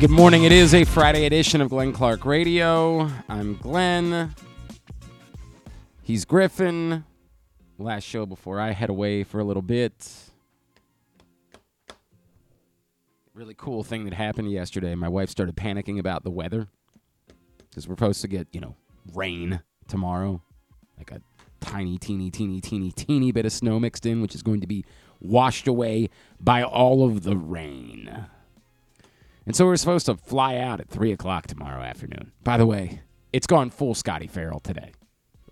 [0.00, 0.44] Good morning.
[0.44, 3.10] It is a Friday edition of Glenn Clark Radio.
[3.28, 4.34] I'm Glenn.
[6.00, 7.04] He's Griffin.
[7.78, 10.10] Last show before I head away for a little bit.
[13.34, 14.94] Really cool thing that happened yesterday.
[14.94, 16.68] My wife started panicking about the weather
[17.68, 18.76] because we're supposed to get, you know,
[19.12, 20.40] rain tomorrow.
[20.96, 21.20] Like a
[21.60, 24.82] tiny, teeny, teeny, teeny, teeny bit of snow mixed in, which is going to be
[25.20, 26.08] washed away
[26.40, 28.28] by all of the rain.
[29.46, 32.32] And so we're supposed to fly out at 3 o'clock tomorrow afternoon.
[32.44, 33.00] By the way,
[33.32, 34.92] it's gone full Scotty Farrell today.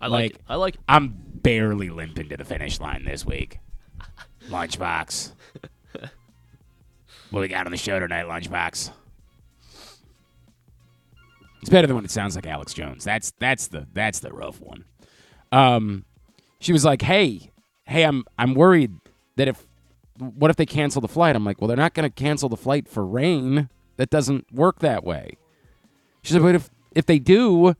[0.01, 0.41] I like, it.
[0.47, 0.81] I like it.
[0.87, 3.59] I'm barely limping to the finish line this week.
[4.49, 5.33] Lunchbox.
[7.31, 8.91] what we got on the show tonight, Lunchbox?
[11.61, 13.03] It's better than when it sounds like Alex Jones.
[13.03, 14.85] That's that's the that's the rough one.
[15.51, 16.05] Um,
[16.61, 17.51] she was like, "Hey,
[17.83, 18.93] hey, I'm I'm worried
[19.35, 19.67] that if
[20.17, 22.57] what if they cancel the flight?" I'm like, "Well, they're not going to cancel the
[22.57, 23.69] flight for rain.
[23.99, 25.37] That doesn't work that way."
[26.23, 27.75] She said, "But if if they do,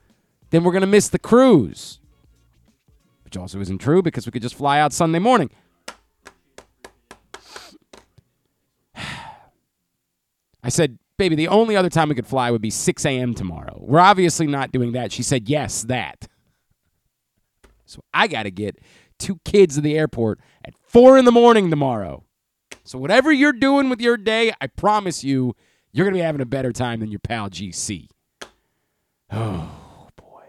[0.50, 2.00] then we're going to miss the cruise."
[3.24, 5.50] Which also isn't true because we could just fly out Sunday morning.
[10.64, 13.36] I said, baby, the only other time we could fly would be 6 a.m.
[13.36, 13.78] tomorrow.
[13.80, 15.12] We're obviously not doing that.
[15.12, 16.28] She said, yes, that.
[17.86, 18.80] So I got to get
[19.20, 22.24] two kids to the airport at 4 in the morning tomorrow.
[22.84, 25.56] So whatever you're doing with your day, I promise you,
[25.92, 28.08] you're going to be having a better time than your pal GC.
[29.32, 30.42] Oh, boy.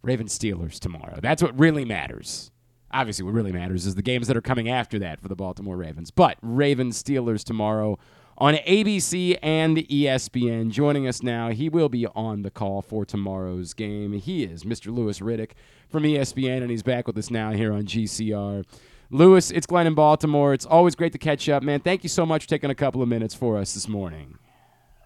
[0.00, 1.18] Raven Steelers tomorrow.
[1.20, 2.52] That's what really matters.
[2.92, 5.76] Obviously, what really matters is the games that are coming after that for the Baltimore
[5.76, 6.12] Ravens.
[6.12, 7.98] But Raven Steelers tomorrow
[8.38, 10.70] on ABC and ESPN.
[10.70, 14.12] Joining us now, he will be on the call for tomorrow's game.
[14.12, 14.94] He is Mr.
[14.94, 15.52] Louis Riddick
[15.88, 18.64] from ESPN, and he's back with us now here on GCR.
[19.12, 20.54] Louis, it's Glenn in Baltimore.
[20.54, 21.80] It's always great to catch up, man.
[21.80, 24.38] Thank you so much for taking a couple of minutes for us this morning.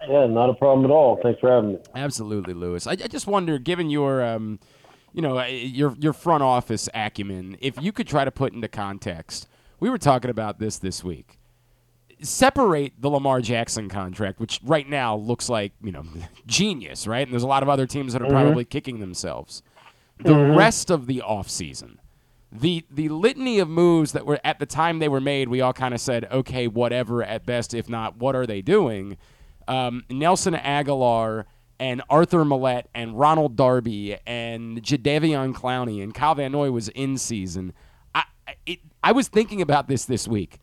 [0.09, 1.19] Yeah, not a problem at all.
[1.21, 1.78] Thanks for having me.
[1.93, 2.87] Absolutely, Louis.
[2.87, 4.61] I, I just wonder, given your um,
[5.12, 8.69] you know, uh, your your front office acumen, if you could try to put into
[8.69, 9.49] context,
[9.81, 11.41] we were talking about this this week.
[12.22, 16.05] Separate the Lamar Jackson contract, which right now looks like you know
[16.47, 17.27] genius, right?
[17.27, 18.34] And there's a lot of other teams that are mm-hmm.
[18.34, 19.65] probably kicking themselves.
[20.19, 20.56] The mm-hmm.
[20.56, 21.96] rest of the offseason,
[22.61, 25.72] the the litany of moves that were at the time they were made, we all
[25.72, 29.17] kind of said, okay, whatever at best, if not, what are they doing?
[29.69, 31.45] Um, Nelson Agholor
[31.78, 37.19] and Arthur Maulet and Ronald Darby and Jadeveon Clowney and Kyle Van Noy was in
[37.19, 37.72] season.
[38.15, 38.25] I
[38.66, 40.59] it, I was thinking about this this week.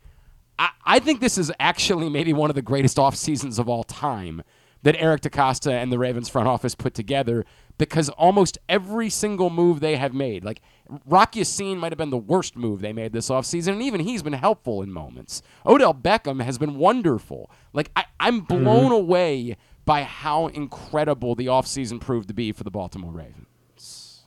[0.58, 3.84] I, I think this is actually maybe one of the greatest off seasons of all
[3.84, 4.42] time
[4.82, 7.44] that Eric DeCosta and the Ravens front office put together
[7.78, 10.60] because almost every single move they have made, like
[11.06, 14.22] Rock Ya-Sin might have been the worst move they made this offseason, and even he's
[14.22, 15.42] been helpful in moments.
[15.64, 17.50] Odell Beckham has been wonderful.
[17.72, 18.92] Like I, I'm blown mm-hmm.
[18.92, 24.24] away by how incredible the offseason proved to be for the Baltimore Ravens.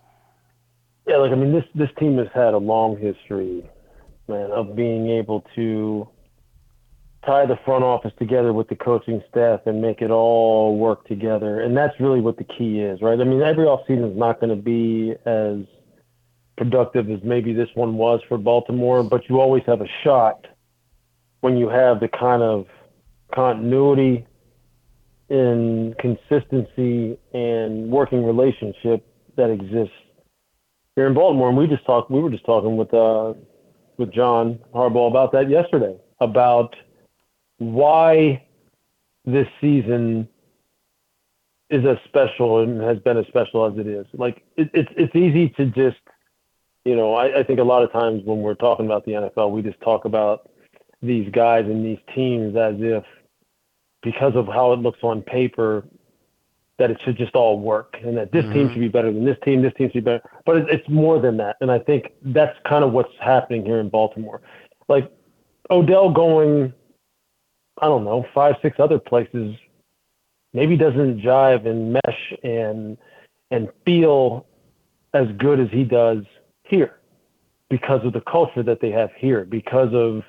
[1.08, 3.70] Yeah, like I mean this this team has had a long history,
[4.28, 6.08] man, of being able to
[7.26, 11.62] tie the front office together with the coaching staff and make it all work together.
[11.62, 13.20] And that's really what the key is, right?
[13.20, 15.66] I mean, every offseason is not going to be as
[16.58, 20.48] productive as maybe this one was for Baltimore, but you always have a shot
[21.42, 22.66] when you have the kind of
[23.34, 24.26] continuity
[25.30, 29.94] in consistency and working relationship that exists
[30.96, 31.50] here in Baltimore.
[31.50, 32.10] And we just talked.
[32.10, 33.34] We were just talking with uh,
[33.98, 36.76] with John Harbaugh about that yesterday about
[37.58, 38.44] why
[39.26, 40.28] this season
[41.70, 44.06] is as special and has been as special as it is.
[44.14, 45.98] Like it, it's it's easy to just,
[46.88, 49.52] you know, I, I think a lot of times when we're talking about the NFL,
[49.52, 50.50] we just talk about
[51.02, 53.04] these guys and these teams as if
[54.02, 55.86] because of how it looks on paper
[56.80, 58.54] that it should just all work and that this mm-hmm.
[58.54, 60.24] team should be better than this team, this team should be better.
[60.46, 61.58] But it's more than that.
[61.60, 64.42] And I think that's kind of what's happening here in Baltimore.
[64.88, 65.12] Like
[65.70, 66.72] Odell going,
[67.82, 69.56] I don't know, five, six other places
[70.54, 72.98] maybe doesn't jive and mesh and
[73.52, 74.46] and feel
[75.14, 76.24] as good as he does
[76.70, 77.00] here
[77.70, 80.24] because of the culture that they have here, because of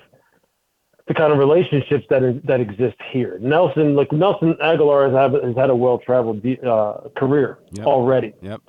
[1.07, 3.39] the kind of relationships that is, that exist here.
[3.41, 7.87] Nelson, like Nelson Agholor, has, have, has had a well-traveled uh, career yep.
[7.87, 8.33] already.
[8.41, 8.61] Yep.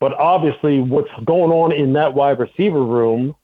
[0.00, 3.34] But obviously, what's going on in that wide receiver room,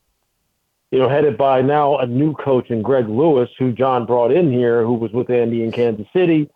[0.90, 4.52] you know, headed by now a new coach in Greg Lewis, who John brought in
[4.52, 6.48] here, who was with Andy in Kansas City.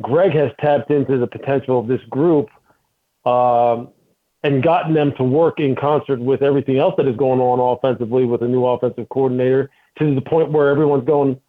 [0.00, 2.48] Greg has tapped into the potential of this group
[3.26, 3.88] um,
[4.42, 8.24] and gotten them to work in concert with everything else that is going on offensively
[8.24, 11.40] with a new offensive coordinator to the point where everyone's going,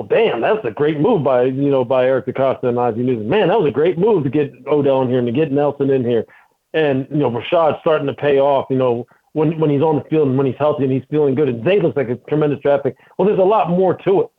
[0.00, 3.28] well, damn, that's a great move by you know by Eric DeCosta and Ozzie Newsome.
[3.28, 5.90] Man, that was a great move to get Odell in here and to get Nelson
[5.90, 6.24] in here,
[6.72, 8.66] and you know Rashod's starting to pay off.
[8.70, 11.34] You know when when he's on the field and when he's healthy and he's feeling
[11.34, 12.96] good, and Zay looks like a tremendous draft pick.
[13.18, 14.30] Well, there's a lot more to it.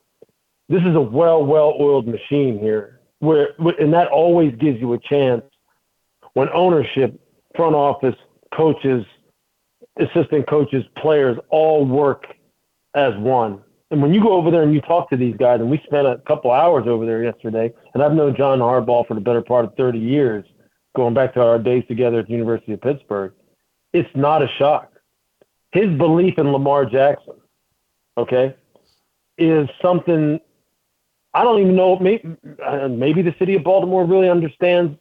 [0.68, 3.50] This is a well well oiled machine here, where
[3.80, 5.44] and that always gives you a chance
[6.34, 7.21] when ownership,
[7.56, 8.16] front office,
[8.56, 9.06] coaches,
[9.98, 12.26] assistant coaches, players all work
[12.96, 13.62] as one
[13.92, 16.08] and when you go over there and you talk to these guys, and we spent
[16.08, 19.66] a couple hours over there yesterday, and I've known John Harbaugh for the better part
[19.66, 20.46] of 30 years,
[20.96, 23.34] going back to our days together at the University of Pittsburgh,
[23.92, 24.94] it's not a shock.
[25.74, 27.36] His belief in Lamar Jackson,
[28.18, 28.56] okay,
[29.38, 30.40] is something
[31.34, 31.98] I don't even know.
[31.98, 34.98] Maybe, uh, maybe the city of Baltimore really understands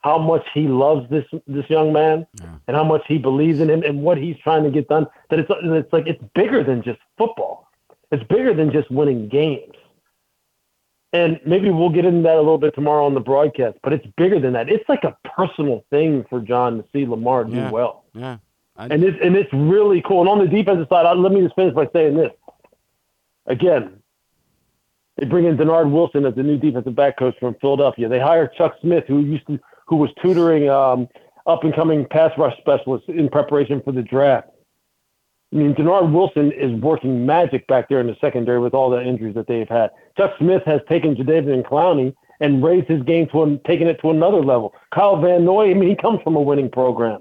[0.00, 2.46] how much he loves this this young man yeah.
[2.66, 5.06] and how much he believes in him and what he's trying to get done.
[5.28, 7.68] That it's it's like it's bigger than just football.
[8.10, 9.74] It's bigger than just winning games.
[11.12, 14.06] And maybe we'll get into that a little bit tomorrow on the broadcast, but it's
[14.16, 14.68] bigger than that.
[14.68, 17.70] It's like a personal thing for John to see Lamar do yeah.
[17.70, 18.04] well.
[18.14, 18.38] Yeah.
[18.76, 18.86] I...
[18.86, 20.20] And it's and it's really cool.
[20.20, 22.30] And on the defensive side, let me just finish by saying this.
[23.46, 24.00] Again,
[25.16, 28.08] they bring in Dennard Wilson as the new defensive back coach from Philadelphia.
[28.08, 29.58] They hire Chuck Smith, who used to
[29.90, 31.08] who was tutoring um,
[31.46, 34.48] up and coming pass rush specialists in preparation for the draft.
[35.52, 39.02] I mean, Dennard Wilson is working magic back there in the secondary with all the
[39.02, 39.90] injuries that they've had.
[40.16, 44.10] Chuck Smith has taken Jadeveon Clowney and raised his game to and taken it to
[44.10, 44.72] another level.
[44.94, 47.20] Kyle Van Noy, I mean, he comes from a winning program,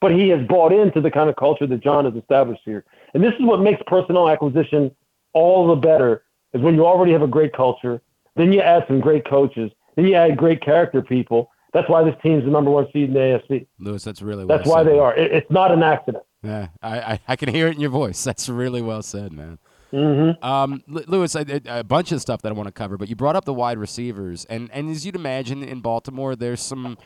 [0.00, 2.84] but he has bought into the kind of culture that John has established here.
[3.14, 4.90] And this is what makes personnel acquisition
[5.32, 8.02] all the better is when you already have a great culture,
[8.34, 11.51] then you add some great coaches, then you add great character people.
[11.72, 13.66] That's why this team's the number one seed in the AFC.
[13.78, 14.92] Louis, that's really well that's why said.
[14.92, 15.14] they are.
[15.16, 16.24] It, it's not an accident.
[16.42, 18.24] Yeah, I, I, I, can hear it in your voice.
[18.24, 19.60] That's really well said, man.
[19.92, 20.44] Mm-hmm.
[20.44, 23.36] Um, Louis, a, a, bunch of stuff that I want to cover, but you brought
[23.36, 26.98] up the wide receivers, and, and as you'd imagine in Baltimore, there's some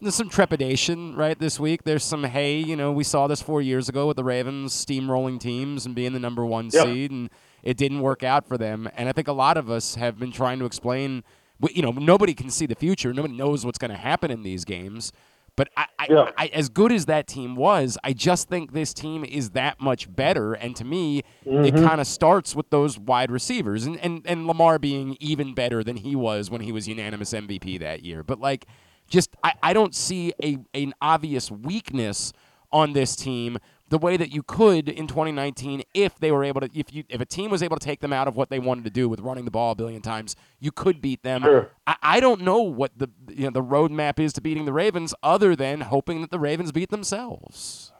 [0.00, 1.84] there's some trepidation right this week.
[1.84, 5.40] There's some hey, you know, we saw this four years ago with the Ravens steamrolling
[5.40, 6.84] teams and being the number one yep.
[6.86, 7.30] seed, and
[7.62, 8.88] it didn't work out for them.
[8.96, 11.24] And I think a lot of us have been trying to explain.
[11.70, 13.12] You know, nobody can see the future.
[13.12, 15.12] Nobody knows what's going to happen in these games.
[15.56, 16.30] But I, I, yeah.
[16.36, 20.12] I, as good as that team was, I just think this team is that much
[20.14, 20.54] better.
[20.54, 21.64] And to me, mm-hmm.
[21.64, 25.84] it kind of starts with those wide receivers and, and, and Lamar being even better
[25.84, 28.24] than he was when he was unanimous MVP that year.
[28.24, 28.66] But like,
[29.08, 32.32] just I, I don't see a an obvious weakness
[32.72, 33.58] on this team
[33.88, 37.20] the way that you could in 2019 if they were able to if you if
[37.20, 39.20] a team was able to take them out of what they wanted to do with
[39.20, 41.42] running the ball a billion times you could beat them.
[41.42, 41.70] Sure.
[41.86, 45.14] I, I don't know what the you know the roadmap is to beating the ravens
[45.22, 47.92] other than hoping that the ravens beat themselves.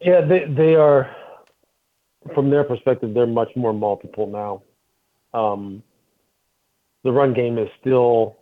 [0.00, 1.10] Yeah they they are
[2.34, 4.62] from their perspective they're much more multiple now.
[5.38, 5.82] Um,
[7.04, 8.36] the run game is still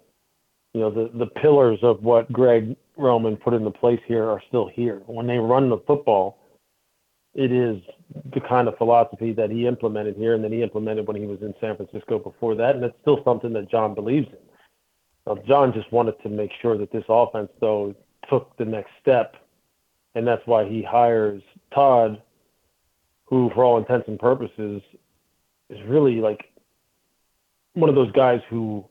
[0.75, 4.69] you know the the pillars of what greg Roman put into place here are still
[4.69, 5.03] here.
[5.07, 6.39] When they run the football,
[7.35, 7.83] it is
[8.33, 11.43] the kind of philosophy that he implemented here and that he implemented when he was
[11.43, 14.39] in San Francisco before that, and it's still something that John believes in.
[15.27, 17.95] Now, John just wanted to make sure that this offense, though,
[18.31, 19.37] took the next step,
[20.15, 21.43] and that's why he hires
[21.75, 22.23] Todd,
[23.25, 24.81] who, for all intents and purposes,
[25.69, 26.53] is really like
[27.75, 28.85] one of those guys who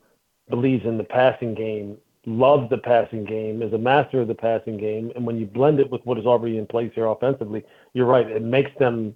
[0.50, 4.77] believes in the passing game loves the passing game, is a master of the passing
[4.77, 7.63] game, and when you blend it with what is already in place here offensively,
[7.94, 8.29] you're right.
[8.29, 9.15] It makes them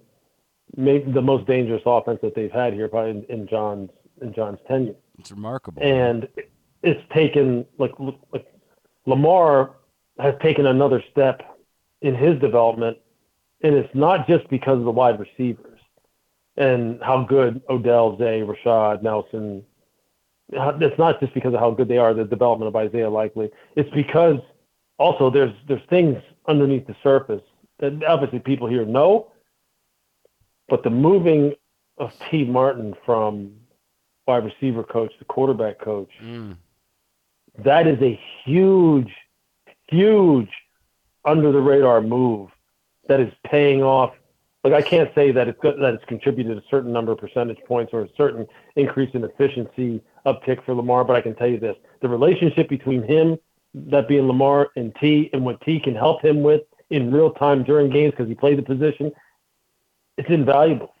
[0.76, 3.90] make the most dangerous offense that they've had here, probably in, in John's
[4.22, 4.94] in John's tenure.
[5.18, 5.82] It's remarkable.
[5.82, 6.28] And
[6.82, 7.92] it's taken like
[8.32, 8.46] like
[9.06, 9.72] Lamar
[10.18, 11.42] has taken another step
[12.02, 12.98] in his development,
[13.62, 15.78] and it's not just because of the wide receivers
[16.56, 19.64] and how good Odell, Zay, Rashod, Nelson,
[20.52, 23.50] it's not just because of how good they are, the development of Isaiah Likely.
[23.76, 24.38] It's because
[24.98, 26.16] also there's there's things
[26.48, 27.42] underneath the surface
[27.78, 29.32] that obviously people here know,
[30.68, 31.54] but the moving
[31.98, 33.52] of Tee Martin from
[34.26, 36.56] wide receiver coach to quarterback coach, mm.
[37.58, 39.12] that is a huge,
[39.88, 40.50] huge
[41.24, 42.50] under the radar move
[43.08, 44.12] that is paying off
[44.62, 47.58] like I can't say that it's good, that it's contributed a certain number of percentage
[47.66, 51.58] points or a certain increase in efficiency uptick for Lamar, but I can tell you
[51.58, 53.38] this: the relationship between him,
[53.74, 57.62] that being Lamar and T, and what T can help him with in real time
[57.62, 59.12] during games because he played the position,
[60.16, 60.94] it's invaluable.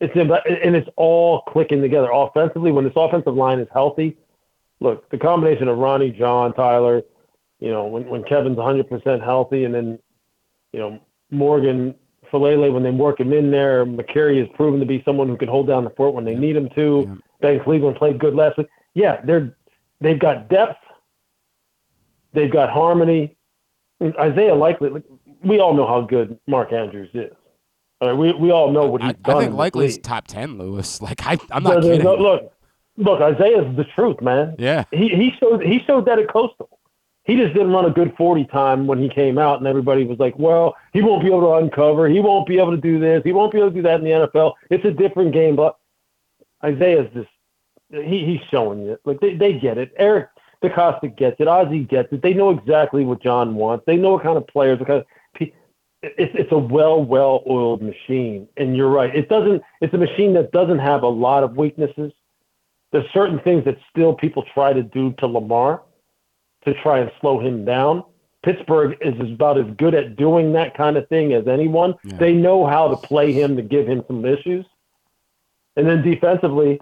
[0.00, 2.72] It's inv- and it's all clicking together offensively.
[2.72, 4.16] When this offensive line is healthy,
[4.80, 7.02] look, the combination of Ronnie, John, Tyler,
[7.60, 9.98] you know, when when Kevin's 100% healthy, and then
[10.72, 10.98] you know
[11.30, 11.94] Morgan
[12.32, 15.48] Faalele, when they work him in there, Mekari has proven to be someone who can
[15.48, 17.20] hold down the fort when they need him to.
[17.40, 18.68] Ben Cleveland played good last week.
[18.94, 19.56] Yeah, they're
[20.00, 20.78] they've got depth,
[22.32, 23.36] they've got harmony.
[24.18, 25.02] Isaiah Likely,
[25.44, 27.32] we all know how good Mark Andrews is.
[28.00, 29.36] we we all know what he's I, done.
[29.36, 31.00] I think Likely's top ten, Louis.
[31.02, 32.02] Like I, I'm not kidding.
[32.02, 32.52] No, look,
[32.96, 34.56] look, Isaiah's the truth, man.
[34.58, 34.84] Yeah.
[34.90, 36.80] He he showed he showed that at Coastal.
[37.24, 40.18] He just didn't run a good 40 time when he came out, and everybody was
[40.18, 42.08] like, well, he won't be able to uncover.
[42.08, 43.22] He won't be able to do this.
[43.24, 44.54] He won't be able to do that in the NFL.
[44.70, 45.54] It's a different game.
[45.54, 45.76] But
[46.64, 47.28] Isaiah's just,
[47.90, 48.98] he, he's showing you.
[49.04, 49.92] Like, they, they get it.
[49.96, 50.28] Eric
[50.62, 51.48] DeCosta gets it.
[51.48, 52.22] Ozzie gets it.
[52.22, 53.84] They know exactly what John wants.
[53.86, 55.04] They know what kind of players, because
[55.38, 55.52] it's,
[56.02, 58.48] it's a well, well oiled machine.
[58.56, 59.14] And you're right.
[59.14, 62.12] It doesn't, it's a machine that doesn't have a lot of weaknesses.
[62.92, 65.82] There's certain things that still people try to do to Lamar
[66.64, 68.04] to try and slow him down.
[68.42, 71.94] Pittsburgh is about as good at doing that kind of thing as anyone.
[72.04, 72.16] Yeah.
[72.16, 74.64] They know how to play him to give him some issues.
[75.76, 76.80] And then defensively,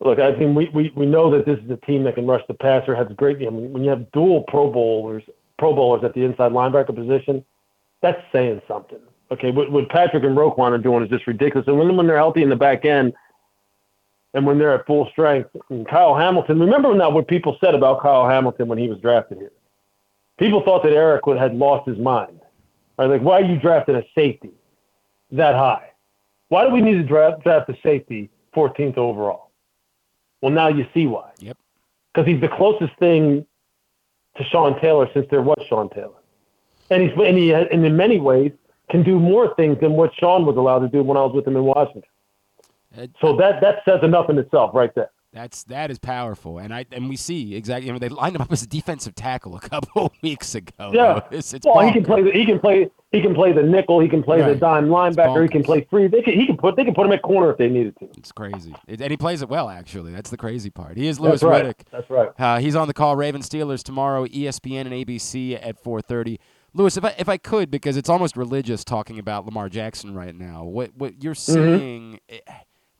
[0.00, 2.42] look, I think we, we, we know that this is a team that can rush
[2.48, 5.22] the passer, has great I mean, When you have dual Pro Bowlers,
[5.58, 7.44] Pro Bowlers at the inside linebacker position,
[8.02, 8.98] that's saying something.
[9.30, 11.66] Okay, what, what Patrick and Roquan are doing is just ridiculous.
[11.66, 13.12] And when, when they're healthy in the back end–
[14.36, 15.48] and when they're at full strength.
[15.70, 19.38] And Kyle Hamilton, remember now what people said about Kyle Hamilton when he was drafted
[19.38, 19.52] here.
[20.38, 22.40] People thought that Eric had lost his mind.
[22.98, 23.06] Right?
[23.06, 24.50] Like, why are you drafting a safety
[25.30, 25.90] that high?
[26.48, 29.50] Why do we need to draft, draft a safety 14th overall?
[30.40, 31.30] Well, now you see why.
[31.38, 31.56] Yep.
[32.12, 33.46] Because he's the closest thing
[34.36, 36.18] to Sean Taylor since there was Sean Taylor,
[36.90, 38.52] and he's and he and in many ways
[38.90, 41.46] can do more things than what Sean was allowed to do when I was with
[41.46, 42.02] him in Washington.
[43.20, 45.10] So that that says enough in itself, right there.
[45.36, 47.90] That's that is powerful, and I and we see exactly.
[47.90, 50.92] I mean, they lined him up as a defensive tackle a couple of weeks ago.
[50.94, 52.22] Yeah, it's, it's well, he can play.
[52.22, 52.90] The, he can play.
[53.12, 54.00] He can play the nickel.
[54.00, 54.48] He can play right.
[54.48, 55.42] the dime linebacker.
[55.42, 56.06] He can play free.
[56.06, 56.76] They can, he can put.
[56.76, 58.08] They can put him at corner if they needed to.
[58.16, 59.68] It's crazy, it, and he plays it well.
[59.68, 60.96] Actually, that's the crazy part.
[60.96, 61.66] He is Louis That's right.
[61.66, 61.84] Riddick.
[61.92, 62.30] That's right.
[62.38, 63.14] Uh, he's on the call.
[63.14, 64.24] Raven Steelers tomorrow.
[64.24, 66.40] ESPN and ABC at four thirty.
[66.72, 70.34] Louis, if I if I could, because it's almost religious talking about Lamar Jackson right
[70.34, 70.64] now.
[70.64, 72.20] What what you're seeing.
[72.30, 72.54] Mm-hmm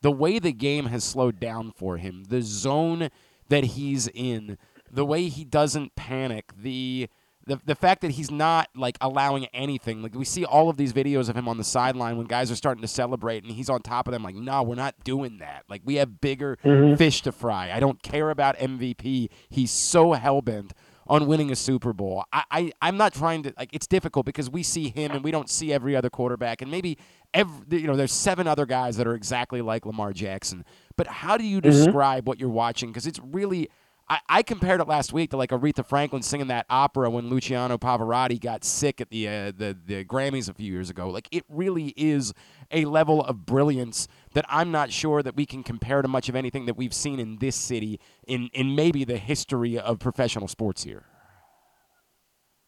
[0.06, 3.08] the way the game has slowed down for him, the zone
[3.48, 4.56] that he's in,
[4.88, 7.08] the way he doesn't panic, the
[7.44, 10.04] the the fact that he's not like allowing anything.
[10.04, 12.54] Like we see all of these videos of him on the sideline when guys are
[12.54, 15.64] starting to celebrate and he's on top of them like, "No, we're not doing that.
[15.68, 16.94] Like we have bigger mm-hmm.
[16.94, 17.72] fish to fry.
[17.72, 20.72] I don't care about MVP." He's so hell-bent
[21.08, 22.24] on winning a Super Bowl.
[22.32, 25.30] I, I I'm not trying to like it's difficult because we see him and we
[25.30, 26.98] don't see every other quarterback and maybe
[27.34, 30.64] every you know there's seven other guys that are exactly like Lamar Jackson.
[30.96, 31.70] But how do you mm-hmm.
[31.70, 33.68] describe what you're watching because it's really
[34.08, 37.76] I, I, compared it last week to like Aretha Franklin singing that opera when Luciano
[37.76, 41.10] Pavarotti got sick at the uh, the the Grammys a few years ago.
[41.10, 42.32] Like it really is
[42.70, 46.36] a level of brilliance that I'm not sure that we can compare to much of
[46.36, 50.84] anything that we've seen in this city in in maybe the history of professional sports
[50.84, 51.04] here.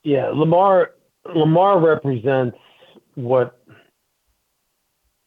[0.02, 0.92] Yeah, Lamar
[1.26, 2.56] Lamar represents
[3.16, 3.60] what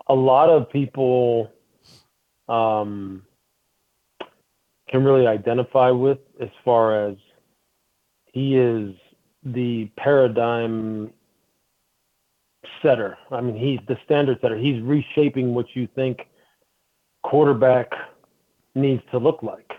[0.08, 1.52] a lot of people
[2.50, 3.22] um,
[4.90, 7.18] can really identify with as far as
[8.34, 8.96] he is
[9.44, 11.14] the paradigm
[12.82, 13.16] setter.
[13.30, 14.58] I mean, he's the standard setter.
[14.58, 16.22] He's reshaping what you think
[17.24, 17.92] quarterback
[18.76, 19.72] needs to look like,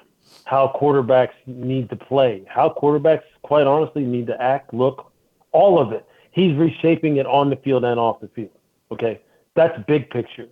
[0.44, 5.12] how quarterbacks need to play, how quarterbacks, quite honestly, need to act, look,
[5.52, 6.06] all of it.
[6.30, 8.58] He's reshaping it on the field and off the field.
[8.90, 9.20] Okay.
[9.54, 10.48] That's big picture,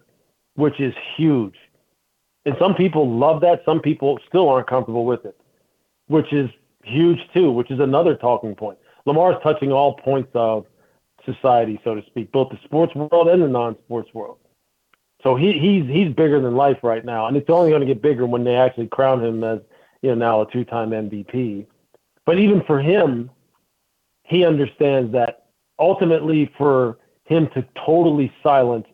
[0.55, 1.55] which is huge.
[2.45, 3.63] And some people love that.
[3.65, 5.37] Some people still aren't comfortable with it,
[6.09, 6.51] which is
[6.85, 8.79] huge too, which is another talking point.
[9.07, 10.67] Lamar is touching all points of
[11.25, 14.39] society, so to speak, both the sports world and the non-sports world.
[15.23, 18.01] So he, he's he's bigger than life right now, and it's only going to get
[18.01, 19.61] bigger when they actually crown him as
[20.03, 21.67] you know now a two-time MVP.
[22.25, 23.31] But even for him,
[24.23, 25.47] he understands that
[25.79, 28.87] ultimately for him to totally silence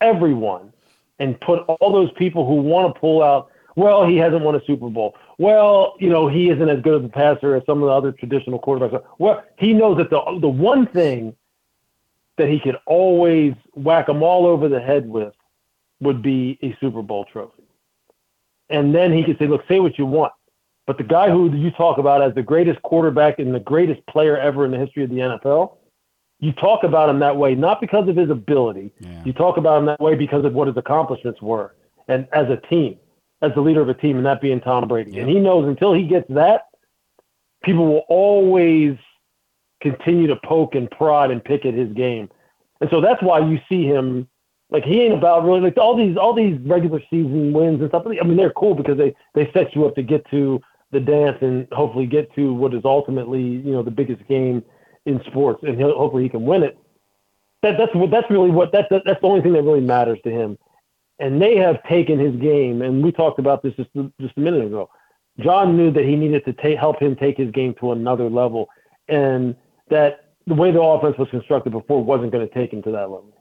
[0.00, 0.72] everyone
[1.18, 4.64] and put all those people who want to pull out, well, he hasn't won a
[4.64, 5.14] Super Bowl.
[5.38, 8.12] Well, you know, he isn't as good of a passer as some of the other
[8.12, 9.02] traditional quarterbacks.
[9.18, 11.34] Well, he knows that the the one thing
[12.36, 15.32] that he could always whack them all over the head with
[16.02, 17.62] would be a Super Bowl trophy.
[18.68, 20.32] And then he could say, look, say what you want.
[20.86, 24.36] But the guy who you talk about as the greatest quarterback and the greatest player
[24.36, 25.76] ever in the history of the NFL,
[26.40, 28.90] you talk about him that way not because of his ability.
[28.98, 29.22] Yeah.
[29.24, 31.76] You talk about him that way because of what his accomplishments were,
[32.08, 32.98] and as a team,
[33.42, 35.12] as the leader of a team, and that being Tom Brady.
[35.12, 35.22] Yeah.
[35.22, 36.62] And he knows until he gets that,
[37.62, 38.96] people will always
[39.80, 42.28] continue to poke and prod and pick at his game,
[42.80, 44.26] and so that's why you see him
[44.72, 48.04] Like he ain't about really like all these all these regular season wins and stuff.
[48.06, 50.60] I mean, they're cool because they they set you up to get to
[50.92, 54.64] the dance and hopefully get to what is ultimately you know the biggest game
[55.04, 56.78] in sports, and he'll, hopefully he can win it.
[57.62, 60.30] That that's what that's really what that's that's the only thing that really matters to
[60.30, 60.56] him.
[61.18, 64.64] And they have taken his game, and we talked about this just just a minute
[64.64, 64.88] ago.
[65.38, 68.68] John knew that he needed to take, help him take his game to another level,
[69.08, 69.54] and
[69.90, 73.10] that the way the offense was constructed before wasn't going to take him to that
[73.10, 73.31] level.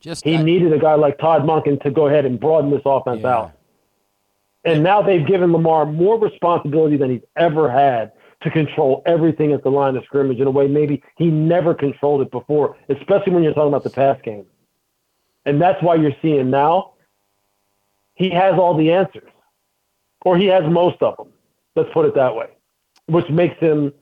[0.00, 2.82] Just he I, needed a guy like Todd Monken to go ahead and broaden this
[2.84, 3.36] offense yeah.
[3.36, 3.52] out.
[4.64, 9.62] And now they've given Lamar more responsibility than he's ever had to control everything at
[9.62, 13.42] the line of scrimmage in a way maybe he never controlled it before, especially when
[13.42, 14.46] you're talking about the pass game.
[15.44, 16.92] And that's why you're seeing now
[18.14, 19.30] he has all the answers,
[20.26, 21.28] or he has most of them.
[21.74, 22.48] Let's put it that way,
[23.06, 23.94] which makes him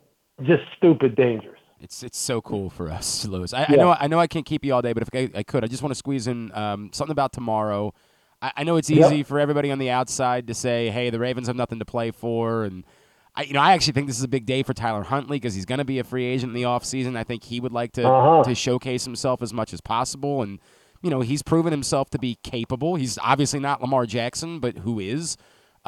[0.42, 1.57] just stupid dangerous.
[1.80, 3.52] It's it's so cool for us, Louis.
[3.52, 3.66] I, yeah.
[3.68, 5.64] I, know I know I can't keep you all day, but if I, I could,
[5.64, 7.94] I just want to squeeze in um, something about tomorrow.
[8.42, 9.26] I, I know it's easy yep.
[9.26, 12.64] for everybody on the outside to say, "Hey, the Ravens have nothing to play for,"
[12.64, 12.84] and
[13.34, 15.54] I, you know, I actually think this is a big day for Tyler Huntley because
[15.54, 17.16] he's going to be a free agent in the offseason.
[17.16, 18.42] I think he would like to uh-huh.
[18.42, 20.58] to showcase himself as much as possible, and
[21.02, 22.96] you know, he's proven himself to be capable.
[22.96, 25.36] He's obviously not Lamar Jackson, but who is?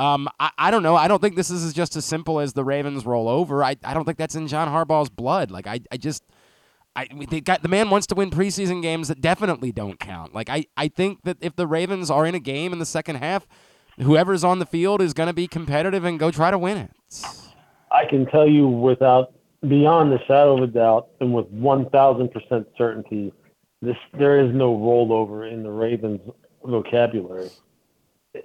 [0.00, 0.96] Um, I, I don't know.
[0.96, 3.62] I don't think this is just as simple as the Ravens roll over.
[3.62, 5.50] I, I don't think that's in John Harbaugh's blood.
[5.50, 6.24] Like I, I just
[6.96, 10.34] I they got the man wants to win preseason games that definitely don't count.
[10.34, 13.16] Like I, I think that if the Ravens are in a game in the second
[13.16, 13.46] half,
[13.98, 16.90] whoever's on the field is going to be competitive and go try to win it.
[17.92, 19.34] I can tell you without
[19.68, 23.34] beyond the shadow of a doubt and with 1000% certainty
[23.82, 26.20] this there is no rollover in the Ravens
[26.64, 27.50] vocabulary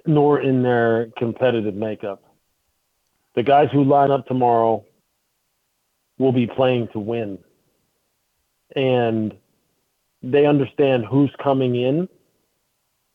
[0.06, 2.22] nor in their competitive makeup.
[3.34, 4.84] The guys who line up tomorrow
[6.18, 7.38] will be playing to win.
[8.74, 9.34] And
[10.22, 12.08] they understand who's coming in.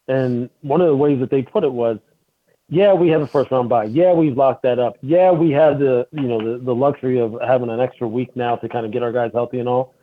[0.07, 1.97] And one of the ways that they put it was,
[2.69, 3.86] yeah, we have a first round bye.
[3.86, 4.97] Yeah, we've locked that up.
[5.01, 8.55] Yeah, we have the you know the, the luxury of having an extra week now
[8.55, 9.93] to kind of get our guys healthy and all.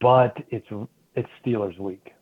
[0.00, 0.66] But it's
[1.14, 2.12] it's Steelers week.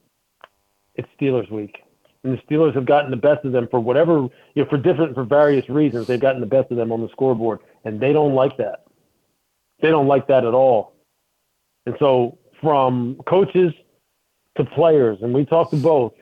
[0.96, 1.86] It's Steelers week
[2.27, 5.15] and the Steelers have gotten the best of them for whatever, you know, for different,
[5.15, 6.07] for various reasons.
[6.07, 8.85] They've gotten the best of them on the scoreboard, and they don't like that.
[9.81, 10.95] They don't like that at all.
[11.87, 13.73] And so, from coaches
[14.57, 16.15] to players, and we talked to both,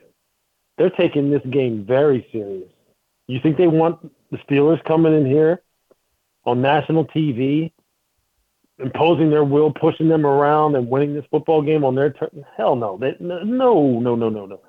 [0.76, 2.70] they're taking this game very serious.
[3.26, 5.62] You think they want the Steelers coming in here
[6.44, 7.72] on national TV,
[8.78, 12.44] imposing their will, pushing them around, and winning this football game on their turn?
[12.56, 12.98] Hell no.
[12.98, 14.60] They, no, no, no, no, no.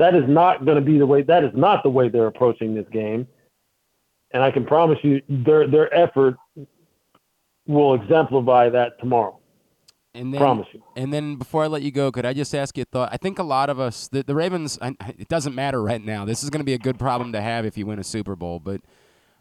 [0.00, 1.20] That is not going to be the way.
[1.20, 3.28] That is not the way they're approaching this game.
[4.32, 6.36] And I can promise you, their their effort
[7.66, 9.38] will exemplify that tomorrow.
[10.14, 10.82] And then, promise you.
[10.96, 13.10] And then before I let you go, could I just ask you a thought?
[13.12, 14.78] I think a lot of us, the, the Ravens,
[15.18, 16.24] it doesn't matter right now.
[16.24, 18.34] This is going to be a good problem to have if you win a Super
[18.34, 18.58] Bowl.
[18.58, 18.80] But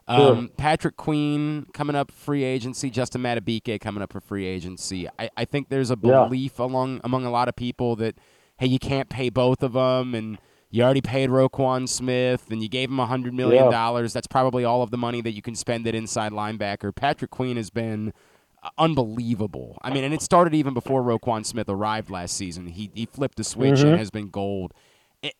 [0.10, 0.48] um, sure.
[0.58, 5.08] Patrick Queen coming up free agency, Justin Madubuike coming up for free agency.
[5.17, 6.65] I, I think there's a belief yeah.
[6.65, 8.17] along among a lot of people that
[8.58, 10.38] hey, you can't pay both of them, and
[10.72, 13.72] you already paid Roquan Smith, and you gave him $100 million.
[13.72, 14.08] Yeah.
[14.14, 16.96] That's probably all of the money that you can spend at inside linebacker.
[16.96, 18.14] Patrick Queen has been
[18.62, 19.80] uh, unbelievable.
[19.82, 22.68] I mean, and it started even before Roquan Smith arrived last season.
[22.68, 23.88] He, he flipped the switch mm-hmm.
[23.90, 24.74] and has been gold.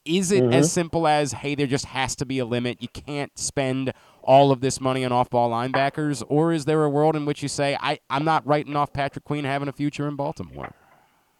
[0.04, 0.54] Is it mm-hmm.
[0.54, 2.82] as simple as, hey, there just has to be a limit?
[2.82, 6.24] You can't spend all of this money on off ball linebackers?
[6.28, 9.26] Or is there a world in which you say, I, I'm not writing off Patrick
[9.26, 10.74] Queen having a future in Baltimore?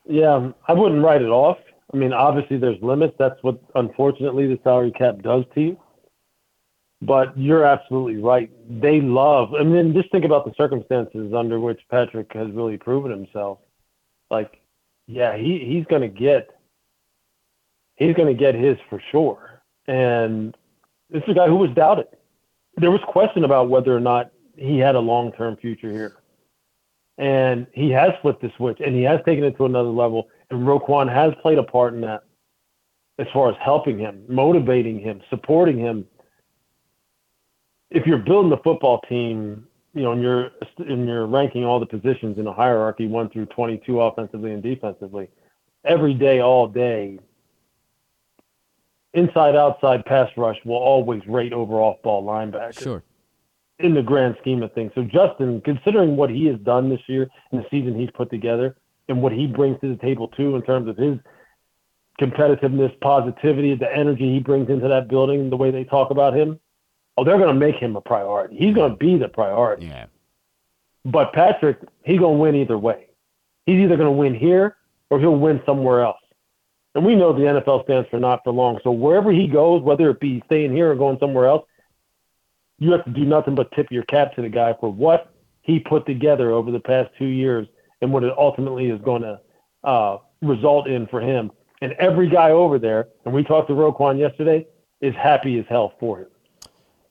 [0.08, 1.58] Yeah, I wouldn't write it off.
[1.94, 3.16] I mean, obviously there's limits.
[3.18, 5.80] That's what unfortunately the salary cap does to you.
[7.02, 8.52] But you're absolutely right.
[8.70, 9.54] They love.
[9.54, 13.60] I mean, just think about the circumstances under which Patrick has really proven himself.
[14.30, 14.60] Like,
[15.08, 16.50] yeah, he he's to get
[17.96, 19.62] he's to get his for sure.
[19.88, 20.56] And
[21.10, 22.08] this is a guy who was doubted.
[22.78, 26.18] There was question about whether or not he had a long term future here.
[27.18, 30.30] And he has flipped the switch and he has taken it to another level.
[30.52, 32.24] And Roquan has played a part in that
[33.20, 36.06] as far as helping him, motivating him, supporting him.
[37.92, 41.86] If you're building the football team, you know, and you're and you're ranking all the
[41.86, 45.30] positions in a hierarchy one through 22 offensively and defensively,
[45.84, 47.20] every day, all day,
[49.14, 52.82] inside outside pass rush will always rate over off ball linebacker.
[52.82, 53.04] Sure.
[53.80, 54.92] In the grand scheme of things.
[54.94, 58.76] So Justin, considering what he has done this year and the season he's put together,
[59.10, 61.18] and what he brings to the table too in terms of his
[62.20, 66.60] competitiveness, positivity, the energy he brings into that building, the way they talk about him.
[67.18, 68.56] Oh, they're going to make him a priority.
[68.58, 69.88] He's going to be the priority.
[69.88, 70.06] Yeah.
[71.06, 73.08] But Patrick, he's going to win either way.
[73.66, 74.78] He's either going to win here
[75.10, 76.20] or he'll win somewhere else.
[76.96, 78.80] And we know the NFL stands for not for long.
[78.84, 81.66] So wherever he goes, whether it be staying here or going somewhere else,
[82.80, 85.80] you have to do nothing but tip your cap to the guy for what he
[85.80, 87.68] put together over the past two years
[88.02, 89.40] and what it ultimately is going to
[89.84, 91.52] uh, result in for him.
[91.82, 94.68] And every guy over there, and we talked to Roquan yesterday,
[95.02, 96.32] is happy as hell for it.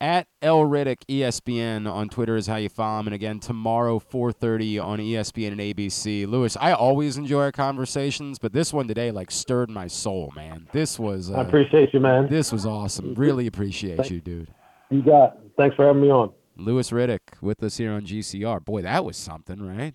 [0.00, 3.08] At L Riddick ESPN on Twitter is how you follow him.
[3.08, 6.24] And again, tomorrow 4:30 on ESPN and ABC.
[6.24, 10.68] Louis, I always enjoy our conversations, but this one today like stirred my soul, man.
[10.72, 11.32] This was.
[11.32, 12.28] Uh, I appreciate you, man.
[12.28, 13.14] This was awesome.
[13.14, 14.54] Really appreciate you, dude.
[14.90, 15.34] You got.
[15.34, 15.52] It.
[15.56, 16.30] Thanks for having me on.
[16.56, 18.64] Louis Riddick with us here on GCR.
[18.64, 19.94] Boy, that was something, right?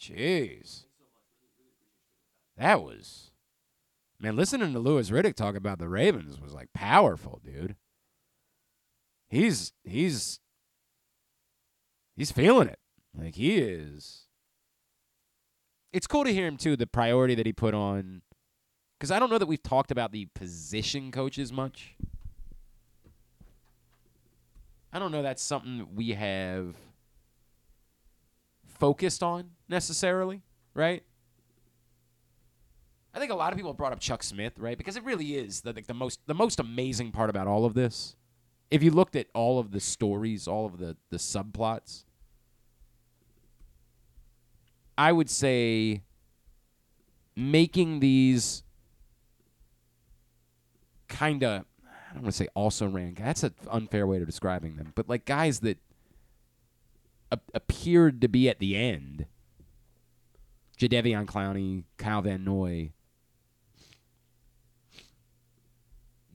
[0.00, 0.84] Jeez.
[2.56, 3.30] That was.
[4.18, 7.76] Man, listening to Louis Riddick talk about the Ravens was like powerful, dude
[9.28, 10.40] he's he's
[12.16, 12.78] he's feeling it.
[13.16, 14.26] Like he is.
[15.92, 16.76] It's cool to hear him too.
[16.76, 18.22] The priority that he put on,
[18.98, 21.94] because I don't know that we've talked about the position coaches much.
[24.92, 26.76] I don't know that's something we have
[28.66, 30.42] focused on necessarily,
[30.74, 31.02] right?
[33.14, 34.76] I think a lot of people brought up Chuck Smith, right?
[34.76, 38.16] Because it really is the, the most the most amazing part about all of this
[38.70, 42.04] if you looked at all of the stories, all of the the subplots,
[44.98, 46.02] I would say
[47.34, 48.62] making these
[51.08, 53.14] kind of I don't want to say also ran.
[53.14, 55.78] That's an unfair way of describing them, but like guys that
[57.30, 59.26] a- appeared to be at the end.
[60.78, 62.92] Jadeveon Clowney, Kyle Van Noy,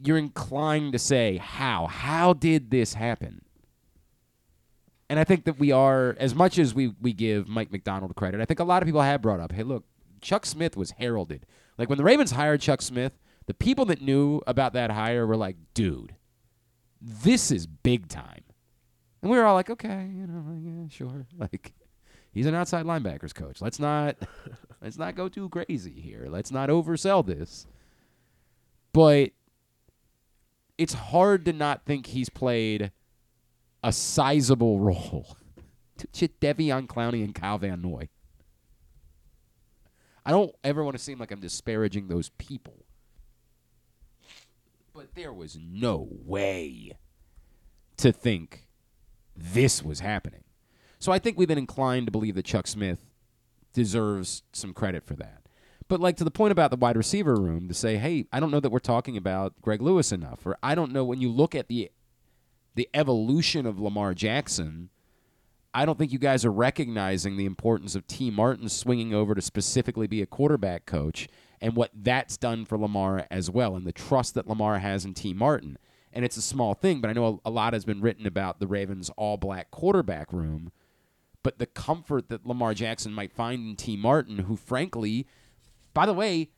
[0.04, 1.88] you're inclined to say, how?
[1.88, 3.42] How did this happen?
[5.10, 8.42] And I think that we are, as much as we, we give Mike Macdonald credit,
[8.42, 9.84] I think a lot of people have brought up, hey, look,
[10.22, 11.46] Chuck Smith was heralded.
[11.78, 13.14] Like when the Ravens hired Chuck Smith,
[13.46, 16.16] the people that knew about that hire were like, dude,
[17.02, 18.44] this is big time.
[19.22, 21.26] And we were all like, okay, you know, yeah, sure.
[21.38, 21.74] Like,
[22.32, 23.62] he's an outside linebackers coach.
[23.62, 24.18] Let's not
[24.82, 26.28] let's not go too crazy here.
[26.30, 27.68] Let's not oversell this.
[28.94, 29.32] But
[30.78, 32.92] it's hard to not think he's played
[33.84, 35.38] a sizable role
[36.14, 38.10] to Devion Clowney and Kyle Van Noy.
[40.26, 42.86] I don't ever want to seem like I'm disparaging those people.
[44.94, 46.98] But there was no way
[47.98, 48.68] to think
[49.36, 50.44] this was happening.
[51.02, 53.00] So I think we've been inclined to believe that Chuck Smith
[53.74, 55.42] deserves some credit for that.
[55.88, 58.52] But like to the point about the wide receiver room, to say, hey, I don't
[58.52, 61.56] know that we're talking about Greg Lewis enough, or I don't know when you look
[61.56, 61.92] at the
[62.76, 64.90] the evolution of Lamar Jackson.
[65.74, 69.42] I don't think you guys are recognizing the importance of Tee Martin swinging over to
[69.42, 71.28] specifically be a quarterback coach
[71.60, 75.16] and what that's done for Lamar as well, and the trust that Lamar has in
[75.16, 75.80] Tee Martin.
[76.14, 78.60] And it's a small thing, but I know a, a lot has been written about
[78.60, 80.72] the Ravens' all black quarterback room.
[81.44, 85.26] But the comfort that Lamar Jackson might find in Tee Martin, who frankly
[85.94, 86.50] by the way,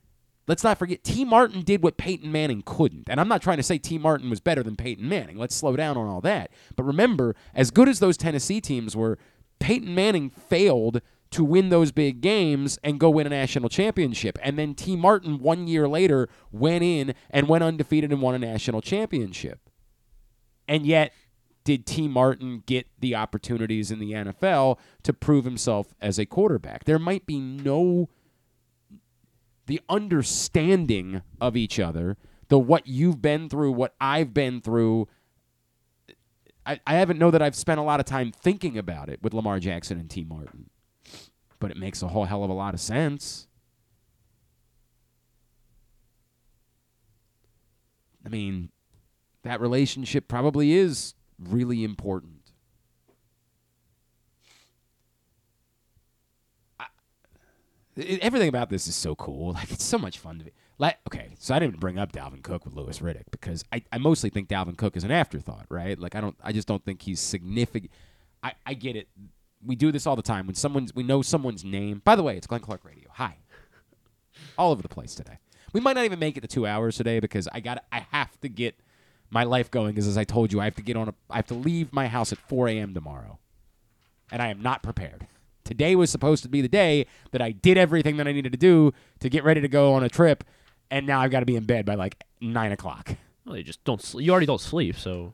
[0.48, 3.10] let's not forget Tee Martin did what Peyton Manning couldn't.
[3.10, 5.38] And I'm not trying to say Tee Martin was better than Peyton Manning.
[5.38, 6.52] Let's slow down on all that.
[6.76, 9.18] But remember, as good as those Tennessee teams were,
[9.60, 14.38] Peyton Manning failed to win those big games and go win a national championship.
[14.44, 18.40] And then Tee Martin, one year later, went in and went undefeated and won a
[18.40, 19.60] national championship.
[20.68, 21.12] And yet,
[21.64, 26.84] did Tee Martin get the opportunities in the NFL to prove himself as a quarterback?
[26.84, 28.10] There might be no
[29.66, 32.18] the understanding of each other,
[32.50, 35.08] the what you've been through, what I've been through.
[36.66, 39.34] I, I haven't know that I've spent a lot of time thinking about it with
[39.34, 40.70] Lamar Jackson and Tee Martin.
[41.60, 43.48] But it makes a whole hell of a lot of sense.
[48.26, 48.70] I mean,
[49.44, 51.16] that relationship probably is
[51.50, 52.44] really important.
[57.98, 59.54] everything about this is so cool.
[59.54, 60.52] Like it's so much fun to be.
[60.80, 64.00] Like okay, so I didn't bring up Dalvin Cook with Louis Riddick because I, I
[64.00, 65.98] mostly think Dalvin Cook is an afterthought, right?
[66.00, 67.92] Like I don't I just don't think he's significant.
[68.42, 69.08] I, I get it.
[69.66, 72.02] We do this all the time when someone's we know someone's name.
[72.04, 73.10] By the way, it's Glenn Clark Radio.
[73.14, 73.38] Hi.
[74.58, 75.38] All over the place today.
[75.72, 78.40] We might not even make it to two hours today because I got I have
[78.42, 78.76] to get
[79.34, 79.98] my life going.
[79.98, 81.92] is as I told you, I have to get on a I have to leave
[81.92, 82.94] my house at 4 a.m.
[82.94, 83.40] tomorrow,
[84.32, 85.28] and I am not prepared.
[85.64, 88.58] Today was supposed to be the day that I did everything that I needed to
[88.58, 90.44] do to get ready to go on a trip,
[90.92, 93.16] and now I've got to be in bed by like nine o'clock.
[93.46, 94.02] Well, you just don't.
[94.02, 94.26] Sleep.
[94.26, 95.34] You already don't sleep, so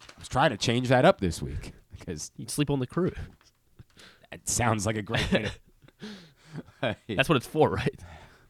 [0.00, 3.12] I was trying to change that up this week because you sleep on the crew.
[4.30, 5.50] That sounds like a great way.
[6.80, 8.00] To, That's what it's for, right?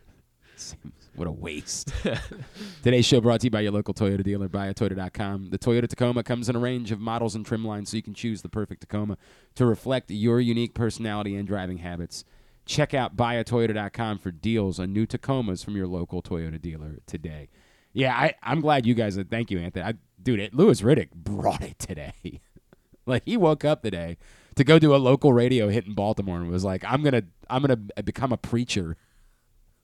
[0.54, 1.92] Seems What a waste.
[2.82, 5.50] Today's show brought to you by your local Toyota dealer, buyatoyota.com.
[5.50, 8.14] The Toyota Tacoma comes in a range of models and trim lines so you can
[8.14, 9.18] choose the perfect Tacoma
[9.56, 12.24] to reflect your unique personality and driving habits.
[12.64, 17.50] Check out buyatoyota.com for deals on new Tacomas from your local Toyota dealer today.
[17.92, 19.18] Yeah, I, I'm glad you guys.
[19.18, 19.84] Uh, thank you, Anthony.
[19.84, 22.40] I, dude, it, Louis Riddick brought it today.
[23.06, 24.16] like he woke up today
[24.54, 27.60] to go do a local radio hit in Baltimore and was like, "I'm gonna, I'm
[27.60, 28.96] gonna uh, become a preacher.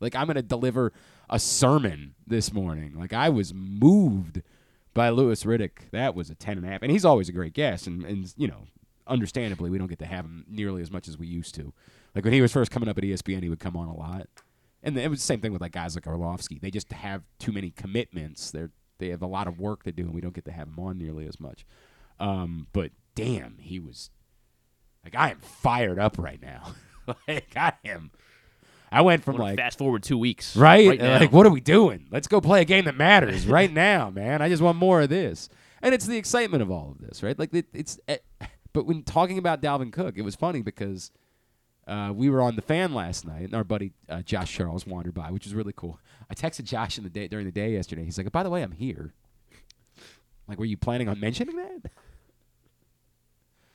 [0.00, 0.92] Like I'm gonna deliver
[1.30, 2.94] a sermon this morning.
[2.98, 4.42] Like I was moved
[4.94, 5.90] by Louis Riddick.
[5.92, 7.86] That was a ten and a half, and he's always a great guest.
[7.86, 8.66] And and you know,
[9.06, 11.72] understandably, we don't get to have him nearly as much as we used to.
[12.14, 14.26] Like when he was first coming up at ESPN, he would come on a lot.
[14.82, 16.58] And it was the same thing with like guys like Orlovsky.
[16.58, 18.50] They just have too many commitments.
[18.50, 20.74] They're they have a lot of work to do, and we don't get to have
[20.74, 21.64] them on nearly as much.
[22.20, 24.10] Um, but damn, he was
[25.04, 26.74] like I am fired up right now.
[27.28, 28.10] like I am.
[28.90, 30.56] I went from like fast forward two weeks.
[30.56, 31.18] right, now.
[31.20, 32.06] like what are we doing?
[32.10, 34.42] Let's go play a game that matters right now, man.
[34.42, 35.48] I just want more of this,
[35.82, 37.38] and it's the excitement of all of this, right?
[37.38, 37.98] Like it, it's.
[38.08, 38.18] eh,
[38.72, 41.10] But when talking about Dalvin Cook, it was funny because
[41.86, 45.14] uh, we were on the fan last night, and our buddy uh, Josh Charles wandered
[45.14, 45.98] by, which was really cool.
[46.30, 48.04] I texted Josh in the day during the day yesterday.
[48.04, 49.14] He's like, "By the way, I'm here."
[50.46, 51.90] Like, were you planning on mentioning that?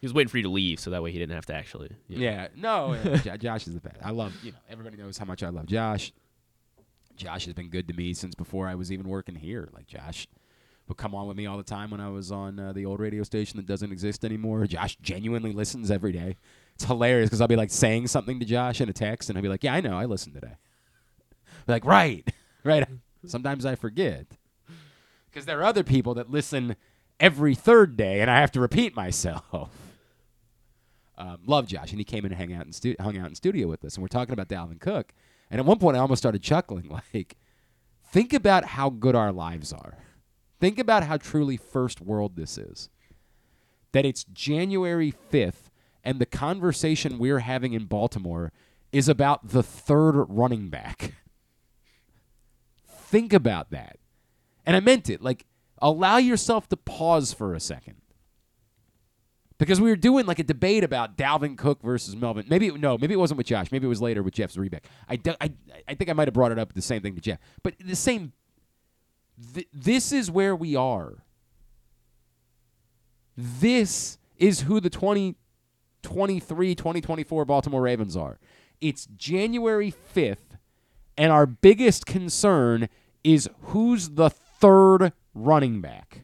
[0.04, 1.88] he was waiting for you to leave, so that way he didn't have to actually.
[1.88, 1.96] know.
[2.10, 2.98] Yeah, no,
[3.38, 3.96] Josh is the best.
[4.04, 6.12] I love, you know, everybody knows how much I love Josh.
[7.16, 9.70] Josh has been good to me since before I was even working here.
[9.74, 10.28] Like Josh
[10.89, 13.00] would come on with me all the time when I was on uh, the old
[13.00, 14.68] radio station that doesn't exist anymore.
[14.68, 16.36] Josh genuinely listens every day.
[16.76, 19.42] It's hilarious because I'll be like saying something to Josh in a text, and I'll
[19.42, 20.56] be like, "Yeah, I know, I listened today."
[21.66, 22.30] Like, right,
[22.66, 22.86] right.
[23.26, 24.26] Sometimes I forget
[25.30, 26.76] because there are other people that listen
[27.22, 29.70] every third day, and I have to repeat myself.
[31.17, 33.36] Um, love Josh, and he came in and hang out in stu- hung out in
[33.36, 35.13] studio with us, and we're talking about Dalvin Cook.
[35.52, 36.89] And at one point, I almost started chuckling.
[37.13, 37.38] Like,
[38.12, 39.97] think about how good our lives are.
[40.60, 42.89] Think about how truly first world this is.
[43.91, 45.69] That it's January fifth,
[46.04, 48.52] and the conversation we're having in Baltimore
[48.91, 51.13] is about the third running back.
[52.88, 53.97] Think about that.
[54.65, 55.21] And I meant it.
[55.21, 55.45] Like,
[55.82, 57.95] allow yourself to pause for a second.
[59.65, 62.45] Because we were doing like a debate about Dalvin Cook versus Melvin.
[62.49, 63.71] Maybe no, maybe it wasn't with Josh.
[63.71, 64.82] Maybe it was later with Jeff Zrebiec.
[65.10, 65.54] I, I,
[65.88, 67.39] I think I might have brought it up the same thing to Jeff.
[67.63, 68.34] But the same.
[69.54, 71.23] Th- this is where we are.
[73.38, 78.39] This is who the 2023 2024 Baltimore Ravens are.
[78.82, 80.58] It's January 5th,
[81.17, 82.89] and our biggest concern
[83.23, 86.23] is who's the third running back.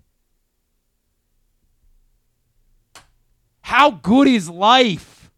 [3.70, 5.30] How good is life?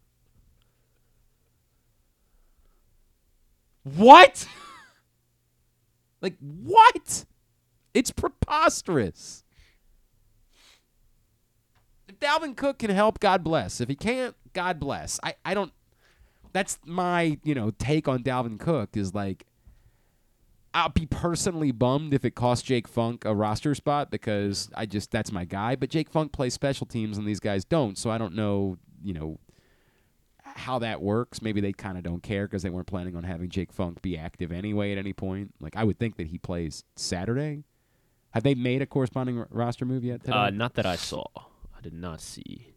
[3.84, 4.46] What?
[6.22, 7.26] like, what?
[7.92, 9.44] It's preposterous.
[12.08, 13.82] If Dalvin Cook can help, God bless.
[13.82, 15.20] If he can't, God bless.
[15.22, 15.74] I, I don't.
[16.54, 19.44] That's my, you know, take on Dalvin Cook is like,
[20.74, 25.10] I'll be personally bummed if it costs Jake Funk a roster spot because I just
[25.10, 25.76] that's my guy.
[25.76, 29.12] But Jake Funk plays special teams and these guys don't, so I don't know, you
[29.12, 29.38] know,
[30.42, 31.42] how that works.
[31.42, 34.16] Maybe they kind of don't care because they weren't planning on having Jake Funk be
[34.16, 35.52] active anyway at any point.
[35.60, 37.64] Like I would think that he plays Saturday.
[38.30, 40.24] Have they made a corresponding r- roster move yet?
[40.24, 40.32] Today?
[40.36, 41.24] Uh, not that I saw.
[41.76, 42.68] I did not see.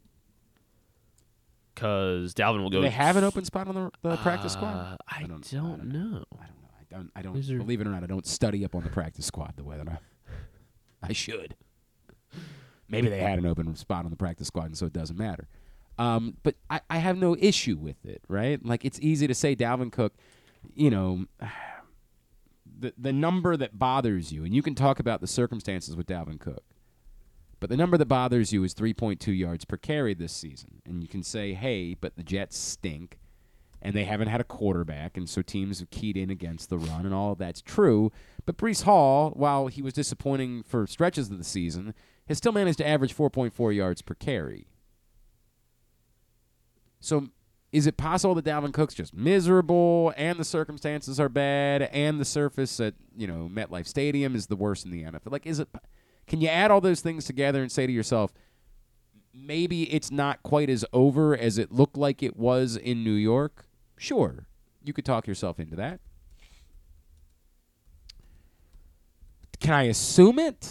[1.74, 2.82] Because Dalvin will Do go.
[2.84, 4.74] they have an open spot on the, the practice squad?
[4.74, 6.24] Uh, I, I don't, don't- I don't know.
[6.40, 6.65] I don't know.
[6.96, 7.12] I don't.
[7.18, 7.50] I don't.
[7.50, 9.78] Are- Believe it or not, I don't study up on the practice squad the way
[9.78, 9.98] that I.
[11.04, 11.56] I should.
[12.88, 15.48] Maybe they had an open spot on the practice squad, and so it doesn't matter.
[15.98, 18.64] Um, but I, I have no issue with it, right?
[18.66, 20.14] Like it's easy to say Dalvin Cook,
[20.74, 21.26] you know,
[22.80, 26.40] the the number that bothers you, and you can talk about the circumstances with Dalvin
[26.40, 26.64] Cook.
[27.60, 30.82] But the number that bothers you is 3.2 yards per carry this season.
[30.86, 33.18] And you can say, hey, but the Jets stink
[33.86, 37.06] and they haven't had a quarterback, and so teams have keyed in against the run,
[37.06, 38.12] and all of that's true.
[38.44, 41.94] But Breece Hall, while he was disappointing for stretches of the season,
[42.28, 44.66] has still managed to average 4.4 yards per carry.
[47.00, 47.28] So,
[47.72, 52.26] is it possible that Dalvin Cook's just miserable, and the circumstances are bad, and the
[52.26, 55.32] surface at you know MetLife Stadium is the worst in the NFL?
[55.32, 55.70] Like, is it?
[56.26, 58.34] Can you add all those things together and say to yourself,
[59.32, 63.68] maybe it's not quite as over as it looked like it was in New York?
[63.98, 64.48] Sure,
[64.84, 66.00] you could talk yourself into that.
[69.60, 70.68] Can I assume it?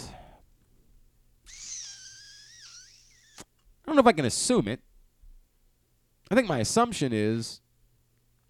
[3.84, 4.80] I don't know if I can assume it.
[6.30, 7.60] I think my assumption is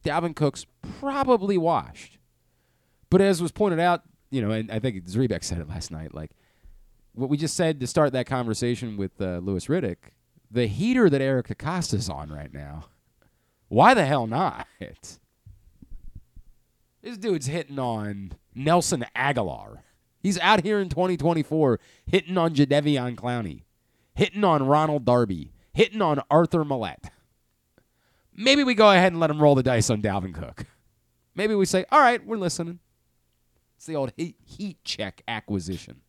[0.04, 0.66] Dalvin Cook's
[1.00, 2.18] probably washed.
[3.10, 6.14] But as was pointed out, you know, and I think Zrebiec said it last night,
[6.14, 6.32] like
[7.14, 9.96] what we just said to start that conversation with uh, Louis Riddick,
[10.50, 12.86] the heater that Eric DeCosta's on right now.
[13.68, 14.66] Why the hell not?
[17.02, 19.78] This dude's hitting on Nelson Agholor.
[20.22, 23.64] He's out here in 2024 hitting on Jadeveon Clowney,
[24.14, 27.10] hitting on Ronald Darby, hitting on Arthur Maulet.
[28.34, 30.66] Maybe we go ahead and let him roll the dice on Dalvin Cook.
[31.34, 32.78] Maybe we say, all right, we're listening.
[33.76, 36.00] It's the old heat, heat check acquisition.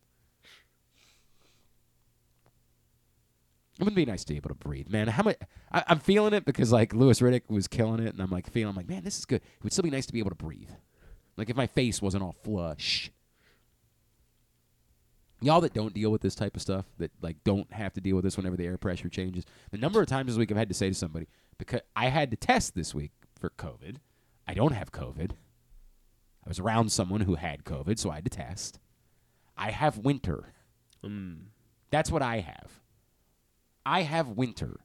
[3.80, 5.08] It would be nice to be able to breathe, man.
[5.08, 5.38] How much
[5.72, 8.70] I, I'm feeling it because like Louis Riddick was killing it, and I'm like feeling
[8.70, 9.42] I'm like, man, this is good.
[9.42, 10.70] It would still be nice to be able to breathe,
[11.36, 13.12] like if my face wasn't all flush.
[15.42, 18.16] Y'all that don't deal with this type of stuff, that like don't have to deal
[18.16, 19.44] with this whenever the air pressure changes.
[19.72, 22.32] The number of times this week I've had to say to somebody because I had
[22.32, 23.98] to test this week for COVID.
[24.48, 25.32] I don't have COVID.
[25.32, 28.80] I was around someone who had COVID, so I had to test.
[29.58, 30.54] I have winter.
[31.04, 31.48] Mm.
[31.90, 32.80] That's what I have.
[33.86, 34.80] I have winter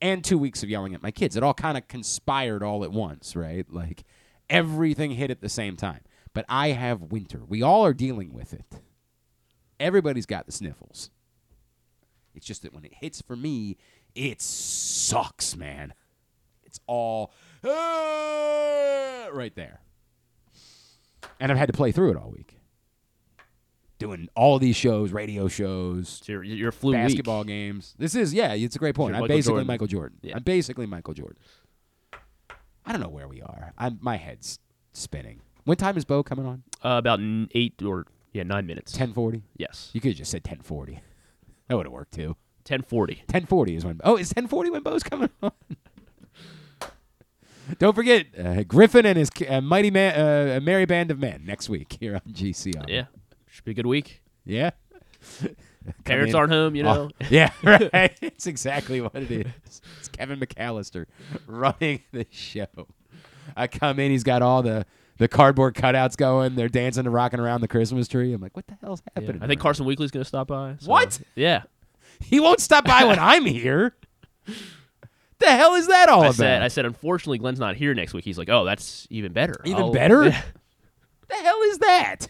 [0.00, 1.36] and two weeks of yelling at my kids.
[1.36, 3.66] It all kind of conspired all at once, right?
[3.70, 4.04] Like
[4.48, 6.00] everything hit at the same time.
[6.32, 7.42] But I have winter.
[7.46, 8.80] We all are dealing with it.
[9.78, 11.10] Everybody's got the sniffles.
[12.34, 13.76] It's just that when it hits for me,
[14.14, 15.94] it sucks, man.
[16.64, 17.32] It's all
[17.64, 19.80] "Ah," right there.
[21.38, 22.53] And I've had to play through it all week.
[24.04, 27.00] Doing all these shows, radio shows, So you're, you're flu week.
[27.00, 27.94] basketball games.
[27.98, 29.10] This is yeah, it's a great point.
[29.12, 29.66] You're I'm Michael basically Jordan.
[29.66, 30.18] Michael Jordan.
[30.22, 30.36] Yeah.
[30.36, 31.36] I'm basically Michael Jordan.
[32.84, 33.72] I don't know where we are.
[33.78, 34.58] I'm my head's
[34.92, 35.40] spinning.
[35.64, 36.62] When time is Bo coming on?
[36.84, 37.18] Uh, about
[37.54, 38.92] eight or yeah nine minutes.
[38.92, 39.42] Ten forty.
[39.56, 41.00] Yes, You could have just said ten forty.
[41.68, 42.36] That would have worked too.
[42.64, 43.22] ten forty.
[43.26, 43.98] Ten forty is when.
[44.04, 45.52] Oh, is ten forty when Bo's coming on?
[47.78, 50.14] Don't forget uh, Griffin and his uh, mighty man,
[50.58, 52.84] uh, merry band of men next week here on GCR.
[52.86, 53.06] Yeah,
[53.54, 54.20] should be a good week.
[54.44, 54.70] yeah.
[56.04, 56.36] Parents in.
[56.38, 57.10] aren't home, you oh, know.
[57.20, 58.16] Oh, yeah, right.
[58.22, 59.80] it's exactly what it is.
[59.98, 61.06] It's Kevin McAllister
[61.46, 62.66] running the show.
[63.56, 64.86] I come in, he's got all the,
[65.18, 66.54] the cardboard cutouts going.
[66.56, 68.32] They're dancing and rocking around the Christmas tree.
[68.32, 69.22] I'm like, what the hell's Yeah.
[69.22, 69.42] happening?
[69.42, 70.76] I think Carson Weekly's gonna stop by.
[70.80, 71.20] so- What?
[71.36, 71.62] Yeah.
[72.20, 73.94] He won't stop by when I'm here.
[75.38, 76.34] The hell is that all I about?
[76.36, 78.24] said, I said, unfortunately, Glenn's not here next week.
[78.24, 79.54] He's like, oh, that's even better.
[79.64, 80.24] Even I'll- better?
[80.24, 82.26] the hell is that?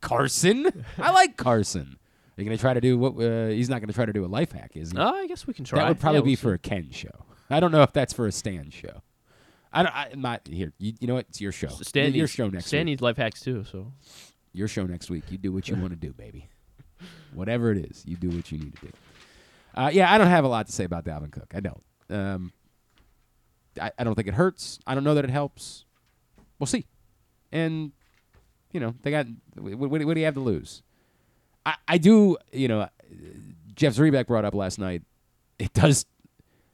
[0.00, 0.84] Carson?
[0.98, 1.98] I like Carson.
[2.36, 3.14] Are you gonna try to do what?
[3.20, 4.98] Uh, he's not gonna try to do a life hack, is he?
[4.98, 5.80] oh, I guess we can try.
[5.80, 7.24] That would probably Yeah, be we'll for a Ken show.
[7.50, 9.02] I don't know if that's for a Stan show.
[9.72, 9.94] I don't.
[9.94, 10.72] I'm not here.
[10.78, 11.26] You, you know what?
[11.28, 11.68] It's your show.
[11.68, 11.84] see.
[11.84, 12.84] Stan your needs, show next Stan week.
[12.86, 13.64] needs life hacks too.
[13.64, 13.92] So
[14.52, 15.24] Your show next week.
[15.30, 16.48] You do what you want to do, baby.
[17.34, 18.92] Whatever it is, you do what you need to do.
[19.74, 21.52] Uh, yeah, I don't have a lot to say about Dalvin Cook.
[21.54, 21.82] I don't.
[22.10, 22.52] Um,
[23.80, 24.78] I, I don't think it hurts.
[24.86, 25.84] I don't know that it helps.
[26.58, 26.86] We'll see.
[27.52, 27.92] And
[28.78, 29.26] you know they got.
[29.56, 30.82] What, what, what do you have to lose?
[31.66, 32.36] I, I do.
[32.52, 32.88] You know,
[33.74, 35.02] Jeff Zrebiec brought up last night.
[35.58, 36.06] It does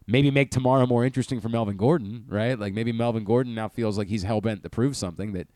[0.07, 2.59] maybe make tomorrow more interesting for Melvin Gordon, right?
[2.59, 5.49] Like maybe Melvin Gordon now feels like he's hell bent to prove something that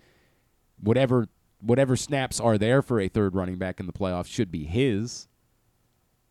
[0.80, 1.28] whatever
[1.60, 5.28] whatever snaps are there for a third running back in the playoffs should be his.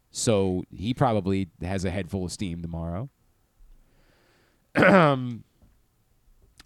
[0.10, 3.10] So he probably has a head full of steam tomorrow.
[4.76, 5.16] I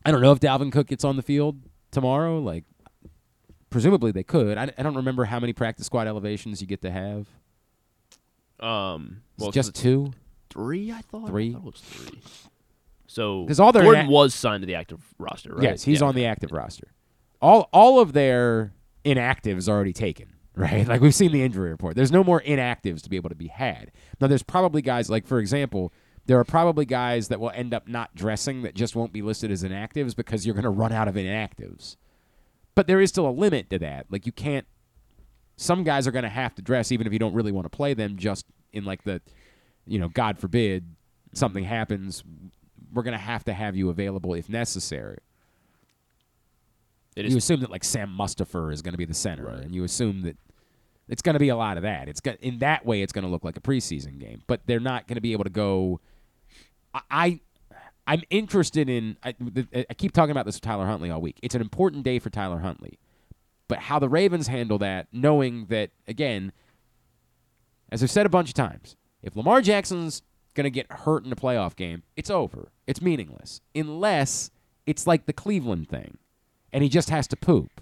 [0.06, 1.60] don't know if Dalvin Cook gets on the field
[1.92, 2.40] tomorrow.
[2.40, 2.64] Like,
[3.72, 4.58] presumably they could.
[4.60, 7.26] I, I don't remember how many practice squad elevations you get to have.
[8.60, 10.14] um, well, just two.
[10.50, 10.92] three.
[10.92, 11.26] I thought.
[11.26, 11.52] I Three?
[11.54, 12.22] thought it was three.
[13.08, 15.64] So 'Cause all their Gordon was signed to the active roster, right?
[15.64, 16.08] Yes, he's Yeah.
[16.08, 16.88] on the active roster.
[17.42, 18.72] All all of their
[19.04, 20.88] inactives are already taken, right?
[20.88, 21.96] Like we've seen the injury report.
[21.96, 23.92] There's no more inactives to be able to be had.
[24.22, 25.92] Now there's probably guys like for example,
[26.28, 29.52] there are probably guys that will end up not dressing that just won't be listed
[29.52, 31.98] as inactives because you're going to run out of inactives.
[32.76, 34.06] But there is still a limit to that.
[34.10, 34.66] Like you can't
[35.58, 37.70] some guys are going to have to dress even if you don't really want to
[37.70, 39.22] play them just in like the
[39.86, 40.86] you know, God forbid
[41.34, 42.24] something happens,
[42.94, 45.18] we're going to have to have you available if necessary
[47.16, 49.60] It you assume that like Sam Mustipher is going to be the center, Right.
[49.64, 50.38] and you assume that
[51.10, 52.08] it's going to be a lot of that.
[52.08, 54.80] It's got in that way, it's going to look like a preseason game, but they're
[54.80, 56.00] not going to be able to go.
[56.94, 57.40] I, I
[58.12, 59.16] I'm interested in.
[59.24, 59.34] I,
[59.90, 61.40] I keep talking about this with Tyler Huntley all week.
[61.42, 63.00] It's an important day for Tyler Huntley,
[63.70, 66.52] but how the Ravens handle that, knowing that again,
[67.90, 70.24] as I've said a bunch of times, if Lamar Jackson's
[70.56, 72.74] going to get hurt in a playoff game, it's over.
[72.86, 74.52] It's meaningless unless
[74.86, 76.18] it's like the Cleveland thing
[76.74, 77.80] and he just has to poop.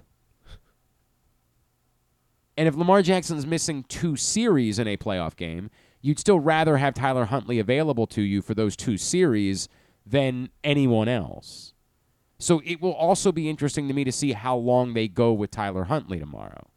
[2.55, 5.71] And if Lamar Jackson's missing two series in a playoff game,
[6.01, 9.67] you'd still rather have Tyler Huntley available to you for those two series
[10.06, 11.74] than anyone else.
[12.39, 15.52] So it will also be interesting to me to see how long they go with
[15.52, 16.70] Tyler Huntley tomorrow.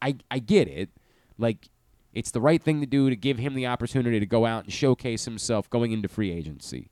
[0.00, 0.90] I I get it.
[1.36, 1.68] Like
[2.12, 4.72] it's the right thing to do to give him the opportunity to go out and
[4.72, 6.90] showcase himself going into free agency.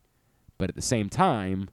[0.58, 1.68] But at the same time,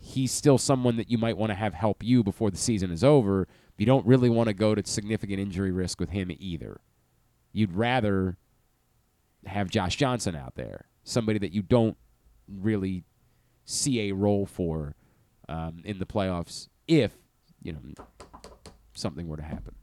[0.00, 3.04] he's still someone that you might want to have help you before the season is
[3.04, 3.46] over.
[3.76, 6.80] You don't really want to go to significant injury risk with him either.
[7.52, 8.36] You'd rather
[9.46, 11.96] have Josh Johnson out there, somebody that you don't
[12.48, 13.04] really
[13.68, 14.94] see a role for
[15.48, 17.12] um, in the playoffs if
[17.62, 17.80] you know
[18.94, 19.74] something were to happen.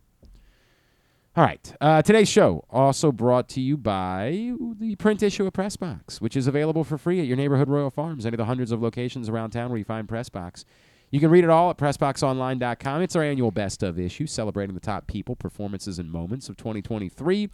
[1.38, 1.76] All right.
[1.82, 6.48] Uh, today's show also brought to you by the print issue of Pressbox, which is
[6.48, 9.52] available for free at your neighborhood Royal Farms, any of the hundreds of locations around
[9.52, 10.64] town where you find Pressbox.
[11.12, 13.02] You can read it all at PressBoxOnline.com.
[13.02, 17.50] It's our annual best of issue celebrating the top people, performances, and moments of 2023.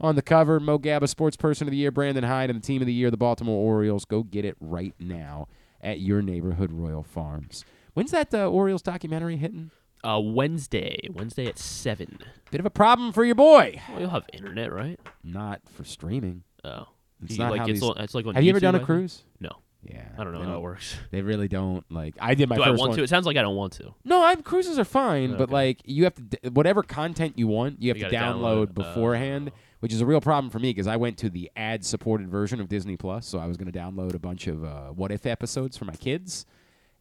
[0.00, 2.82] On the cover, Mo Gaba, Sports Person of the Year, Brandon Hyde, and the Team
[2.82, 4.04] of the Year, the Baltimore Orioles.
[4.04, 5.46] Go get it right now
[5.82, 7.64] at your neighborhood Royal Farms.
[7.94, 9.70] When's that uh, Orioles documentary hitting?
[10.04, 12.18] Uh, Wednesday, Wednesday at seven.
[12.50, 13.80] Bit of a problem for your boy.
[13.90, 14.98] Well, you'll have internet, right?
[15.22, 16.42] Not for streaming.
[16.64, 16.86] Oh,
[17.22, 18.74] It's You- not like how it's, these- on- it's like on Have you ever done
[18.74, 18.86] a think?
[18.86, 19.22] cruise?
[19.38, 19.50] No,
[19.84, 20.08] Yeah.
[20.18, 20.96] I don't know how it works.
[21.12, 22.14] They really don't like.
[22.20, 22.96] I did my Do I want one.
[22.98, 23.02] to?
[23.04, 23.94] It sounds like I don't want to.
[24.04, 27.80] No, I'm cruises are fine, but like you have to d- whatever content you want,
[27.82, 29.58] you have You to download, download, beforehand, oh.
[29.82, 32.68] Which is a real problem for me because I went to the ad-supported version of
[32.68, 35.76] Disney Plus, so I was going to download a bunch of uh, What If episodes
[35.76, 36.46] for my kids,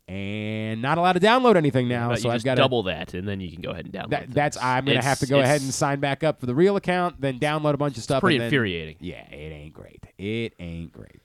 [0.08, 2.16] and not allowed to download anything now.
[2.16, 4.10] So I've got double that, and then you can go ahead and download.
[4.10, 4.58] That, that's.
[4.58, 7.22] I'm going to have to go ahead and sign back up for the real account,
[7.22, 8.22] then download a bunch of stuff.
[8.22, 8.96] Pretty and then- infuriating.
[9.00, 10.04] Yeah, it ain't great.
[10.18, 11.22] It ain't great.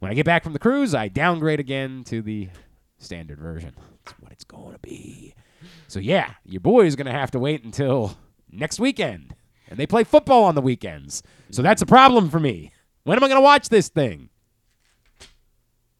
[0.00, 2.48] When I get back from the cruise, I downgrade again to the
[2.98, 3.74] standard version.
[4.04, 5.34] That's what it's going to be.
[5.86, 8.18] So yeah, your boy is going to have to wait until
[8.50, 9.35] next weekend,
[9.68, 11.22] and they play football on the weekends.
[11.50, 12.72] So that's a problem for me.
[13.04, 14.30] When am I going to watch this thing?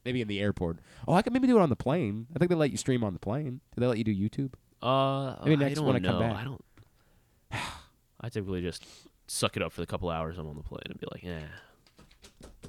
[0.05, 0.79] Maybe in the airport.
[1.09, 2.27] Oh, I could maybe do it on the plane.
[2.35, 3.61] I think they let you stream on the plane.
[3.75, 4.53] Do they let you do YouTube?
[4.83, 6.11] Uh, Maybe I don't when I know.
[6.11, 6.37] come back.
[6.37, 6.65] I don't.
[8.21, 8.85] I typically just
[9.27, 11.41] suck it up for the couple hours I'm on the plane and be like, yeah.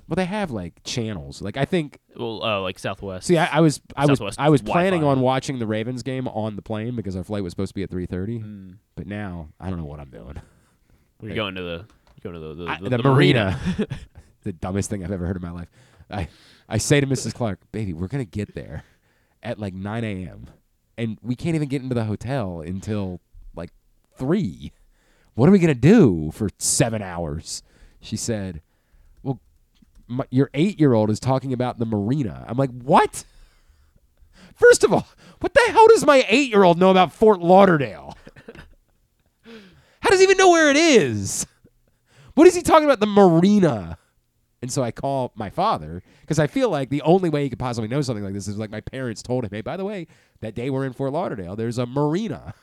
[0.08, 1.42] Well, they have like channels.
[1.42, 2.00] Like I think.
[2.16, 3.28] Well, uh, like Southwest.
[3.28, 5.18] See, I, I was I was Southwest I was planning Wi-Fi.
[5.18, 7.84] on watching the Ravens game on the plane because our flight was supposed to be
[7.84, 8.40] at three thirty.
[8.40, 8.72] Hmm.
[8.96, 10.42] But now I don't know what I'm doing.
[11.22, 11.86] You're going to the
[12.22, 13.60] going to the the, I- the, the the marina.
[14.44, 15.70] the dumbest thing I've ever heard in my life.
[16.10, 16.28] I
[16.70, 17.34] I say to Mrs.
[17.34, 18.84] Clark, "Baby, we're gonna get there
[19.44, 20.48] at like 9 a.m.
[20.98, 23.20] and we can't even get into the hotel until
[23.56, 23.72] like
[24.18, 24.72] three.
[25.36, 27.64] What are we gonna do for seven hours?"
[28.00, 28.62] She said,
[29.24, 29.40] "Well,
[30.08, 33.26] my, your eight-year-old is talking about the marina." I'm like, "What?"
[34.56, 35.08] First of all,
[35.40, 38.18] what the hell does my eight-year-old know about Fort Lauderdale?
[40.08, 41.46] How does he even know where it is?
[42.34, 43.02] What is he talking about?
[43.02, 43.98] The marina.
[44.62, 47.60] And so I call my father because I feel like the only way he could
[47.60, 50.08] possibly know something like this is like my parents told him, hey, by the way,
[50.40, 52.54] that day we're in Fort Lauderdale, there's a marina.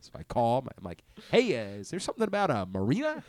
[0.00, 0.68] So I call him.
[0.78, 3.22] I'm like, hey, uh, is there something about a marina?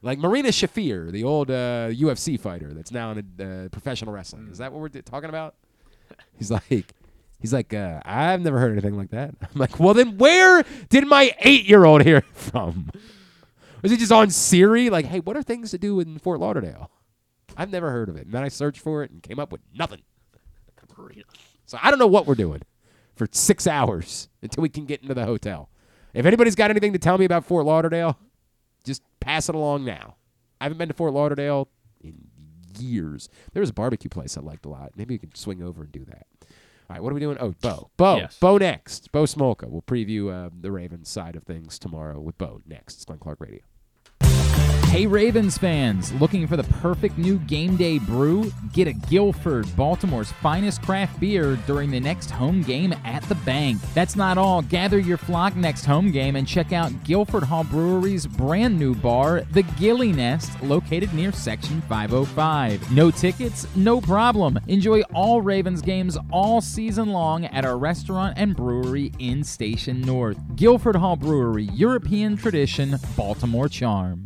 [0.00, 4.48] like Marina Shafir, the old uh, UFC fighter that's now in uh, professional wrestling.
[4.50, 5.54] Is that what we're t- talking about?
[6.38, 6.94] He's like,
[7.38, 9.34] he's like, uh, I've never heard anything like that.
[9.42, 12.90] I'm like, well, then where did my eight-year-old hear it from?
[13.82, 14.90] Was it just on Siri?
[14.90, 16.90] Like, hey, what are things to do in Fort Lauderdale?
[17.56, 18.24] I've never heard of it.
[18.26, 20.02] And then I searched for it and came up with nothing.
[21.66, 22.62] So I don't know what we're doing
[23.14, 25.68] for six hours until we can get into the hotel.
[26.14, 28.18] If anybody's got anything to tell me about Fort Lauderdale,
[28.84, 30.16] just pass it along now.
[30.60, 31.68] I haven't been to Fort Lauderdale
[32.00, 32.28] in
[32.78, 33.28] years.
[33.52, 34.92] There was a barbecue place I liked a lot.
[34.96, 36.26] Maybe we can swing over and do that.
[36.88, 37.36] All right, what are we doing?
[37.40, 37.90] Oh, Bo.
[37.96, 38.16] Bo.
[38.18, 38.38] Yes.
[38.38, 39.10] Bo next.
[39.10, 39.68] Bo Smolka.
[39.68, 42.94] We'll preview uh, the Ravens side of things tomorrow with Bo next.
[42.94, 43.60] It's Glenn Clark Radio.
[44.96, 48.50] Hey Ravens fans, looking for the perfect new game day brew?
[48.72, 53.78] Get a Guilford, Baltimore's finest craft beer during the next home game at the bank.
[53.92, 54.62] That's not all.
[54.62, 59.42] Gather your flock next home game and check out Guilford Hall Brewery's brand new bar,
[59.52, 62.90] the Gilly Nest, located near Section 505.
[62.90, 63.66] No tickets?
[63.76, 64.58] No problem.
[64.66, 70.38] Enjoy all Ravens games all season long at our restaurant and brewery in Station North.
[70.56, 74.24] Guilford Hall Brewery, European tradition, Baltimore charm.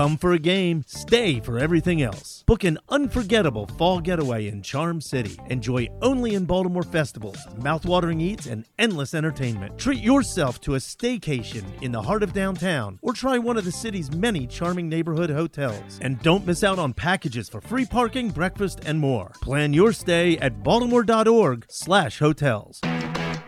[0.00, 2.42] Come for a game, stay for everything else.
[2.46, 5.38] Book an unforgettable fall getaway in Charm City.
[5.50, 9.76] Enjoy only in Baltimore festivals, mouthwatering eats, and endless entertainment.
[9.76, 13.72] Treat yourself to a staycation in the heart of downtown or try one of the
[13.72, 15.98] city's many charming neighborhood hotels.
[16.00, 19.32] And don't miss out on packages for free parking, breakfast, and more.
[19.42, 22.80] Plan your stay at baltimore.org/hotels.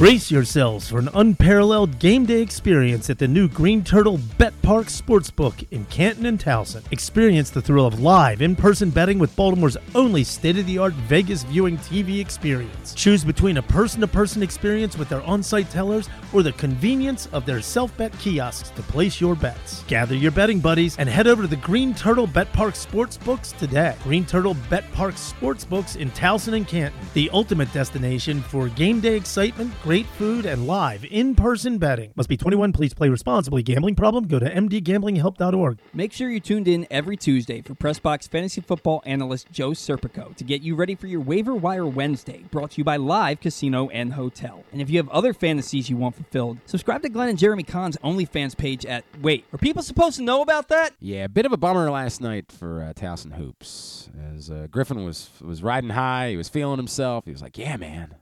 [0.00, 4.86] Brace yourselves for an unparalleled game day experience at the new Green Turtle Bet Park
[4.86, 6.82] Sportsbook in Canton and Towson.
[6.90, 10.94] Experience the thrill of live in person betting with Baltimore's only state of the art
[10.94, 12.94] Vegas viewing TV experience.
[12.94, 17.28] Choose between a person to person experience with their on site tellers or the convenience
[17.32, 19.82] of their self bet kiosks to place your bets.
[19.82, 23.94] Gather your betting buddies and head over to the Green Turtle Bet Park Sportsbooks today.
[24.02, 29.14] Green Turtle Bet Park Sportsbooks in Towson and Canton, the ultimate destination for game day
[29.14, 32.12] excitement, great food, and live in person betting.
[32.14, 32.72] Must be 21.
[32.72, 33.60] Please play responsibly.
[33.60, 34.28] Gambling problem?
[34.28, 35.80] Go to mdgamblinghelp.org.
[35.92, 40.44] Make sure you're tuned in every Tuesday for Pressbox fantasy football analyst Joe Serpico to
[40.44, 44.12] get you ready for your waiver wire Wednesday, brought to you by Live Casino and
[44.12, 44.62] Hotel.
[44.70, 47.96] And if you have other fantasies you want fulfilled, subscribe to Glenn and Jeremy Kahn's
[47.96, 50.94] OnlyFans page at Wait, are people supposed to know about that?
[51.00, 55.04] Yeah, a bit of a bummer last night for uh, Towson Hoops, as uh, Griffin
[55.04, 56.30] was was riding high.
[56.30, 57.24] He was feeling himself.
[57.24, 58.14] He was like, "Yeah, man,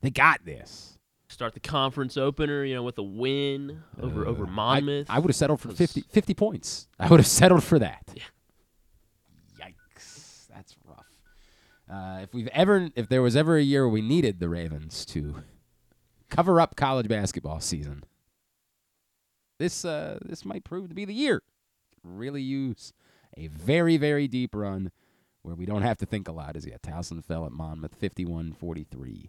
[0.00, 0.98] they got this."
[1.30, 5.08] Start the conference opener, you know, with a win over over Monmouth.
[5.10, 6.88] I, would have settled for Was- 50, 50 points.
[6.98, 8.02] I would have settled for that.
[8.14, 8.22] Yeah.
[9.60, 11.04] Yikes, that's rough.
[11.90, 15.42] Uh, if we've ever, if there was ever a year we needed the Ravens to
[16.30, 18.04] cover up college basketball season,
[19.58, 21.42] this uh, this might prove to be the year.
[22.02, 22.94] Really use
[23.36, 24.92] a very very deep run
[25.42, 26.56] where we don't have to think a lot.
[26.56, 29.28] As yet, Towson fell at Monmouth 51-43.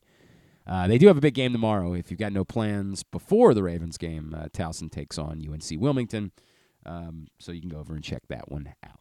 [0.70, 1.94] Uh, they do have a big game tomorrow.
[1.94, 6.32] If you've got no plans before the Ravens game, uh, Towson takes on UNC Wilmington.
[6.86, 9.00] Um, so you can go over and check that one out.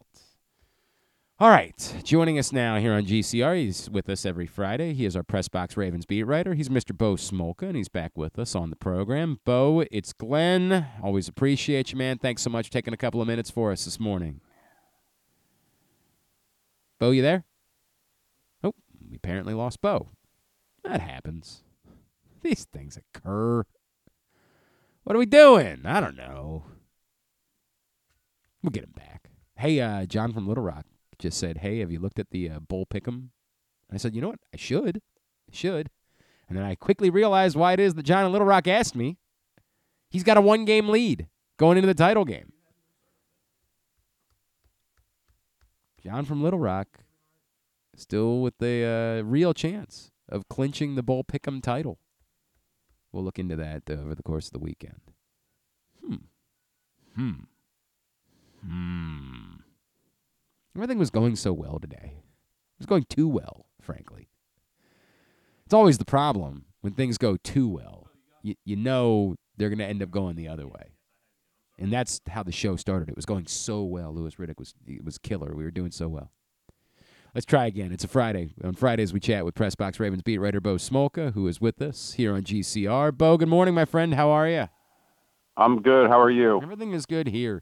[1.39, 4.93] All right, joining us now here on GCR, he's with us every Friday.
[4.93, 6.53] He is our Press Box Ravens beat writer.
[6.53, 6.97] He's Mr.
[6.97, 9.39] Bo Smolka, and he's back with us on the program.
[9.45, 10.87] Bo, it's Glenn.
[11.01, 12.17] Always appreciate you, man.
[12.17, 14.41] Thanks so much for taking a couple of minutes for us this morning.
[16.99, 17.45] Bo, you there?
[18.61, 18.73] Oh,
[19.09, 20.09] we apparently lost Bo.
[20.83, 21.63] That happens.
[22.41, 23.63] These things occur.
[25.03, 25.81] What are we doing?
[25.85, 26.63] I don't know.
[28.61, 29.29] We'll get him back.
[29.55, 30.85] Hey, uh, John from Little Rock
[31.17, 33.29] just said, "Hey, have you looked at the uh, Bowl Pick'em?"
[33.91, 34.39] I said, "You know what?
[34.53, 35.01] I should.
[35.51, 35.89] I should."
[36.47, 39.17] And then I quickly realized why it is that John in Little Rock asked me.
[40.09, 41.27] He's got a one-game lead
[41.57, 42.51] going into the title game.
[46.03, 46.87] John from Little Rock,
[47.95, 51.99] still with the uh, real chance of clinching the Bowl Pick'em title.
[53.11, 55.01] We'll look into that uh, over the course of the weekend.
[56.05, 56.15] Hmm.
[57.15, 57.31] Hmm.
[58.65, 59.55] Hmm.
[60.75, 62.13] Everything was going so well today.
[62.15, 64.29] It was going too well, frankly.
[65.65, 68.09] It's always the problem when things go too well.
[68.41, 70.95] You, you know they're going to end up going the other way.
[71.77, 73.09] And that's how the show started.
[73.09, 74.13] It was going so well.
[74.13, 74.73] Louis Riddick was
[75.03, 75.55] was killer.
[75.55, 76.31] We were doing so well.
[77.35, 77.91] Let's try again.
[77.91, 78.49] It's a Friday.
[78.63, 82.13] On Fridays, we chat with Pressbox Ravens beat writer Bo Smolka, who is with us
[82.13, 83.15] here on GCR.
[83.15, 84.15] Bo, good morning, my friend.
[84.15, 84.67] How are you?
[85.55, 86.09] I'm good.
[86.09, 86.59] How are you?
[86.61, 87.61] Everything is good here.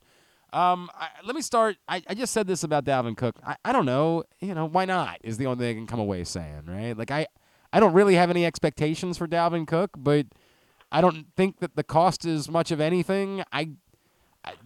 [0.54, 1.76] Um, I, let me start.
[1.86, 3.36] I, I just said this about Dalvin Cook.
[3.46, 4.24] I, I don't know.
[4.40, 5.18] You know, why not?
[5.22, 6.98] Is the only thing I can come away saying, right?
[6.98, 7.28] Like I,
[7.74, 10.28] I don't really have any expectations for Dalvin Cook, but
[10.94, 13.44] I don't think that the cost is much of anything.
[13.52, 13.72] I,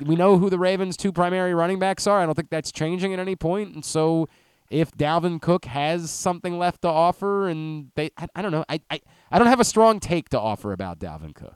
[0.05, 2.19] we know who the Ravens' two primary running backs are.
[2.19, 3.73] I don't think that's changing at any point.
[3.73, 4.29] And so,
[4.71, 8.79] if Dalvin Cook has something left to offer, and they, I, I don't know, I,
[8.89, 11.55] I, I don't have a strong take to offer about Dalvin Cook.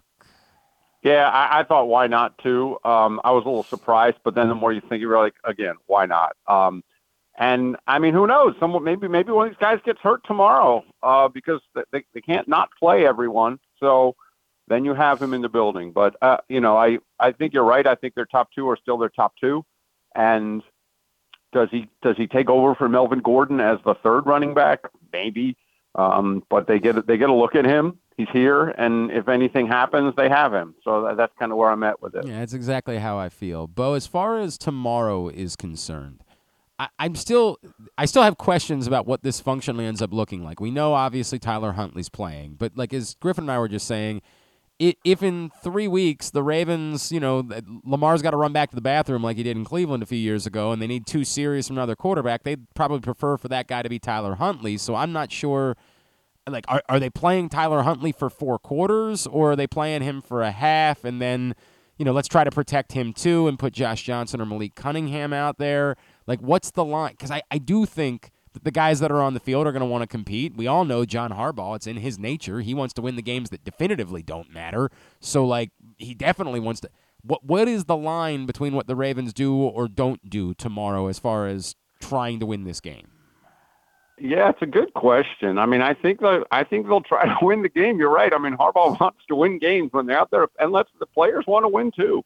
[1.01, 2.77] Yeah, I, I thought why not too.
[2.83, 5.75] Um, I was a little surprised, but then the more you think, you're like, again,
[5.85, 6.35] why not?
[6.47, 6.83] Um,
[7.37, 8.55] and I mean, who knows?
[8.59, 11.61] Someone maybe maybe one of these guys gets hurt tomorrow uh, because
[11.91, 13.59] they, they can't not play everyone.
[13.79, 14.15] So
[14.67, 15.91] then you have him in the building.
[15.91, 17.85] But uh, you know, I I think you're right.
[17.85, 19.63] I think their top two are still their top two.
[20.15, 20.63] And
[21.55, 24.81] does he does he take over for Melvin Gordon as the third running back?
[25.13, 25.55] Maybe.
[25.95, 27.97] Um, but they get they get a look at him.
[28.17, 30.75] He's here, and if anything happens, they have him.
[30.83, 32.27] So that, that's kind of where I'm at with it.
[32.27, 33.67] Yeah, that's exactly how I feel.
[33.67, 36.23] Bo, as far as tomorrow is concerned,
[36.77, 37.57] I, I'm still
[37.97, 40.59] I still have questions about what this functionally ends up looking like.
[40.59, 44.21] We know obviously Tyler Huntley's playing, but like as Griffin and I were just saying,
[44.79, 47.47] if in three weeks the Ravens, you know,
[47.83, 50.17] Lamar's got to run back to the bathroom like he did in Cleveland a few
[50.17, 53.67] years ago, and they need two series from another quarterback, they'd probably prefer for that
[53.67, 54.77] guy to be Tyler Huntley.
[54.77, 55.77] So I'm not sure.
[56.47, 60.21] Like, are are they playing Tyler Huntley for four quarters, or are they playing him
[60.21, 61.55] for a half, and then,
[61.97, 65.33] you know, let's try to protect him too and put Josh Johnson or Malik Cunningham
[65.33, 65.95] out there?
[66.27, 67.13] Like, what's the line?
[67.13, 68.31] Because I I do think
[68.63, 70.55] the guys that are on the field are going to want to compete.
[70.55, 71.75] We all know John Harbaugh.
[71.75, 72.61] It's in his nature.
[72.61, 74.89] He wants to win the games that definitively don't matter.
[75.19, 76.89] So, like, he definitely wants to.
[77.23, 81.19] What What is the line between what the Ravens do or don't do tomorrow as
[81.19, 83.07] far as trying to win this game?
[84.17, 85.57] Yeah, it's a good question.
[85.57, 87.99] I mean, I think the, I think they'll try to win the game.
[87.99, 88.31] You're right.
[88.33, 91.45] I mean, Harbaugh wants to win games when they're out there, and let the players
[91.47, 92.23] want to win too.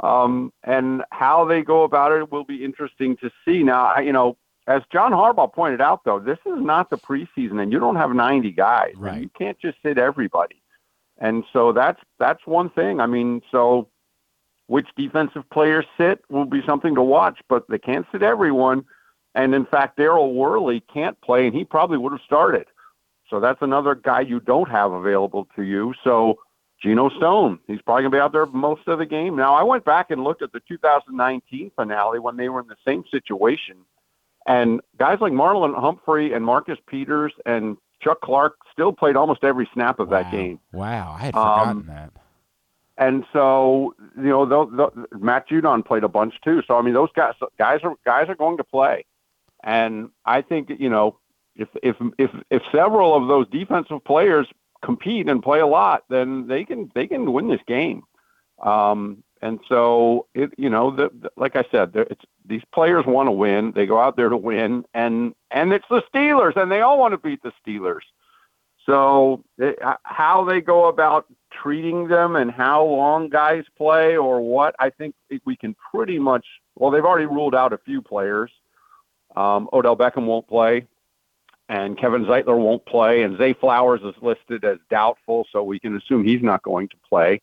[0.00, 3.62] Um, and how they go about it will be interesting to see.
[3.62, 4.36] Now, you know,
[4.66, 8.12] as John Harbaugh pointed out, though, this is not the preseason, and you don't have
[8.12, 8.94] 90 guys.
[8.96, 9.22] Right.
[9.22, 10.62] You can't just sit everybody.
[11.18, 13.00] And so that's that's one thing.
[13.00, 13.88] I mean, so
[14.68, 18.84] which defensive players sit will be something to watch, but they can't sit everyone.
[19.34, 22.66] And in fact, Daryl Worley can't play, and he probably would have started.
[23.28, 25.94] So that's another guy you don't have available to you.
[26.02, 26.38] So
[26.82, 29.36] Geno Stone, he's probably going to be out there most of the game.
[29.36, 32.76] Now, I went back and looked at the 2019 finale when they were in the
[32.86, 33.76] same situation
[34.46, 39.68] and guys like Marlon Humphrey and Marcus Peters and Chuck Clark still played almost every
[39.72, 40.22] snap of wow.
[40.22, 40.58] that game.
[40.72, 42.12] Wow, I had forgotten Um, that.
[42.96, 46.62] And so, you know, the, the, Matt Judon played a bunch too.
[46.66, 49.06] So I mean, those guys guys are guys are going to play,
[49.64, 51.18] and I think you know
[51.56, 54.46] if if if if several of those defensive players
[54.82, 58.02] compete and play a lot, then they can they can win this game.
[58.60, 63.28] Um, and so it you know the, the like I said, it's these players want
[63.28, 63.72] to win.
[63.72, 67.12] They go out there to win, and and it's the Steelers, and they all want
[67.12, 68.02] to beat the Steelers.
[68.86, 74.40] So it, uh, how they go about treating them and how long guys play or
[74.40, 75.14] what, I think
[75.44, 76.46] we can pretty much.
[76.76, 78.50] Well, they've already ruled out a few players.
[79.36, 80.86] Um, Odell Beckham won't play,
[81.68, 85.96] and Kevin Zeitler won't play, and Zay Flowers is listed as doubtful, so we can
[85.96, 87.40] assume he's not going to play.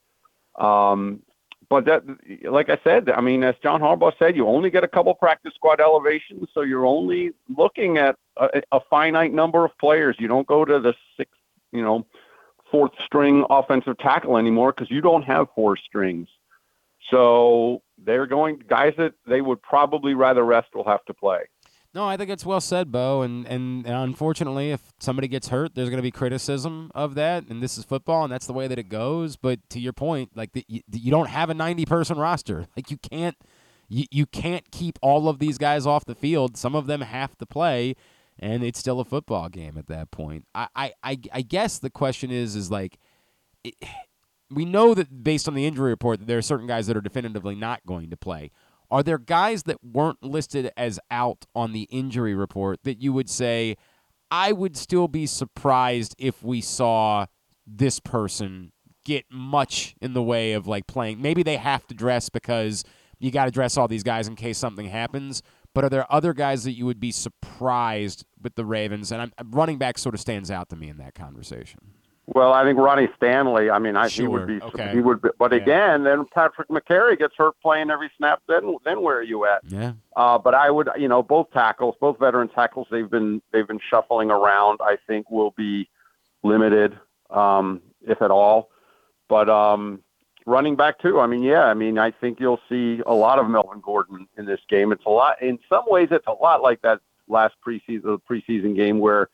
[0.56, 1.22] Um,
[1.70, 2.04] but that,
[2.44, 5.54] like I said, I mean, as John Harbaugh said, you only get a couple practice
[5.54, 10.16] squad elevations, so you're only looking at a, a finite number of players.
[10.18, 11.34] You don't go to the sixth,
[11.74, 12.06] you know,
[12.72, 16.30] fourth string offensive tackle anymore because you don't have four strings.
[17.12, 21.42] So they're going guys that they would probably rather rest will have to play.
[21.94, 23.22] No, I think it's well said, Bo.
[23.22, 27.48] And, and, and unfortunately, if somebody gets hurt, there's going to be criticism of that.
[27.48, 29.36] And this is football, and that's the way that it goes.
[29.36, 32.68] But to your point, like the, you, you don't have a 90 person roster.
[32.76, 33.36] Like you can't
[33.90, 36.58] you, you can't keep all of these guys off the field.
[36.58, 37.96] Some of them have to play,
[38.38, 40.46] and it's still a football game at that point.
[40.54, 43.00] I I, I, I guess the question is is like.
[43.64, 43.76] It,
[44.50, 47.02] we know that based on the injury report that there are certain guys that are
[47.02, 48.50] definitively not going to play.
[48.90, 53.30] Are there guys that weren't listed as out on the injury report that you would
[53.30, 53.76] say,
[54.32, 57.26] I would still be surprised if we saw
[57.66, 58.72] this person
[59.04, 61.22] get much in the way of like playing?
[61.22, 62.84] Maybe they have to dress because
[63.20, 65.42] you got to dress all these guys in case something happens.
[65.74, 69.12] But are there other guys that you would be surprised with the Ravens?
[69.12, 71.80] And I'm, running back sort of stands out to me in that conversation.
[72.30, 73.70] Well, I think Ronnie Stanley.
[73.70, 74.62] I mean, I, he would be.
[74.62, 74.92] okay.
[74.92, 75.22] He would.
[75.22, 75.60] Be, but Yeah.
[75.60, 78.42] again, then Patrick Mekari gets hurt playing every snap.
[78.50, 79.62] Then, then where are you at?
[79.66, 79.94] Yeah.
[80.16, 83.80] Uh, but I would, you know, both tackles, both veteran tackles, they've been they've been
[83.90, 84.80] shuffling around.
[84.84, 85.90] I think will be
[86.44, 87.00] limited,
[87.30, 88.72] um, if at all.
[89.30, 90.02] But um,
[90.46, 91.22] running back too.
[91.22, 91.64] I mean, yeah.
[91.64, 94.92] I mean, I think you'll see a lot of Melvin Gordon in this game.
[94.92, 95.42] It's a lot.
[95.42, 97.00] In some ways, it's a lot like that
[97.30, 99.30] last preseason the preseason game where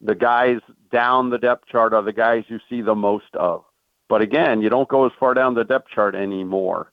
[0.00, 0.58] the guys
[0.90, 3.64] down the depth chart are the guys you see the most of.
[4.08, 6.92] But again, you don't go as far down the depth chart anymore.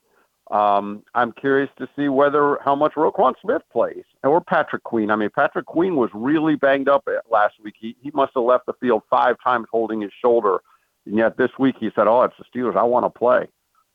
[0.50, 5.10] Um, I'm curious to see whether how much Roquan Smith plays or Patrick Queen.
[5.10, 7.74] I mean, Patrick Queen was really banged up last week.
[7.78, 10.58] He he must have left the field five times holding his shoulder,
[11.06, 12.76] and yet this week he said, "Oh, it's the Steelers.
[12.76, 13.48] I want to play."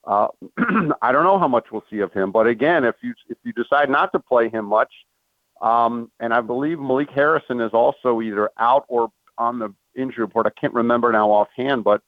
[0.05, 0.29] Uh,
[1.03, 3.53] I don't know how much we'll see of him, but again, if you if you
[3.53, 4.91] decide not to play him much,
[5.61, 10.45] um, and I believe Malik Harrison is also either out or on the injury report.
[10.45, 12.01] I can't remember now offhand, but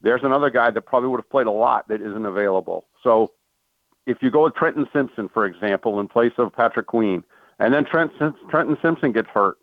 [0.00, 2.86] there's another guy that probably would have played a lot that isn't available.
[3.02, 3.32] So
[4.06, 7.24] if you go with Trenton Simpson, for example, in place of Patrick Queen,
[7.58, 8.12] and then Trent,
[8.50, 9.56] Trenton Simpson gets hurt,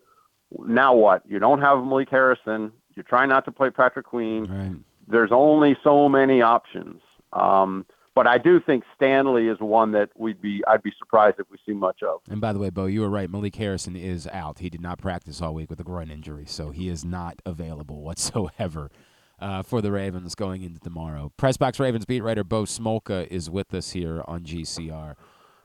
[0.66, 1.22] now what?
[1.26, 2.72] You don't have Malik Harrison.
[2.94, 4.46] You try not to play Patrick Queen.
[4.46, 4.76] Right.
[5.08, 7.00] There's only so many options.
[7.32, 11.46] Um, but I do think Stanley is one that we'd be I'd be surprised if
[11.50, 12.20] we see much of.
[12.28, 13.30] And by the way, Bo, you were right.
[13.30, 14.58] Malik Harrison is out.
[14.58, 18.02] He did not practice all week with a groin injury, so he is not available
[18.02, 18.90] whatsoever
[19.38, 21.32] uh, for the Ravens going into tomorrow.
[21.38, 25.14] Pressbox Ravens beat writer Bo Smolka is with us here on GCR.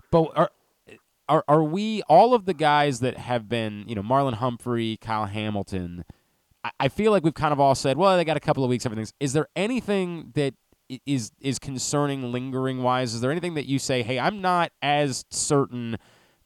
[0.09, 0.49] Bo, are
[1.29, 5.25] are are we all of the guys that have been, you know, Marlon Humphrey, Kyle
[5.25, 6.05] Hamilton?
[6.63, 8.69] I, I feel like we've kind of all said, well, they got a couple of
[8.69, 9.13] weeks, everything's.
[9.19, 10.53] Is there anything that
[11.05, 13.13] is is concerning lingering wise?
[13.13, 15.97] Is there anything that you say, hey, I'm not as certain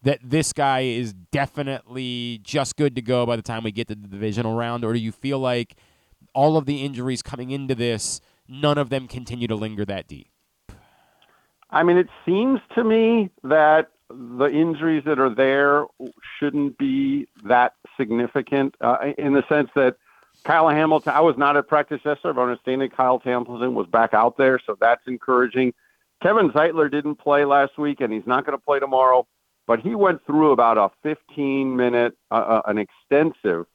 [0.03, 3.95] that this guy is definitely just good to go by the time we get to
[3.95, 5.75] the divisional round, or do you feel like
[6.33, 10.27] all of the injuries coming into this, none of them continue to linger that deep?
[11.69, 15.85] I mean, it seems to me that the injuries that are there
[16.37, 19.97] shouldn't be that significant uh, in the sense that
[20.43, 23.87] Kyle Hamilton, I was not at practice yesterday, but I understand that Kyle Hamilton was
[23.87, 25.73] back out there, so that's encouraging.
[26.21, 29.27] Kevin Zeitler didn't play last week, and he's not going to play tomorrow,
[29.67, 33.65] but he went through about a 15 minute, uh, uh, an extensive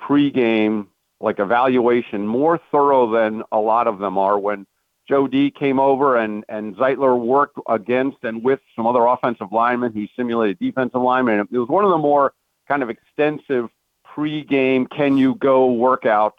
[0.00, 0.86] pregame
[1.20, 4.66] like evaluation, more thorough than a lot of them are when
[5.08, 9.92] Joe D came over and, and Zeitler worked against and with some other offensive linemen.
[9.92, 11.48] He simulated defensive linemen.
[11.50, 12.34] It was one of the more
[12.68, 13.70] kind of extensive
[14.18, 16.32] pre-game can you go workouts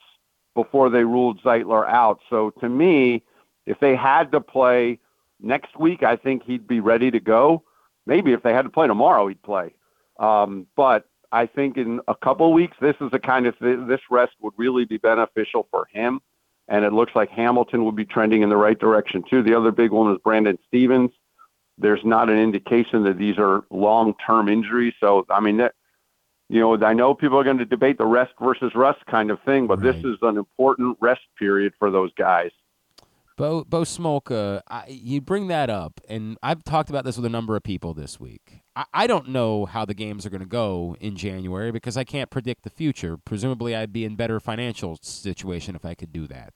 [0.54, 2.20] before they ruled Zeitler out.
[2.30, 3.24] So to me,
[3.66, 5.00] if they had to play
[5.40, 7.64] next week, I think he'd be ready to go.
[8.06, 9.76] Maybe if they had to play tomorrow, he'd play.
[10.20, 14.02] Um, but I think in a couple weeks, this is the kind of th- this
[14.12, 16.20] rest would really be beneficial for him.
[16.68, 19.42] And it looks like Hamilton will be trending in the right direction too.
[19.42, 21.12] The other big one is Brandon Stephens.
[21.78, 24.96] There's not an indication that these are long-term injuries.
[25.00, 25.76] So I mean, that,
[26.50, 29.40] you know, I know people are going to debate the rest versus rust kind of
[29.46, 29.94] thing, but right.
[29.94, 32.50] this is an important rest period for those guys.
[33.38, 37.30] Bo Bo Smolka, I, you bring that up, and I've talked about this with a
[37.30, 38.64] number of people this week.
[38.76, 42.04] I, I don't know how the games are going to go in January because I
[42.04, 43.16] can't predict the future.
[43.16, 46.56] Presumably, I'd be in better financial situation if I could do that.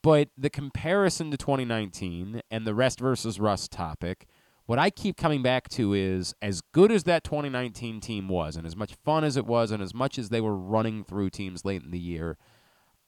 [0.00, 4.28] But the comparison to 2019 and the rest versus rust topic
[4.68, 8.66] what I keep coming back to is as good as that 2019 team was, and
[8.66, 11.64] as much fun as it was, and as much as they were running through teams
[11.64, 12.36] late in the year,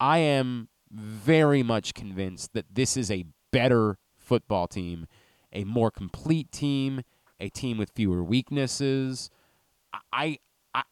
[0.00, 5.06] I am very much convinced that this is a better football team,
[5.52, 7.02] a more complete team,
[7.38, 9.28] a team with fewer weaknesses.
[10.14, 10.38] I,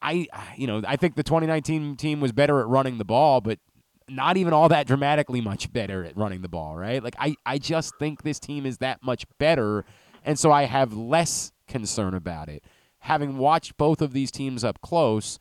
[0.03, 3.59] I, you know, I think the 2019 team was better at running the ball, but
[4.07, 7.03] not even all that dramatically much better at running the ball, right?
[7.03, 9.87] Like I, I just think this team is that much better
[10.25, 12.65] and so I have less concern about it.
[13.01, 15.39] Having watched both of these teams up close,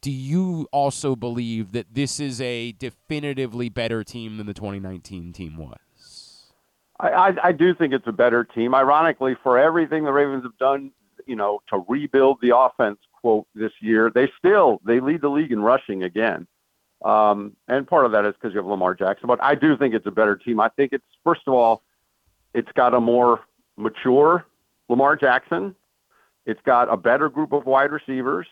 [0.00, 5.56] do you also believe that this is a definitively better team than the 2019 team
[5.56, 5.78] was?
[7.00, 8.74] I, I, I do think it's a better team.
[8.74, 10.92] Ironically, for everything the Ravens have done,
[11.26, 15.52] you know, to rebuild the offense, quote, this year, they still they lead the league
[15.52, 16.46] in rushing again.
[17.04, 19.26] Um, and part of that is because you have Lamar Jackson.
[19.26, 20.60] But I do think it's a better team.
[20.60, 21.82] I think it's first of all,
[22.54, 23.40] it's got a more
[23.76, 24.46] mature
[24.88, 25.74] Lamar Jackson.
[26.44, 28.46] It's got a better group of wide receivers,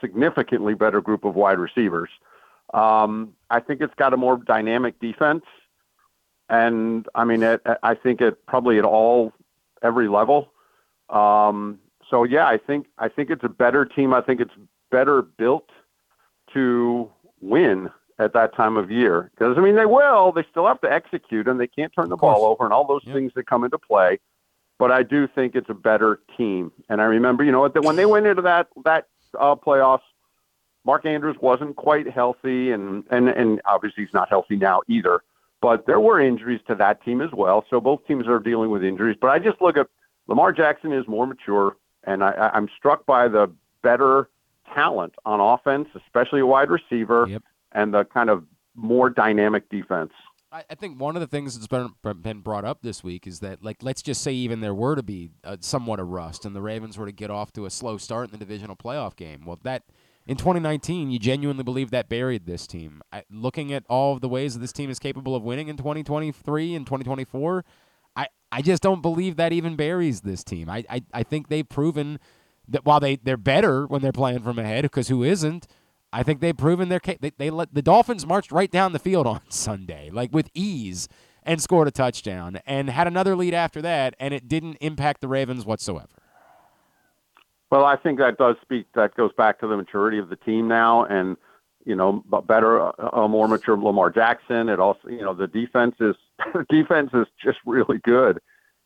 [0.00, 2.10] significantly better group of wide receivers.
[2.74, 5.44] Um, I think it's got a more dynamic defense,
[6.48, 9.32] and I mean, it, I think it probably at all
[9.82, 10.52] every level.
[11.08, 14.14] Um, so yeah, I think I think it's a better team.
[14.14, 14.54] I think it's
[14.90, 15.70] better built
[16.52, 17.10] to
[17.40, 19.30] win at that time of year.
[19.34, 20.30] Because I mean, they will.
[20.30, 23.02] They still have to execute, and they can't turn the ball over, and all those
[23.04, 23.16] yep.
[23.16, 24.18] things that come into play
[24.80, 26.72] but I do think it's a better team.
[26.88, 29.08] And I remember, you know, when they went into that that
[29.38, 30.00] uh, playoffs,
[30.86, 35.22] Mark Andrews wasn't quite healthy, and and and obviously he's not healthy now either.
[35.60, 37.66] But there were injuries to that team as well.
[37.68, 39.18] So both teams are dealing with injuries.
[39.20, 39.86] But I just look at
[40.26, 43.52] Lamar Jackson is more mature, and I, I'm struck by the
[43.82, 44.30] better
[44.74, 47.42] talent on offense, especially a wide receiver, yep.
[47.72, 50.12] and the kind of more dynamic defense.
[50.52, 53.40] I, I think one of the things that's been been brought up this week is
[53.40, 56.54] that, like, let's just say even there were to be uh, somewhat a rust, and
[56.54, 59.44] the Ravens were to get off to a slow start in the divisional playoff game.
[59.44, 59.84] Well, that
[60.26, 63.02] in 2019, you genuinely believe that buried this team.
[63.12, 65.76] I, looking at all of the ways that this team is capable of winning in
[65.76, 67.64] 2023 and 2024,
[68.16, 70.68] I, I just don't believe that even buries this team.
[70.68, 72.18] I, I, I think they've proven
[72.68, 75.66] that while they, they're better when they're playing from ahead, because who isn't?
[76.12, 78.98] I think they've proven their ca- they, they let the Dolphins marched right down the
[78.98, 81.08] field on Sunday, like with ease,
[81.42, 85.28] and scored a touchdown and had another lead after that, and it didn't impact the
[85.28, 86.08] Ravens whatsoever.
[87.70, 88.86] Well, I think that does speak.
[88.94, 91.36] That goes back to the maturity of the team now, and
[91.86, 94.68] you know, better, a more mature Lamar Jackson.
[94.68, 96.14] It also, you know, the defense is
[96.68, 98.40] defense is just really good.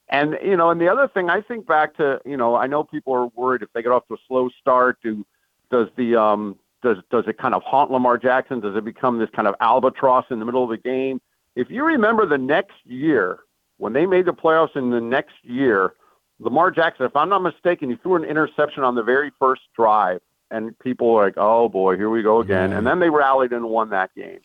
[0.09, 2.85] And you know, and the other thing I think back to, you know, I know
[2.85, 5.25] people are worried if they get off to a slow start, do
[5.71, 8.61] does the um does does it kind of haunt Lamar Jackson?
[8.61, 11.21] Does it become this kind of albatross in the middle of the game?
[11.57, 13.41] If you remember the next year
[13.79, 15.95] when they made the playoffs in the next year,
[16.39, 20.21] Lamar Jackson, if I'm not mistaken, he threw an interception on the very first drive,
[20.51, 23.65] and people were like, "Oh boy, here we go again." And then they rallied and
[23.65, 24.41] won that game.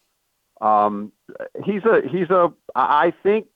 [0.62, 1.12] Um,
[1.64, 2.52] he's a he's a.
[2.76, 3.48] I think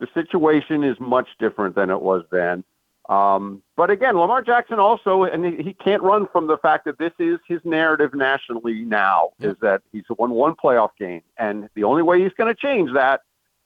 [0.00, 2.64] the situation is much different than it was then.
[3.10, 7.12] Um, but again, Lamar Jackson also, and he, can't run from the fact that this
[7.18, 12.04] is his narrative nationally now, is that he's won one playoff game, and the only
[12.04, 13.22] way he's going to change that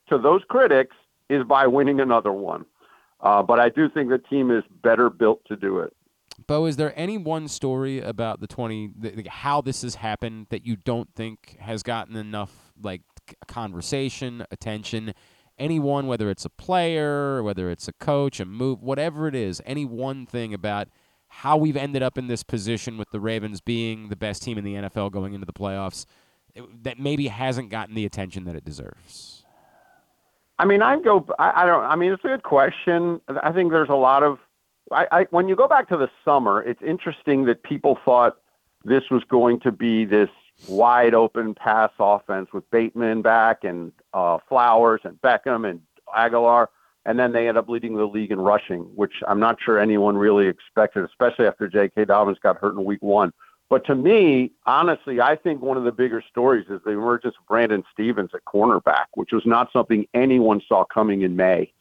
[0.08, 0.96] to those critics
[1.28, 2.64] is by winning another one.
[3.20, 5.94] Uh, but I do think the team is better built to do it.
[6.46, 10.46] Bo, is there any one story about the 20, the, the, how this has happened
[10.48, 13.02] that you don't think has gotten enough like
[13.46, 15.12] conversation, attention?
[15.58, 19.84] Anyone, whether it's a player, whether it's a coach, a move, whatever it is, any
[19.84, 20.88] one thing about
[21.28, 24.64] how we've ended up in this position with the Ravens being the best team in
[24.64, 26.06] the NFL going into the playoffs
[26.82, 29.44] that maybe hasn't gotten the attention that it deserves?
[30.58, 31.26] I mean, I go.
[31.38, 31.84] I, I don't.
[31.84, 33.20] I mean, it's a good question.
[33.42, 34.38] I think there's a lot of.
[34.92, 38.36] I, I when you go back to the summer, it's interesting that people thought
[38.84, 40.28] this was going to be this
[40.68, 45.80] wide open pass offense with Bateman back and uh, Flowers and Beckham and
[46.16, 46.68] Agholor,
[47.04, 50.16] and then they end up leading the league in rushing, which I'm not sure anyone
[50.16, 52.06] really expected, especially after J.K.
[52.06, 53.32] Dobbins got hurt in Week One.
[53.68, 57.46] But to me, honestly, I think one of the bigger stories is the emergence of
[57.46, 61.72] Brandon Stephens at cornerback, which was not something anyone saw coming in May.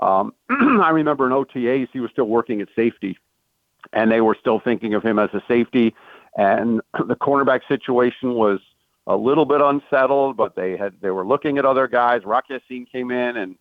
[0.00, 3.16] Um, I remember in OTAs, he was still working at safety,
[3.92, 5.94] and they were still thinking of him as a safety.
[6.36, 8.60] And the cornerback situation was
[9.08, 12.24] a little bit unsettled, but they had they were looking at other guys.
[12.24, 13.56] Rock Ya-Sin came in, and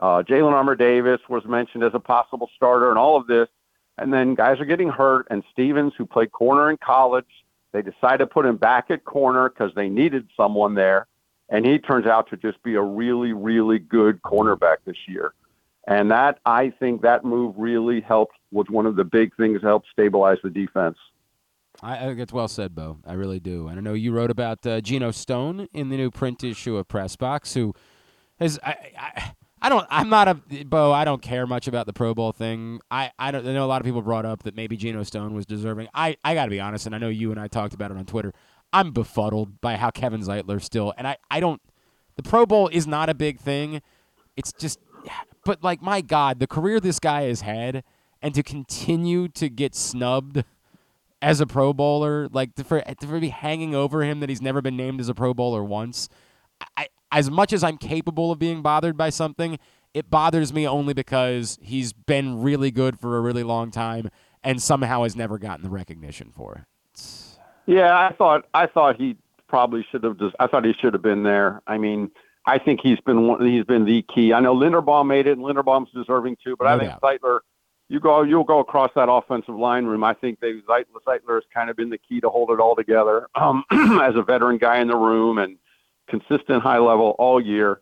[0.00, 3.48] uh, Jalyn Armour Davis was mentioned as a possible starter, and all of this.
[3.96, 7.26] And then guys are getting hurt, and Stephens, who played corner in college,
[7.72, 11.06] they decided to put him back at corner because they needed someone there.
[11.50, 15.34] And he turns out to just be a really, really good cornerback this year.
[15.86, 19.66] And that, I think, that move really helped, was one of the big things that
[19.66, 20.96] helped stabilize the defense.
[21.82, 22.98] I, think it's well said, Bo.
[23.06, 23.68] I really do.
[23.68, 26.88] And I know you wrote about uh, Geno Stone in the new print issue of
[26.88, 27.74] Press Box, who
[28.38, 28.58] has.
[28.62, 29.86] I, I, I don't.
[29.90, 30.92] I'm not a Bo.
[30.92, 32.80] I don't care much about the Pro Bowl thing.
[32.90, 35.34] I I don't I know a lot of people brought up that maybe Geno Stone
[35.34, 35.88] was deserving.
[35.94, 37.96] I I got to be honest, and I know you and I talked about it
[37.96, 38.32] on Twitter.
[38.72, 41.60] I'm befuddled by how Kevin Zeitler still, and I I don't.
[42.16, 43.82] The Pro Bowl is not a big thing.
[44.36, 44.78] It's just,
[45.44, 47.84] but like my God, the career this guy has had,
[48.22, 50.44] and to continue to get snubbed
[51.22, 54.62] as a Pro Bowler, like to, for to be hanging over him that he's never
[54.62, 56.08] been named as a Pro Bowler once.
[56.76, 59.58] I, as much as I'm capable of being bothered by something,
[59.94, 64.10] it bothers me only because he's been really good for a really long time
[64.42, 67.00] and somehow has never gotten the recognition for it.
[67.66, 69.16] Yeah, I thought I thought he
[69.48, 70.18] probably should have.
[70.18, 71.60] Just, I thought he should have been there.
[71.66, 72.10] I mean,
[72.46, 74.32] I think he's been one, he's been the key.
[74.32, 76.56] I know Linderbaum made it, and Linderbaum's deserving too.
[76.56, 77.02] But No I think doubt.
[77.02, 77.40] Zeitler,
[77.90, 80.02] you go you'll go across that offensive line room.
[80.04, 83.28] I think they Zeitler, has kind of been the key to hold it all together
[83.34, 85.58] um, as a veteran guy in the room and
[86.08, 87.80] consistent high level all year.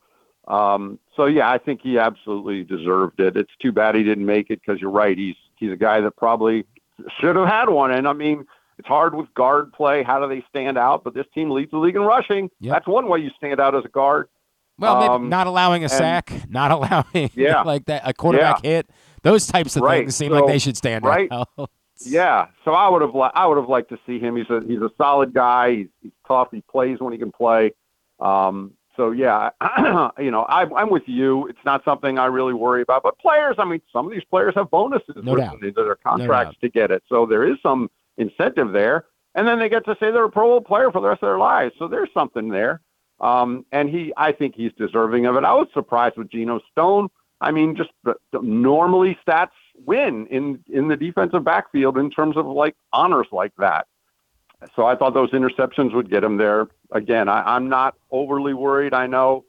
[0.48, 3.36] Um, so yeah, I think he absolutely deserved it.
[3.36, 5.16] It's too bad he didn't make it because you're right.
[5.16, 6.64] He's he's a guy that probably
[7.20, 7.90] should have had one.
[7.90, 8.46] And I mean,
[8.78, 10.02] it's hard with guard play.
[10.02, 11.04] How do they stand out?
[11.04, 12.50] But this team leads the league in rushing.
[12.60, 12.72] Yep.
[12.72, 14.28] That's one way you stand out as a guard.
[14.78, 17.62] Well, maybe Um, not allowing a and- sack, not allowing Yeah.
[17.66, 18.88] like that a quarterback hit.
[19.22, 20.00] Those types of Right.
[20.02, 21.28] things seem like they should stand right.
[21.30, 21.48] out.
[22.06, 24.36] Yeah, so I would have li- I would have liked to see him.
[24.36, 25.74] He's a he's a solid guy.
[25.74, 26.46] He's, he's tough.
[26.52, 27.72] He plays when he can play.
[28.20, 29.50] Um, so yeah,
[30.18, 31.48] you know, I, I'm with you.
[31.48, 33.02] It's not something I really worry about.
[33.02, 35.62] But players, I mean, some of these players have bonuses No written doubt.
[35.64, 36.60] into their contracts doubt.
[36.60, 37.02] to get it.
[37.08, 39.06] So there is some incentive there.
[39.34, 41.28] And then they get to say they're a Pro Bowl player for the rest of
[41.28, 41.74] their lives.
[41.80, 42.80] So there's something there.
[43.20, 45.42] Um, and he, I think he's deserving of it.
[45.42, 47.08] I was surprised with Geno Stone.
[47.40, 49.50] I mean, just the, the normally stats
[49.86, 53.86] win in in the defensive backfield in terms of like honors like that.
[54.74, 56.66] So I thought those interceptions would get him there.
[56.90, 58.92] Again, I, I'm not overly worried.
[58.92, 59.44] I know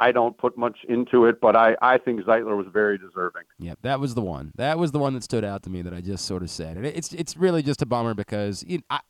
[0.00, 3.42] I don't put much into it, but I, I think Zeitler was very deserving.
[3.58, 4.52] Yeah, that was the one.
[4.56, 6.76] That was the one that stood out to me that I just sort of said.
[6.76, 9.00] And it's it's really just a bummer because you know, I,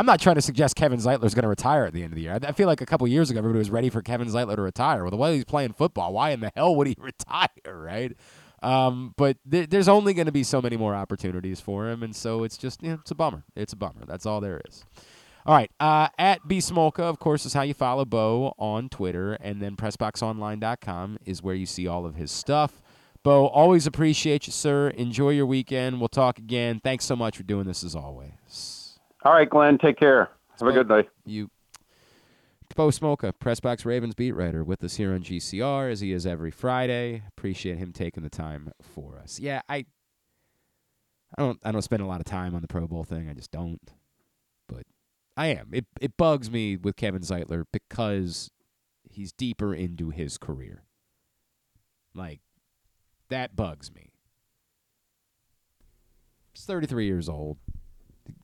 [0.00, 2.16] I'm not trying to suggest Kevin Zeitler is going to retire at the end of
[2.16, 2.32] the year.
[2.32, 4.62] I, I feel like a couple years ago everybody was ready for Kevin Zeitler to
[4.62, 5.02] retire.
[5.02, 8.16] Well, the way he's playing football, why in the hell would he retire, right?
[8.62, 12.16] Um, but th- there's only going to be so many more opportunities for him, and
[12.16, 13.44] so it's just you know, it's a bummer.
[13.54, 14.06] It's a bummer.
[14.06, 14.86] That's all there is.
[15.44, 19.34] All right, uh, at B Smolka, of course, is how you follow Bo on Twitter,
[19.34, 22.80] and then PressBoxOnline.com is where you see all of his stuff.
[23.22, 24.88] Bo, always appreciate you, sir.
[24.88, 26.00] Enjoy your weekend.
[26.00, 26.80] We'll talk again.
[26.82, 28.79] Thanks so much for doing this as always.
[29.24, 30.30] All right, Glenn, take care.
[30.58, 31.08] Have a good day.
[31.24, 31.50] You,
[32.74, 36.50] Bo Smolka, Pressbox Ravens beat writer, with us here on GCR as he is every
[36.50, 37.22] Friday.
[37.28, 39.38] Appreciate him taking the time for us.
[39.38, 39.86] Yeah, I,
[41.36, 43.28] I don't, I don't spend a lot of time on the Pro Bowl thing.
[43.28, 43.80] I just don't.
[44.68, 44.84] But
[45.36, 45.70] I am.
[45.72, 48.50] It it bugs me with Kevin Zeitler because
[49.10, 50.84] he's deeper into his career.
[52.14, 52.40] Like
[53.28, 54.12] that bugs me.
[56.52, 57.58] He's 33 years old.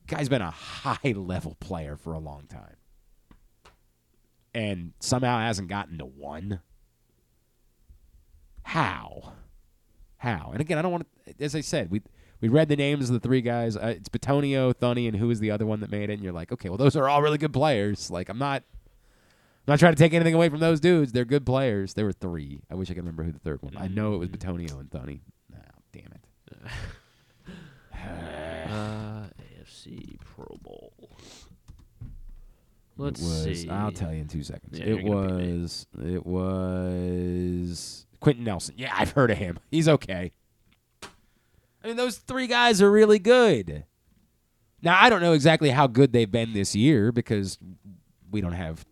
[0.07, 2.75] Guy's been a high level player for a long time.
[4.53, 6.61] And somehow hasn't gotten to one.
[8.63, 9.33] How?
[10.17, 10.49] How?
[10.51, 12.01] And again, I don't want to as I said, we
[12.41, 13.75] we read the names of the three guys.
[13.75, 16.13] Uh, it's Bitonio, Thuney, and who is the other one that made it?
[16.13, 18.11] And you're like, okay, well, those are all really good players.
[18.11, 21.11] Like, I'm not, I'm not trying to take anything away from those dudes.
[21.11, 21.95] They're good players.
[21.95, 22.61] There were three.
[22.69, 23.75] I wish I could remember who the third one.
[23.75, 25.21] I know it was Bitonio and Thuney.
[25.51, 25.59] No,
[25.91, 26.23] damn it.
[28.69, 29.06] Uh,
[29.77, 30.93] AFC Pro Bowl.
[32.97, 33.69] Let's was, see.
[33.69, 34.79] I'll tell you in two seconds.
[34.79, 35.57] Yeah, it you're gonna beat me.
[35.59, 35.87] was.
[36.03, 38.75] It was Quenton Nelson.
[38.77, 39.59] Yeah, I've heard of him.
[39.71, 40.31] He's okay.
[41.03, 43.85] I mean, those three guys are really good.
[44.81, 47.57] Now, I don't know exactly how good they've been this year because
[48.31, 48.85] we don't have.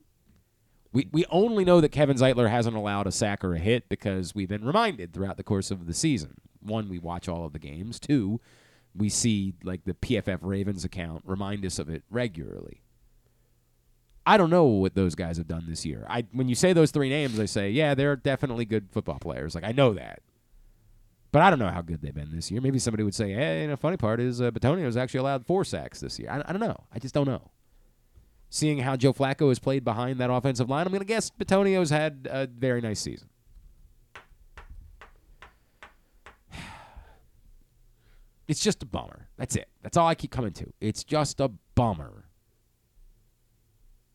[0.93, 4.33] We, we only know that Kevin Zeitler hasn't allowed a sack or a hit because
[4.33, 6.35] we've been reminded throughout the course of the season.
[6.61, 7.99] One, we watch all of the games.
[7.99, 8.39] Two,
[8.95, 12.81] we see like the PFF Ravens account remind us of it regularly.
[14.27, 16.05] I don't know what those guys have done this year.
[16.09, 19.53] I when you say those three names, I say, yeah, they're definitely good football players.
[19.53, 20.21] Like I know that.
[21.31, 22.61] But I don't know how good they've been this year.
[22.61, 25.65] Maybe somebody would say, hey, you know, funny part is uh, Bitonio's actually allowed four
[25.65, 26.29] sacks this year.
[26.31, 26.77] I, I don't know.
[26.93, 27.51] I just don't know.
[28.49, 31.89] Seeing how Joe Flacco has played behind that offensive line, I'm going to guess Bitonio's
[31.89, 33.27] had a very nice season.
[38.47, 39.27] It's just a bummer.
[39.37, 39.67] That's it.
[39.81, 40.71] That's all I keep coming to.
[40.79, 42.25] It's just a bummer.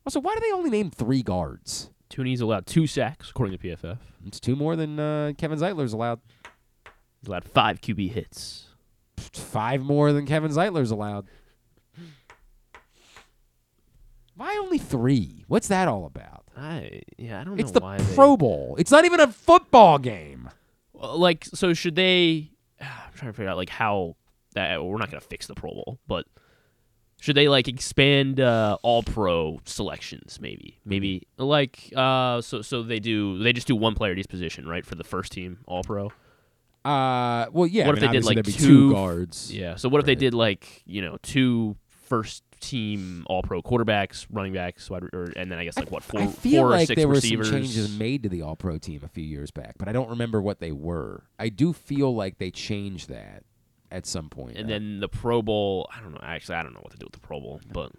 [0.06, 1.90] Also, why do they only name three guards?
[2.10, 3.98] Thuney's allowed two sacks, according to PFF.
[4.26, 6.20] It's two more than uh, Kevin Zeitler's allowed.
[7.20, 8.66] He's allowed five QB hits.
[9.18, 11.26] Five more than Kevin Zeitler's allowed.
[14.34, 15.44] Why only three?
[15.48, 16.44] What's that all about?
[16.56, 18.74] I yeah, I don't It's know the why Pro Bowl.
[18.78, 20.48] It's not even a football game.
[20.92, 22.50] Well, like, so should they?
[22.80, 24.16] I'm trying to figure out like how
[24.54, 24.82] that.
[24.84, 26.26] We're not gonna fix the Pro Bowl, but
[27.20, 30.38] should they like expand uh, All Pro selections?
[30.40, 34.28] Maybe, maybe like uh, so so they do they just do one player at each
[34.28, 36.06] position, right, for the first team All Pro.
[36.82, 37.86] Uh, well, yeah.
[37.86, 39.54] what I if mean, they did like two, two guards?
[39.54, 39.76] Yeah.
[39.76, 41.76] So what if they did like you know two
[42.06, 46.02] first team All Pro quarterbacks, running backs, wide, or, and then I guess like what
[46.02, 47.48] four I feel four or like six there were receivers.
[47.48, 50.08] some changes made to the All Pro team a few years back, but I don't
[50.08, 51.24] remember what they were.
[51.38, 53.44] I do feel like they changed that
[53.90, 54.56] at some point.
[54.56, 55.88] and Uh, then the Pro Bowl.
[55.94, 56.20] I don't know.
[56.22, 57.92] Actually, I don't know what to do with the Pro Bowl, but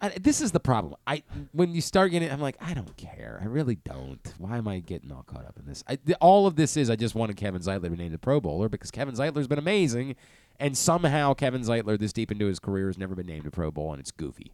[0.00, 0.96] I, this is the problem.
[1.06, 1.22] I
[1.52, 3.38] when you start getting, I'm like, I don't care.
[3.40, 4.34] I really don't.
[4.38, 5.84] Why am I getting all caught up in this?
[5.86, 8.18] I, th- all of this is I just wanted Kevin Zeitler to be named a
[8.18, 10.16] Pro Bowler because Kevin Zeitler's been amazing,
[10.58, 13.70] and somehow Kevin Zeitler, this deep into his career, has never been named a Pro
[13.70, 14.52] Bowl, and it's goofy.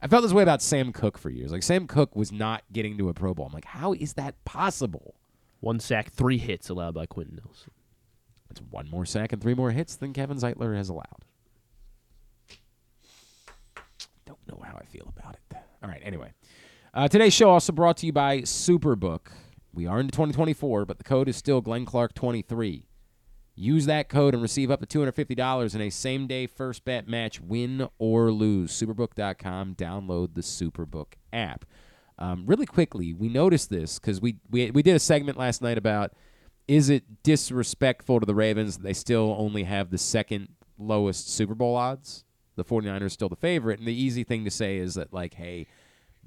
[0.00, 1.50] I felt this way about Sam Koch for years.
[1.50, 3.46] Like Sam Koch was not getting to a Pro Bowl.
[3.46, 5.14] I'm like, how is that possible?
[5.60, 7.72] one sack, three hits allowed by Quenton Nelson.
[8.56, 11.26] It's one more sack and three more hits than Kevin Zeitler has allowed.
[14.24, 15.58] Don't know how I feel about it.
[15.82, 16.32] All right, anyway.
[16.94, 19.28] Uh, today's show also brought to you by Superbook.
[19.74, 22.86] We are into 2024, but the code is still Glenn Clark 23.
[23.56, 27.38] Use that code and receive up to $250 in a same day first bet match,
[27.38, 28.72] win or lose.
[28.72, 29.74] Superbook.com.
[29.74, 31.66] Download the Superbook app.
[32.18, 35.76] Um, really quickly, we noticed this because we, we, we did a segment last night
[35.76, 36.12] about
[36.68, 40.48] is it disrespectful to the Ravens that they still only have the second
[40.78, 42.24] lowest Super Bowl odds?
[42.56, 43.78] The 49ers still the favorite.
[43.78, 45.66] And the easy thing to say is that, like, hey,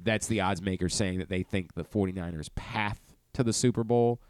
[0.02, 3.00] that's the odds maker saying that they think the 49ers path
[3.34, 4.22] to the Super Bowl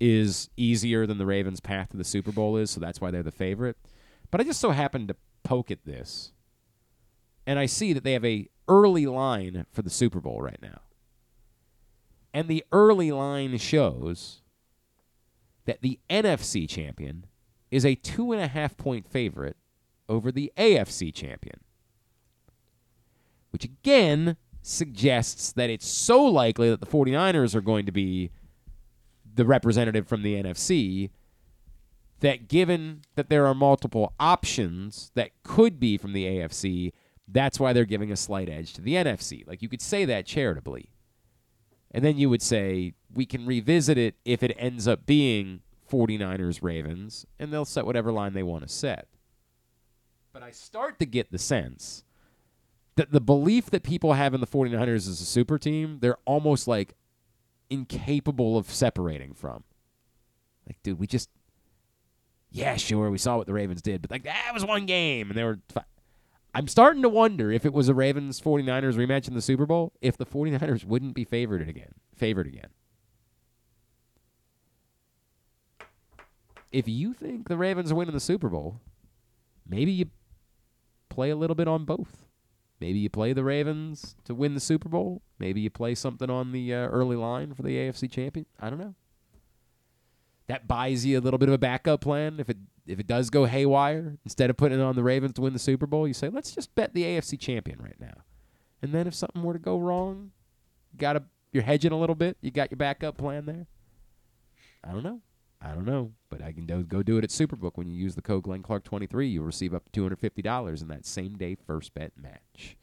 [0.00, 3.22] is easier than the Ravens path to the Super Bowl is, so that's why they're
[3.22, 3.76] the favorite.
[4.30, 6.32] But I just so happened to poke at this
[7.46, 10.80] and I see that they have a early line for the Super Bowl right now.
[12.32, 14.41] And the early line shows
[15.64, 17.26] that the NFC champion
[17.70, 19.56] is a two and a half point favorite
[20.08, 21.60] over the AFC champion.
[23.50, 28.30] Which again suggests that it's so likely that the 49ers are going to be
[29.34, 31.10] the representative from the NFC
[32.20, 36.92] that given that there are multiple options that could be from the AFC,
[37.26, 39.46] that's why they're giving a slight edge to the NFC.
[39.46, 40.91] Like you could say that charitably.
[41.92, 46.62] And then you would say, we can revisit it if it ends up being 49ers
[46.62, 49.08] Ravens, and they'll set whatever line they want to set.
[50.32, 52.04] But I start to get the sense
[52.96, 56.66] that the belief that people have in the 49ers as a super team, they're almost
[56.66, 56.94] like
[57.68, 59.64] incapable of separating from.
[60.66, 61.28] Like, dude, we just,
[62.50, 65.38] yeah, sure, we saw what the Ravens did, but like that was one game, and
[65.38, 65.58] they were.
[66.54, 69.92] I'm starting to wonder if it was a Ravens 49ers rematch in the Super Bowl,
[70.00, 71.94] if the 49ers wouldn't be favored again.
[72.14, 72.68] Favored again.
[76.70, 78.80] If you think the Ravens are winning the Super Bowl,
[79.66, 80.06] maybe you
[81.08, 82.26] play a little bit on both.
[82.80, 85.22] Maybe you play the Ravens to win the Super Bowl.
[85.38, 88.46] Maybe you play something on the uh, early line for the AFC champion.
[88.58, 88.94] I don't know.
[90.48, 93.30] That buys you a little bit of a backup plan if it if it does
[93.30, 94.18] go haywire.
[94.24, 96.54] Instead of putting it on the Ravens to win the Super Bowl, you say let's
[96.54, 98.24] just bet the AFC champion right now.
[98.80, 100.32] And then if something were to go wrong,
[100.92, 101.22] you got to
[101.52, 102.36] you're hedging a little bit.
[102.40, 103.66] You got your backup plan there.
[104.82, 105.20] I don't know.
[105.64, 107.72] I don't know, but I can do, go do it at Superbook.
[107.76, 110.18] When you use the code Glenn Clark twenty three, you'll receive up to two hundred
[110.18, 112.76] fifty dollars in that same day first bet match.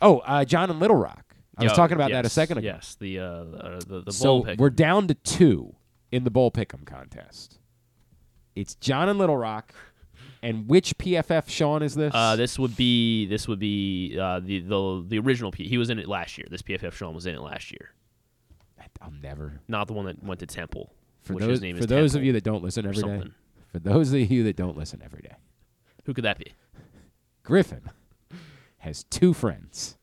[0.00, 1.34] Oh, uh, John and Little Rock.
[1.58, 2.66] I was talking about that a second ago.
[2.66, 4.58] Yes, the uh, the the, the so bowl pick.
[4.58, 5.74] we're down to two
[6.10, 7.58] in the bowl pick'em contest.
[8.58, 9.72] It's John and Little Rock,
[10.42, 12.12] and which PFF Sean is this?
[12.12, 15.68] Uh, this would be this would be uh, the the the original P.
[15.68, 16.48] He was in it last year.
[16.50, 17.92] This PFF Sean was in it last year,
[19.00, 19.60] I'll never.
[19.68, 20.92] not the one that went to Temple.
[21.22, 23.30] For which those his name for is those of you that don't listen every day,
[23.70, 25.36] for those of you that don't listen every day,
[26.06, 26.52] Who could that be?
[27.44, 27.90] Griffin
[28.78, 29.98] has two friends.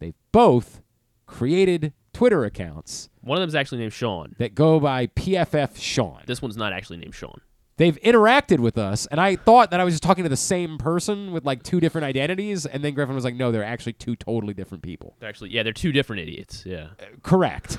[0.00, 0.82] They've both
[1.26, 4.36] created Twitter accounts One of them is actually named Sean.
[4.38, 6.20] that go by PFF Sean.
[6.26, 7.40] This one's not actually named Sean.
[7.76, 10.78] They've interacted with us, and I thought that I was just talking to the same
[10.78, 14.14] person with like two different identities, and then Griffin was like, "No, they're actually two
[14.14, 16.64] totally different people." They're actually yeah, they're two different idiots.
[16.64, 16.90] Yeah.
[17.00, 17.78] Uh, correct.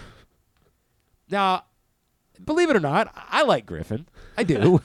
[1.29, 1.63] Now,
[2.43, 4.07] believe it or not, I like Griffin.
[4.37, 4.81] I do.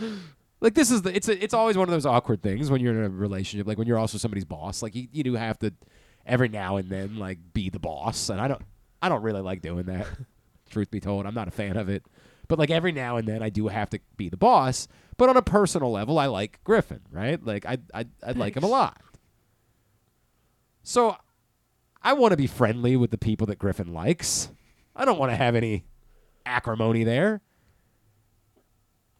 [0.60, 2.94] like this is the it's a, it's always one of those awkward things when you're
[2.94, 3.66] in a relationship.
[3.66, 4.82] Like when you're also somebody's boss.
[4.82, 5.72] Like you, you do have to
[6.26, 8.62] every now and then like be the boss, and I don't
[9.00, 10.06] I don't really like doing that.
[10.70, 12.04] Truth be told, I'm not a fan of it.
[12.48, 14.88] But like every now and then, I do have to be the boss.
[15.16, 17.42] But on a personal level, I like Griffin, right?
[17.44, 19.00] Like I I I like him a lot.
[20.82, 21.16] So
[22.02, 24.50] I want to be friendly with the people that Griffin likes.
[24.96, 25.84] I don't want to have any
[26.46, 27.42] acrimony there.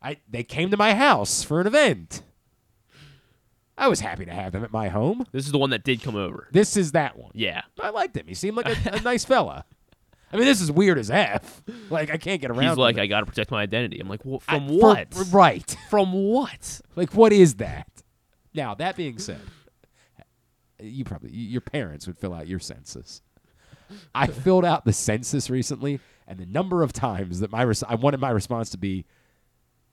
[0.01, 2.23] I they came to my house for an event.
[3.77, 5.25] I was happy to have them at my home.
[5.31, 6.49] This is the one that did come over.
[6.51, 7.31] This is that one.
[7.35, 7.63] Yeah.
[7.81, 8.27] I liked him.
[8.27, 9.65] He seemed like a, a nice fella.
[10.33, 11.63] I mean, this is weird as f.
[11.91, 12.69] Like I can't get around.
[12.69, 13.01] He's like, it.
[13.01, 13.99] I got to protect my identity.
[14.01, 15.15] I'm like, well, I- from for- what?
[15.31, 15.77] right.
[15.91, 16.81] From what?
[16.97, 17.89] Like, what is that?
[18.55, 19.41] Now, that being said,
[20.81, 23.23] you probably your parents would fill out your census.
[24.15, 27.95] I filled out the census recently, and the number of times that my res- I
[27.95, 29.07] wanted my response to be,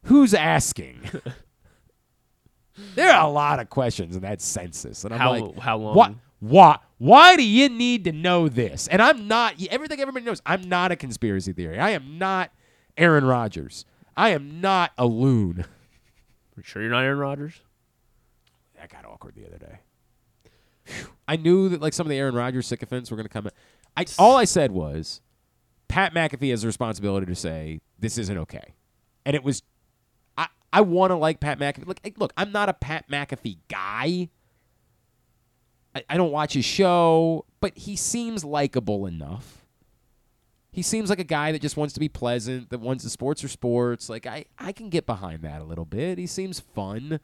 [0.03, 0.99] "Who's asking?"
[2.95, 5.95] there are a lot of questions in that census, and I'm How- like, how long?
[5.95, 6.13] What?
[6.47, 6.77] Why?
[6.99, 8.87] Why do you need to know this?
[8.87, 10.41] And I'm not everything everybody knows.
[10.45, 11.79] I'm not a conspiracy theory.
[11.79, 12.51] I am not
[12.97, 13.83] Aaron Rodgers.
[14.15, 15.61] I am not a loon.
[15.61, 15.65] Are
[16.57, 17.59] you sure you're not Aaron Rodgers?
[18.77, 19.79] That got awkward the other day.
[20.83, 21.07] Phew.
[21.27, 23.47] I knew that like some of the Aaron Rodgers sycophants were going to come.
[23.47, 23.51] in.
[23.97, 25.21] I all I said was,
[25.87, 28.75] Pat McAfee has a responsibility to say this isn't okay,
[29.25, 29.63] and it was.
[30.37, 31.87] I I want to like Pat McAfee.
[31.87, 34.29] Look, look, I'm not a Pat McAfee guy.
[35.95, 39.65] I, I don't watch his show, but he seems likable enough.
[40.71, 43.43] He seems like a guy that just wants to be pleasant, that wants the sports
[43.43, 44.09] or sports.
[44.09, 46.17] Like I, I can get behind that a little bit.
[46.17, 47.19] He seems fun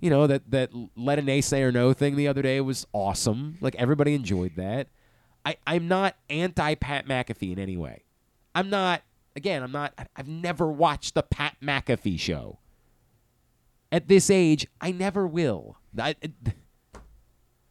[0.00, 3.56] you know that that let a naysayer know thing the other day was awesome.
[3.60, 4.88] Like everybody enjoyed that.
[5.44, 8.04] I I'm not anti Pat McAfee in any way.
[8.54, 9.02] I'm not.
[9.36, 9.94] Again, I'm not.
[10.16, 12.58] I've never watched the Pat McAfee show.
[13.90, 15.76] At this age, I never will.
[15.98, 16.14] I,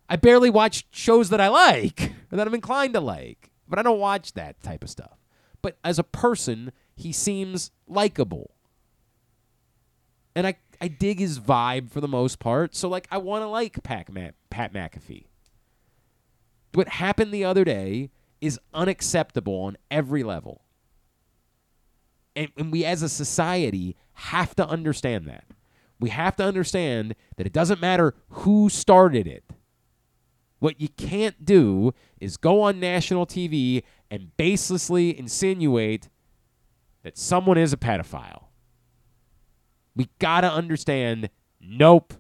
[0.10, 3.82] I barely watch shows that I like or that I'm inclined to like, but I
[3.82, 5.18] don't watch that type of stuff.
[5.62, 8.52] But as a person, he seems likable.
[10.36, 12.76] And I, I dig his vibe for the most part.
[12.76, 14.08] So, like, I want to like Pat,
[14.50, 15.26] Pat McAfee.
[16.74, 20.62] What happened the other day is unacceptable on every level.
[22.36, 25.46] And, and we, as a society, have to understand that.
[26.00, 29.44] We have to understand that it doesn't matter who started it.
[30.60, 36.10] What you can't do is go on national TV and baselessly insinuate
[37.04, 38.46] that someone is a pedophile.
[39.96, 41.30] We got to understand
[41.62, 42.14] nope.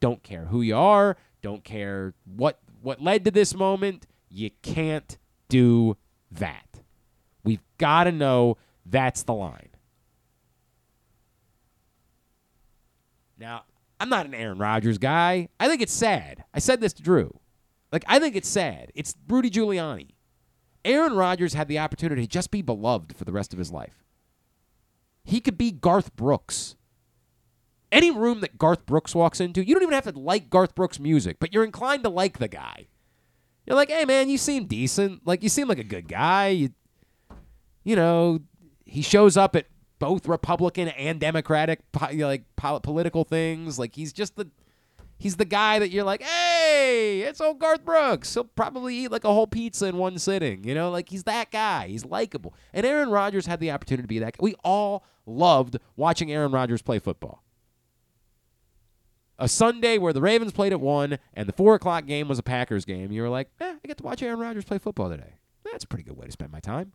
[0.00, 4.06] Don't care who you are, don't care what what led to this moment.
[4.28, 5.16] You can't
[5.48, 5.96] do
[6.32, 6.80] that.
[7.44, 9.70] We've got to know that's the line.
[13.38, 13.64] Now,
[14.00, 15.48] I'm not an Aaron Rodgers guy.
[15.58, 16.44] I think it's sad.
[16.52, 17.38] I said this to Drew.
[17.94, 18.90] Like, I think it's sad.
[18.96, 20.08] It's Rudy Giuliani.
[20.84, 24.02] Aaron Rodgers had the opportunity to just be beloved for the rest of his life.
[25.22, 26.74] He could be Garth Brooks.
[27.92, 30.98] Any room that Garth Brooks walks into, you don't even have to like Garth Brooks'
[30.98, 32.88] music, but you're inclined to like the guy.
[33.64, 35.24] You're like, hey man, you seem decent.
[35.24, 36.48] Like you seem like a good guy.
[36.48, 36.70] You,
[37.84, 38.40] you know,
[38.84, 39.66] he shows up at
[40.00, 41.78] both Republican and Democratic
[42.12, 43.78] like pol- political things.
[43.78, 44.50] Like he's just the
[45.18, 48.34] he's the guy that you're like, hey, it's old Garth Brooks.
[48.34, 50.64] He'll probably eat like a whole pizza in one sitting.
[50.64, 51.88] You know, like he's that guy.
[51.88, 52.54] He's likable.
[52.72, 54.36] And Aaron Rodgers had the opportunity to be that.
[54.36, 54.42] Guy.
[54.42, 57.42] We all loved watching Aaron Rodgers play football.
[59.38, 62.42] A Sunday where the Ravens played at one and the four o'clock game was a
[62.42, 63.10] Packers game.
[63.10, 65.38] You were like, eh, I get to watch Aaron Rodgers play football today.
[65.64, 66.92] That's a pretty good way to spend my time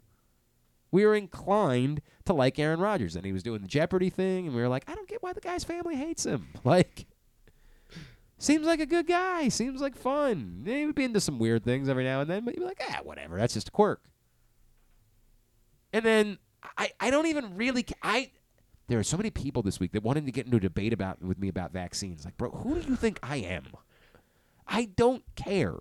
[0.91, 3.15] we were inclined to like Aaron Rodgers.
[3.15, 5.33] And he was doing the Jeopardy thing, and we were like, I don't get why
[5.33, 6.47] the guy's family hates him.
[6.63, 7.07] Like,
[8.39, 9.49] seems like a good guy.
[9.49, 10.63] Seems like fun.
[10.65, 12.81] He would be into some weird things every now and then, but you'd be like,
[12.89, 13.37] ah, whatever.
[13.37, 14.01] That's just a quirk.
[15.93, 16.39] And then
[16.77, 18.31] I, I don't even really I
[18.87, 21.21] there are so many people this week that wanted to get into a debate about
[21.21, 22.25] with me about vaccines.
[22.25, 23.65] Like, bro, who do you think I am?
[24.67, 25.77] I don't care.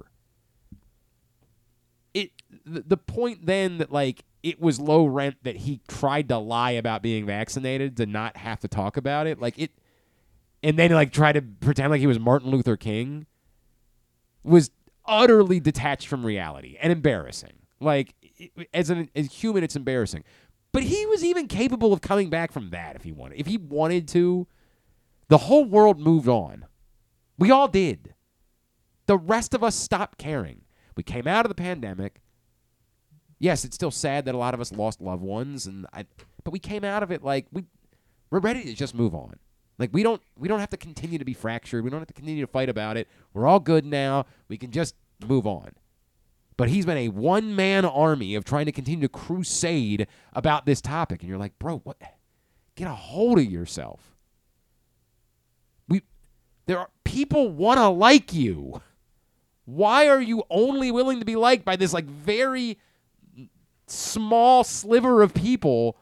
[2.12, 2.32] It
[2.64, 6.72] the, the point then that like it was low rent that he tried to lie
[6.72, 9.40] about being vaccinated to not have to talk about it.
[9.40, 9.72] Like it
[10.62, 13.26] and then like try to pretend like he was Martin Luther King
[14.42, 14.70] was
[15.04, 17.52] utterly detached from reality and embarrassing.
[17.80, 18.14] Like
[18.74, 20.24] as an as human, it's embarrassing.
[20.72, 23.40] But he was even capable of coming back from that if he wanted.
[23.40, 24.46] If he wanted to,
[25.28, 26.66] the whole world moved on.
[27.38, 28.14] We all did.
[29.06, 30.62] The rest of us stopped caring.
[30.96, 32.20] We came out of the pandemic.
[33.38, 36.04] Yes, it's still sad that a lot of us lost loved ones, and I,
[36.42, 37.64] but we came out of it like we
[38.30, 39.38] we're ready to just move on.
[39.78, 41.84] Like we don't we don't have to continue to be fractured.
[41.84, 43.08] We don't have to continue to fight about it.
[43.32, 44.26] We're all good now.
[44.48, 44.94] We can just
[45.26, 45.70] move on.
[46.56, 50.80] But he's been a one man army of trying to continue to crusade about this
[50.80, 51.96] topic, and you're like, bro, what?
[52.74, 54.16] Get a hold of yourself.
[55.88, 56.02] We
[56.66, 58.82] there are people want to like you.
[59.64, 62.78] Why are you only willing to be liked by this like very
[63.86, 65.96] small sliver of people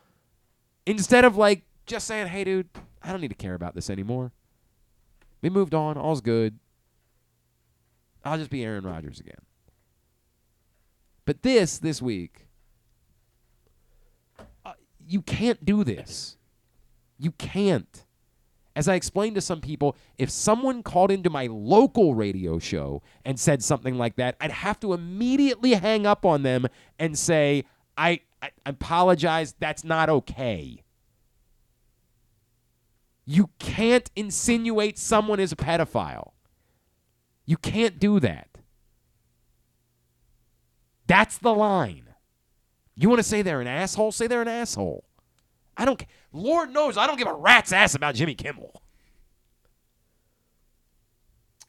[0.86, 2.68] instead of like just saying, "Hey, dude,
[3.06, 4.32] I don't need to care about this anymore.
[5.40, 5.96] We moved on.
[5.96, 6.58] All's good.
[8.24, 9.40] I'll just be Aaron Rodgers again."
[11.24, 12.46] But this this week,
[14.64, 14.72] uh,
[15.06, 16.36] you can't do this.
[17.18, 18.04] You can't.
[18.74, 23.40] As I explained to some people, if someone called into my local radio show and
[23.40, 26.66] said something like that, I'd have to immediately hang up on them
[26.98, 27.64] and say,
[27.96, 30.82] I, I apologize, that's not okay.
[33.26, 36.32] You can't insinuate someone is a pedophile.
[37.44, 38.48] You can't do that.
[41.06, 42.10] That's the line.
[42.94, 44.12] You want to say they're an asshole?
[44.12, 45.04] Say they're an asshole.
[45.76, 46.02] I don't.
[46.32, 48.80] Lord knows I don't give a rat's ass about Jimmy Kimmel.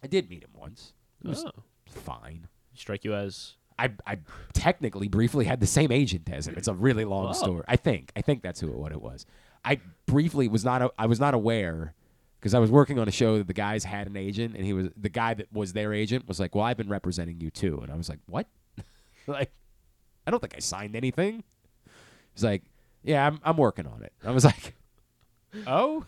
[0.04, 0.94] I did meet him once.
[1.24, 1.64] It was Oh.
[1.88, 2.48] fine.
[2.76, 4.18] Strike you as I, I
[4.54, 6.56] technically briefly had the same agent as him.
[6.58, 7.34] It's a really long Oh.
[7.34, 7.64] story.
[7.68, 8.12] I think.
[8.16, 9.26] I think that's who what it was.
[9.68, 10.82] I briefly was not.
[10.82, 11.94] a- I was not aware
[12.40, 14.74] because I was working on a show that the guys had an agent, and he
[14.74, 17.80] was the guy that was their agent was like, "Well, I've been representing you too,"
[17.82, 18.48] and I was like, "What?"
[19.28, 19.52] like,
[20.26, 21.44] I don't think I signed anything.
[22.34, 22.64] He's like,
[23.04, 24.76] "Yeah, I'm I'm working on it." I was like,
[25.66, 26.06] "Oh,"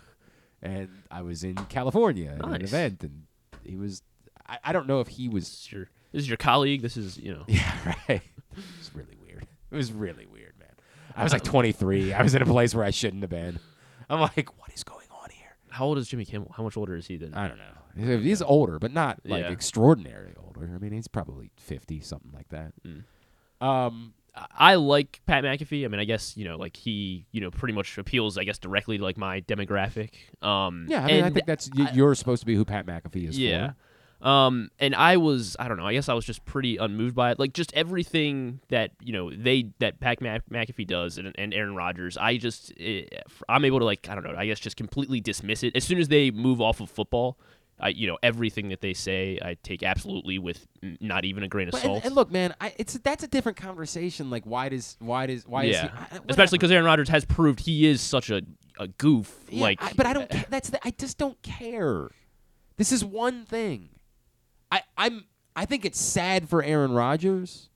[0.62, 3.24] and I was in California at an event, and
[3.64, 4.02] he was.
[4.48, 6.82] I, I don't know if he was this is your this is your colleague.
[6.82, 7.44] This is you know.
[7.48, 8.22] yeah, right.
[8.52, 9.46] It was really weird.
[9.72, 10.39] It was really weird.
[11.20, 12.14] I was like 23.
[12.14, 13.60] I was in a place where I shouldn't have been.
[14.10, 15.56] I'm like, what is going on here?
[15.70, 16.52] How old is Jimmy Kimmel?
[16.56, 17.34] How much older is he than?
[17.34, 18.18] I don't know.
[18.20, 19.52] He's older, but not like Yeah.
[19.52, 20.72] extraordinarily older.
[20.74, 22.72] I mean, he's probably fifty, something like that.
[22.86, 23.04] Mm.
[23.66, 24.14] Um,
[24.58, 25.84] I like Pat McAfee.
[25.84, 28.58] I mean, I guess you know, like he, you know, pretty much appeals, I guess,
[28.58, 30.12] directly to like my demographic.
[30.42, 32.86] Um, yeah, I mean, I and think that's y- you're supposed to be who Pat
[32.86, 33.38] McAfee is.
[33.38, 33.70] yeah.
[33.72, 33.76] for.
[34.22, 37.32] Um, and I was, I don't know, I guess I was just pretty unmoved by
[37.32, 37.40] it.
[37.40, 41.74] Like just everything that you know they that Pat Mc- McAfee does and, and Aaron
[41.76, 43.04] Rodgers, I just, eh,
[43.48, 46.00] I'm able to like, I don't know, I guess just completely dismiss it as soon
[46.00, 47.38] as they move off of football.
[47.82, 50.68] I, you know, everything that they say, I take absolutely with
[51.00, 51.96] not even a grain of But, salt.
[52.00, 54.30] and, and look, man, I, it's that's a different conversation.
[54.30, 57.62] Like, why does why does why is he, I- especially because Aaron Rodgers has proved
[57.62, 58.42] he is such a,
[58.80, 59.34] a goof.
[59.50, 60.30] Yeah, like, I- but I don't.
[60.50, 62.10] That's the, I just don't care.
[62.76, 63.92] This is one thing.
[64.72, 65.26] I I'm
[65.56, 67.70] I think it's sad for Aaron Rodgers,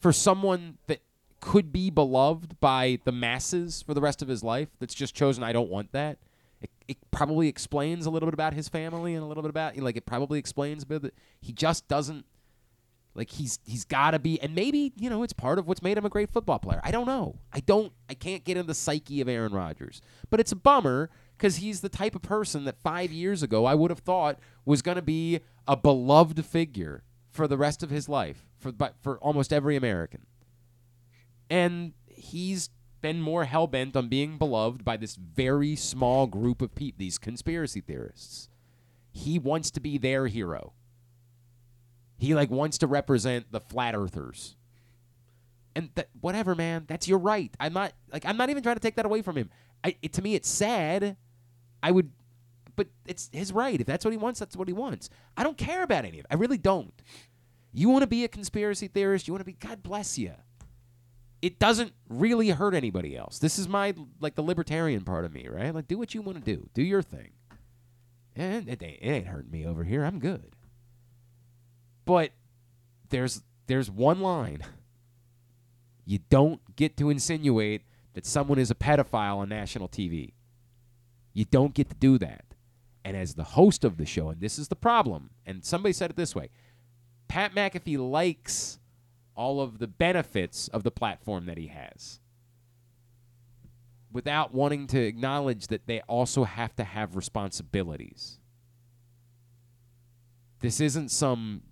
[0.00, 1.00] for someone that
[1.40, 4.68] could be beloved by the masses for the rest of his life.
[4.80, 5.42] That's just chosen.
[5.44, 6.18] I don't want that.
[6.60, 9.76] It, it probably explains a little bit about his family and a little bit about
[9.76, 12.24] like it probably explains a bit that he just doesn't
[13.14, 15.96] like he's he's got to be and maybe you know it's part of what's made
[15.96, 18.74] him a great football player i don't know i don't i can't get in the
[18.74, 22.76] psyche of aaron rodgers but it's a bummer because he's the type of person that
[22.82, 27.48] five years ago i would have thought was going to be a beloved figure for
[27.48, 30.26] the rest of his life for for almost every american
[31.50, 32.70] and he's
[33.00, 37.80] been more hell-bent on being beloved by this very small group of people these conspiracy
[37.80, 38.48] theorists
[39.10, 40.72] he wants to be their hero
[42.18, 44.56] he like wants to represent the flat earthers.
[45.76, 47.54] And that whatever, man, that's your right.
[47.58, 49.50] I'm not like I'm not even trying to take that away from him.
[49.82, 51.16] I it, to me it's sad.
[51.82, 52.12] I would
[52.76, 53.80] but it's his right.
[53.80, 55.10] If that's what he wants, that's what he wants.
[55.36, 56.30] I don't care about any of it.
[56.30, 56.92] I really don't.
[57.72, 60.32] You want to be a conspiracy theorist, you want to be God bless you.
[61.42, 63.38] It doesn't really hurt anybody else.
[63.38, 65.74] This is my like the libertarian part of me, right?
[65.74, 66.68] Like do what you want to do.
[66.72, 67.32] Do your thing.
[68.36, 70.04] And it ain't, it ain't hurting me over here.
[70.04, 70.56] I'm good.
[72.04, 72.30] But
[73.10, 74.62] there's there's one line.
[76.06, 77.82] You don't get to insinuate
[78.14, 80.32] that someone is a pedophile on national TV.
[81.32, 82.53] You don't get to do that.
[83.04, 86.10] And as the host of the show, and this is the problem, and somebody said
[86.10, 86.48] it this way
[87.28, 88.78] Pat McAfee likes
[89.34, 92.20] all of the benefits of the platform that he has
[94.12, 98.38] without wanting to acknowledge that they also have to have responsibilities.
[100.60, 101.62] This isn't some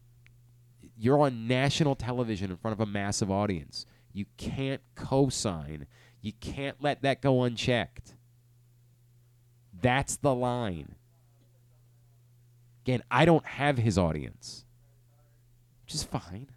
[0.98, 3.86] you're on national television in front of a massive audience.
[4.12, 5.86] You can't co-sign.
[6.20, 8.14] You can't let that go unchecked.
[9.80, 10.96] That's the line.
[12.84, 14.64] Again, I don't have his audience,
[15.84, 16.48] which is fine.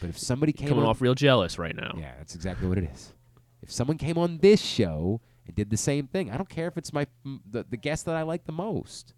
[0.00, 1.94] But if somebody came coming on, off real jealous right now.
[1.96, 3.12] yeah, that's exactly what it is.
[3.62, 6.76] If someone came on this show and did the same thing, I don't care if
[6.78, 9.14] it's my the, the guest that I like the most.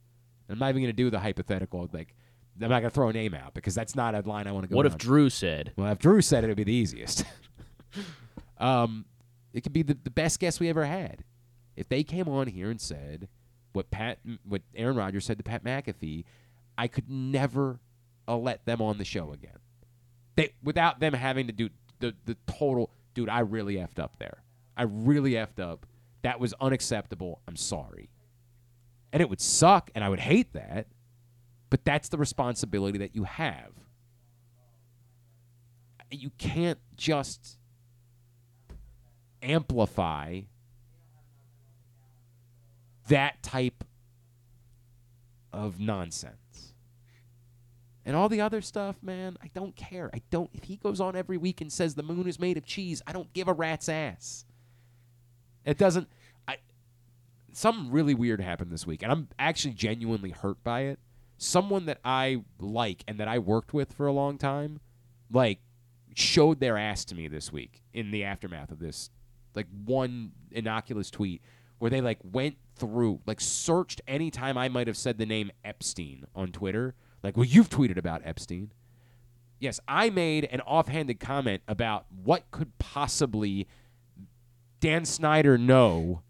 [0.49, 2.15] I'm not even going to do the hypothetical like
[2.61, 4.65] I'm not going to throw a name out because that's not a line I want
[4.65, 4.77] to go.
[4.77, 4.99] What if.
[4.99, 5.73] Drew said?
[5.77, 7.24] Well, if Drew said it, it'd be the easiest.
[8.59, 9.07] um,
[9.53, 11.24] it could be the, the best guest we ever had.
[11.77, 13.28] If they came on here and said
[13.73, 16.24] what Pat, what Aaron Rodgers said to Pat McAfee,
[16.77, 17.81] I could never
[18.28, 19.59] uh, let them on the show again.
[20.36, 22.90] They without them having to do the the total.
[23.15, 24.43] Dude, I really effed up there.
[24.77, 25.86] I really effed up.
[26.23, 27.43] That was unacceptable.
[27.47, 28.09] I'm sorry.
[29.12, 30.86] And it would suck, and I would hate that.
[31.69, 33.73] But that's the responsibility that you have
[36.12, 37.59] you can't just
[39.43, 40.43] amplify
[43.09, 43.85] that type
[45.53, 46.74] of nonsense.
[48.05, 50.11] And all the other stuff, man, I don't care.
[50.12, 52.65] I don't if he goes on every week and says the moon is made of
[52.65, 54.45] cheese, I don't give a rat's ass.
[55.65, 56.09] It doesn't
[56.49, 56.57] I
[57.53, 60.99] something really weird happened this week, and I'm actually genuinely hurt by it.
[61.39, 64.81] Someone that I like and that I worked with for a long time,
[65.31, 65.61] like
[66.15, 69.11] showed their ass to me this week in the aftermath of this
[69.55, 71.43] like one innocuous tweet
[71.79, 76.27] where they like went through like searched anytime I might have said the name Epstein
[76.35, 76.94] on Twitter.
[77.23, 78.73] Like well you've tweeted about Epstein.
[79.59, 83.66] Yes I made an offhanded comment about what could possibly
[84.81, 86.23] Dan Snyder know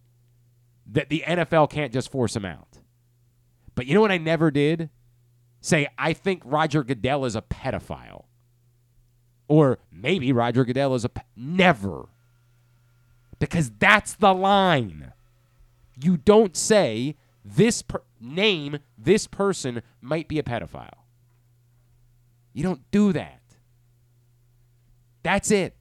[0.86, 2.78] that the NFL can't just force him out.
[3.74, 4.90] But you know what I never did?
[5.60, 8.24] Say I think Roger Goodell is a pedophile.
[9.48, 12.08] Or maybe Roger Goodell is a pe- never.
[13.38, 15.12] Because that's the line.
[16.00, 20.88] You don't say this per- name this person might be a pedophile.
[22.52, 23.40] You don't do that.
[25.22, 25.76] That's it.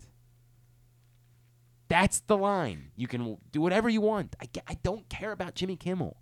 [1.90, 2.92] That's the line.
[2.96, 4.36] You can do whatever you want.
[4.42, 6.16] I, I don't care about Jimmy Kimmel.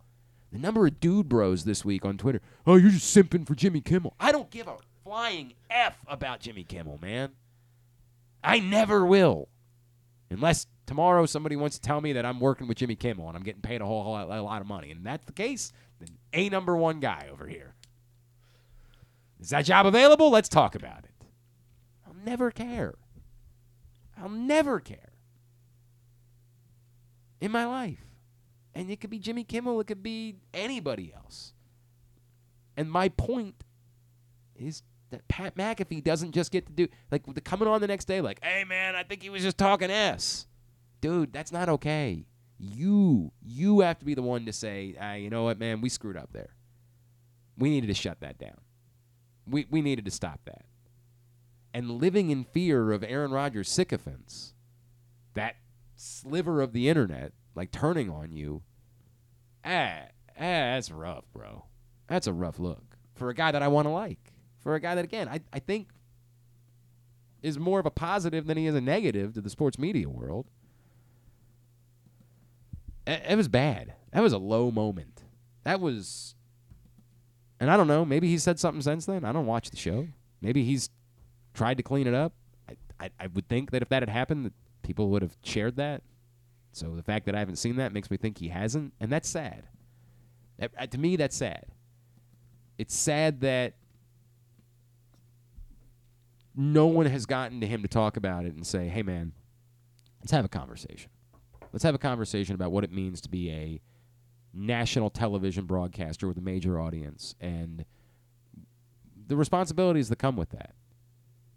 [0.51, 2.41] The number of dude bros this week on Twitter.
[2.65, 4.15] Oh, you're just simping for Jimmy Kimmel.
[4.19, 7.33] I don't give a flying F about Jimmy Kimmel, man.
[8.43, 9.49] I never will.
[10.29, 13.43] Unless tomorrow somebody wants to tell me that I'm working with Jimmy Kimmel and I'm
[13.43, 14.91] getting paid a whole, whole a lot of money.
[14.91, 17.73] And that's the case, then a number one guy over here.
[19.39, 20.29] Is that job available?
[20.29, 21.25] Let's talk about it.
[22.05, 22.95] I'll never care.
[24.21, 25.13] I'll never care
[27.39, 28.05] in my life.
[28.75, 31.53] And it could be Jimmy Kimmel, it could be anybody else.
[32.77, 33.63] And my point
[34.55, 38.21] is that Pat McAfee doesn't just get to do like coming on the next day,
[38.21, 40.47] like, hey man, I think he was just talking S.
[41.01, 42.25] Dude, that's not okay.
[42.57, 45.89] You you have to be the one to say, ah, you know what, man, we
[45.89, 46.55] screwed up there.
[47.57, 48.59] We needed to shut that down.
[49.47, 50.65] We we needed to stop that.
[51.73, 54.53] And living in fear of Aaron Rodgers' sycophants,
[55.35, 55.55] that
[55.95, 58.63] sliver of the internet, like turning on you,
[59.63, 61.65] ah, ah, that's rough, bro.
[62.07, 64.28] That's a rough look for a guy that I want to like.
[64.63, 65.89] For a guy that, again, I, I think
[67.41, 70.45] is more of a positive than he is a negative to the sports media world.
[73.07, 73.93] It, was bad.
[74.11, 75.23] That was a low moment.
[75.63, 76.35] That was,
[77.59, 78.05] and I don't know.
[78.05, 79.25] Maybe he said something since then.
[79.25, 80.07] I don't watch the show.
[80.41, 80.89] Maybe he's
[81.53, 82.33] tried to clean it up.
[82.67, 84.53] I, I, I would think that if that had happened, that
[84.83, 86.03] people would have shared that.
[86.71, 89.27] So the fact that I haven't seen that makes me think he hasn't, and that's
[89.27, 89.63] sad.
[90.59, 91.65] That- uh, to me, that's sad.
[92.77, 93.73] It's sad that
[96.59, 99.31] no one has gotten to him to talk about it and say, "Hey, man,
[100.19, 101.09] let's have a conversation.
[101.71, 103.81] Let's have a conversation about what it means to be a
[104.53, 107.85] national television broadcaster with a major audience and
[109.27, 110.75] the responsibilities that come with that."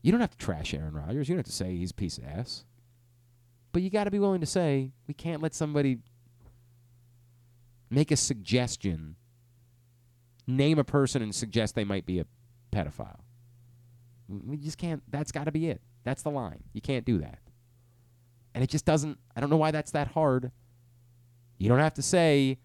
[0.02, 1.28] You don't have to trash Aaron Rodgers.
[1.28, 2.64] You don't have to say he's a piece of ass.
[3.72, 5.98] But you got to be willing to say we can't let somebody
[7.90, 9.16] make a suggestion,
[10.46, 12.26] name a person, and suggest they might be a
[12.70, 13.21] pedophile.
[14.44, 15.02] We just can't.
[15.10, 15.80] That's got to be it.
[16.04, 16.64] That's the line.
[16.72, 17.38] You can't do that.
[18.54, 19.18] And it just doesn't.
[19.36, 20.50] I don't know why that's that hard.
[21.58, 22.58] You don't have to say,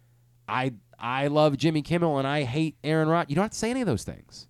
[0.48, 3.30] I I love Jimmy Kimmel and I hate Aaron Rodgers.
[3.30, 4.48] You don't have to say any of those things.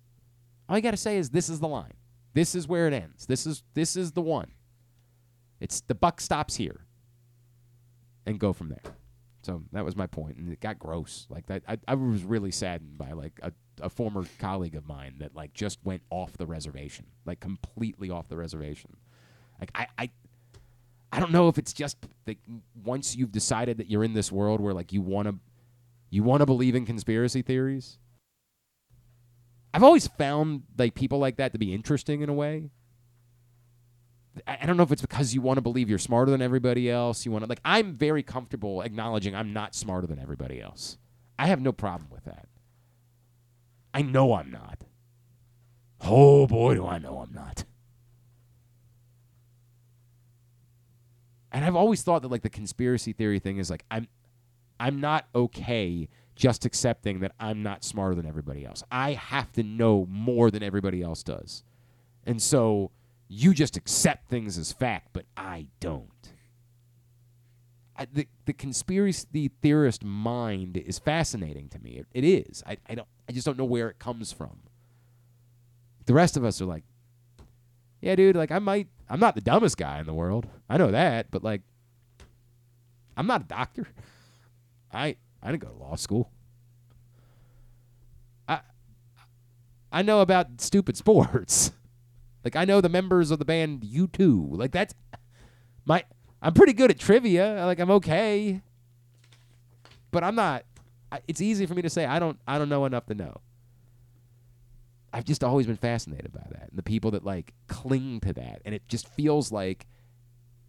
[0.68, 1.94] All you got to say is this is the line.
[2.34, 3.26] This is where it ends.
[3.26, 4.52] This is this is the one.
[5.60, 6.84] It's the buck stops here.
[8.26, 8.94] And go from there.
[9.42, 11.26] So that was my point, and it got gross.
[11.30, 15.16] Like that, I, I was really saddened by like a, a former colleague of mine
[15.18, 18.96] that like just went off the reservation, like completely off the reservation.
[19.60, 20.10] Like I, I,
[21.12, 21.96] I don't know if it's just
[22.26, 22.38] like
[22.84, 25.36] once you've decided that you're in this world where like you want to,
[26.10, 27.98] you want to believe in conspiracy theories.
[29.74, 32.70] I've always found like people like that to be interesting in a way.
[34.46, 36.90] I I don't know if it's because you want to believe you're smarter than everybody
[36.90, 37.26] else.
[37.26, 40.98] You want to like I'm very comfortable acknowledging I'm not smarter than everybody else.
[41.38, 42.48] I have no problem with that.
[43.92, 44.84] I know I'm not.
[46.00, 47.64] Oh boy, do I know I'm not.
[51.50, 54.08] And I've always thought that like the conspiracy theory thing is like I'm
[54.78, 58.84] I'm not okay just accepting that I'm not smarter than everybody else.
[58.92, 61.64] I have to know more than everybody else does.
[62.24, 62.92] And so
[63.26, 66.32] you just accept things as fact, but I don't.
[67.98, 71.98] I, the the conspiracy theorist mind is fascinating to me.
[71.98, 72.62] It, it is.
[72.66, 73.08] I, I don't.
[73.28, 74.60] I just don't know where it comes from.
[76.06, 76.84] The rest of us are like,
[78.00, 78.36] yeah, dude.
[78.36, 78.86] Like I might.
[79.10, 80.46] I'm not the dumbest guy in the world.
[80.70, 81.62] I know that, but like,
[83.16, 83.88] I'm not a doctor.
[84.92, 86.30] I I didn't go to law school.
[88.48, 88.60] I
[89.90, 91.72] I know about stupid sports.
[92.44, 94.56] Like I know the members of the band U2.
[94.56, 94.94] Like that's
[95.84, 96.04] my
[96.40, 97.64] I'm pretty good at trivia.
[97.66, 98.62] Like I'm okay.
[100.10, 100.64] But I'm not
[101.10, 103.40] I, it's easy for me to say I don't I don't know enough to know.
[105.12, 106.68] I've just always been fascinated by that.
[106.70, 109.86] And the people that like cling to that and it just feels like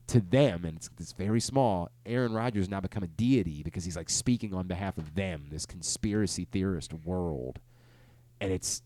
[0.07, 3.95] to them and it's, it's very small, Aaron Rodgers now become a deity because he's
[3.95, 7.59] like speaking on behalf of them, this conspiracy theorist world.
[8.41, 8.81] And it's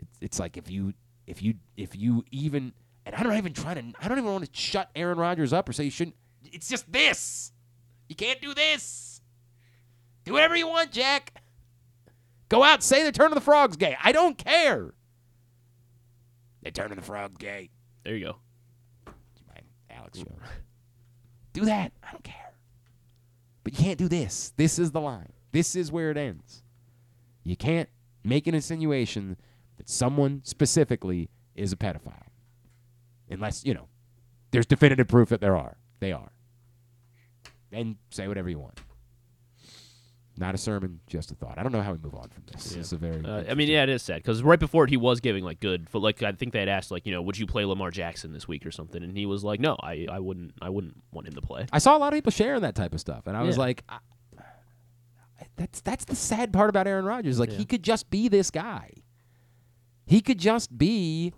[0.00, 0.94] it's, it's like if you
[1.26, 2.72] if you if you even
[3.06, 5.68] and I'm not even trying to I don't even want to shut Aaron Rodgers up
[5.68, 6.16] or say you shouldn't
[6.52, 7.52] it's just this.
[8.08, 9.20] You can't do this.
[10.24, 11.42] Do whatever you want, Jack.
[12.48, 13.96] Go out, say the turn of the frogs gay.
[14.02, 14.94] I don't care.
[16.62, 17.70] They turn of the frogs gay.
[18.04, 18.36] There you go.
[19.90, 20.26] Alex show.
[21.52, 21.92] do that.
[22.02, 22.52] I don't care.
[23.62, 24.52] But you can't do this.
[24.56, 25.32] This is the line.
[25.52, 26.62] This is where it ends.
[27.44, 27.88] You can't
[28.24, 29.36] make an insinuation
[29.76, 32.33] that someone specifically is a pedophile.
[33.34, 33.88] Unless, you know,
[34.50, 35.76] there's definitive proof that there are.
[36.00, 36.32] They are.
[37.70, 38.80] Then say whatever you want.
[40.36, 41.58] Not a sermon, just a thought.
[41.58, 42.72] I don't know how we move on from this.
[42.72, 42.80] Yeah.
[42.80, 43.24] It's a very.
[43.24, 45.60] Uh, I mean, yeah, it is sad because right before it, he was giving like
[45.60, 45.88] good.
[45.88, 48.32] For like, I think they had asked like, you know, would you play Lamar Jackson
[48.32, 51.28] this week or something, and he was like, no, I, I wouldn't, I wouldn't want
[51.28, 51.66] him to play.
[51.72, 53.84] I saw a lot of people sharing that type of stuff, and I was like,
[53.88, 53.98] I,
[55.54, 57.38] that's that's the sad part about Aaron Rodgers.
[57.38, 57.58] Like Yeah.
[57.58, 58.90] he could just be this guy.
[60.04, 61.32] He could just be.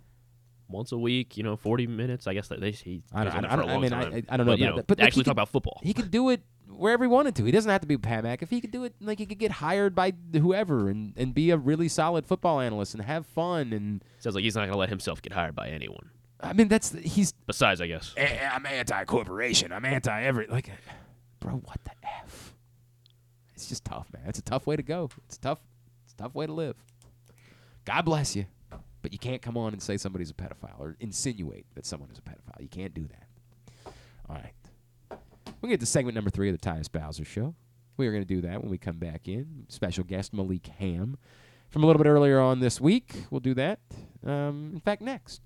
[0.69, 2.27] Once a week, you know, forty minutes.
[2.27, 2.71] I guess that they.
[2.71, 4.45] He, I don't- he's I it for a don't- I mean, I- I- I don't
[4.45, 5.79] know But, you about know, that, but, like, actually talk could- about football.
[5.83, 7.45] He could do it wherever he wanted to.
[7.45, 8.49] He doesn't have to be Pat McAfee.
[8.49, 11.57] He could do it like he could get hired by whoever and, and be a
[11.57, 13.71] really solid football analyst and have fun.
[13.71, 16.09] And Sounds like he's not going to let himself get hired by anyone.
[16.41, 17.31] I mean, that's he's.
[17.47, 18.13] Besides, I guess.
[18.17, 19.71] "Eh, I'm anti-corporation.
[19.71, 20.69] I'm anti every like,
[21.39, 21.53] bro.
[21.53, 21.91] What the
[22.25, 22.53] f?
[23.55, 24.23] It's just tough, man.
[24.27, 25.09] It's a tough way to go.
[25.25, 25.57] It's tough.
[26.03, 26.75] It's a tough way to live.
[27.85, 28.45] God bless you,
[29.01, 32.17] but you can't come on and say somebody's a pedophile or insinuate that someone is
[32.17, 32.59] a pedophile.
[32.59, 33.93] You can't do that.
[34.29, 34.53] All right.
[35.61, 37.55] We'll get to segment number three of the Tyus Bowser Show.
[37.97, 39.65] We are going to do that when we come back in.
[39.69, 41.17] Special guest Malik Hamm
[41.69, 43.25] from a little bit earlier on this week.
[43.31, 43.79] We'll do that.
[44.25, 45.41] Um, in fact, next.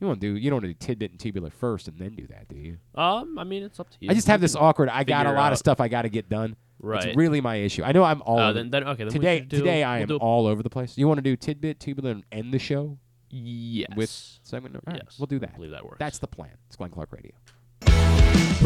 [0.00, 0.38] You want to do?
[0.38, 2.76] You don't want to do tidbit and tubular first and then do that, do you?
[2.94, 4.10] Um, I mean, it's up to you.
[4.10, 4.88] I just have this awkward.
[4.90, 6.56] I got a lot of stuff I got to get done.
[6.78, 7.06] Right.
[7.06, 7.82] It's really my issue.
[7.82, 9.38] I know I'm all Uh, over- then- then- okay, then we today.
[9.38, 10.98] should do- today I we'll am do- all over the place.
[10.98, 12.98] You want to do tidbit, tubular, and end the show?
[13.30, 13.88] Yes.
[13.96, 14.84] With segment number.
[14.86, 15.18] all right, Yes.
[15.18, 15.52] we'll do that.
[15.54, 15.96] I believe that works.
[15.98, 16.50] That's the plan.
[16.66, 17.32] It's Glenn Clark Radio.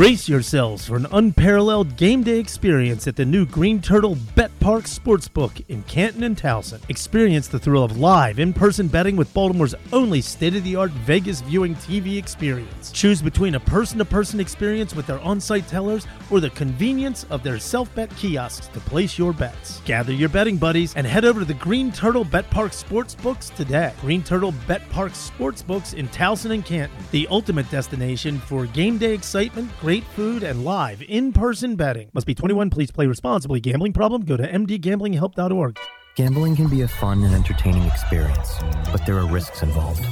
[0.01, 4.85] Brace yourselves for an unparalleled game day experience at the new Green Turtle Bet Park
[4.85, 6.81] Sportsbook in Canton and Towson.
[6.89, 10.91] Experience the thrill of live in person betting with Baltimore's only state of the art
[10.93, 12.93] Vegas viewing TV experience.
[12.93, 17.27] Choose between a person to person experience with their on site tellers or the convenience
[17.29, 19.81] of their self bet kiosks to place your bets.
[19.85, 23.93] Gather your betting buddies and head over to the Green Turtle Bet Park Sportsbooks today.
[24.01, 29.13] Green Turtle Bet Park Sportsbooks in Towson and Canton, the ultimate destination for game day
[29.13, 32.11] excitement, great food, and live in person betting.
[32.13, 32.71] Must be 21.
[32.71, 33.61] Please play responsibly.
[33.61, 34.25] Gambling problem?
[34.25, 35.79] Go to mdgamblinghelp.org.
[36.17, 38.59] Gambling can be a fun and entertaining experience,
[38.93, 40.05] but there are risks involved.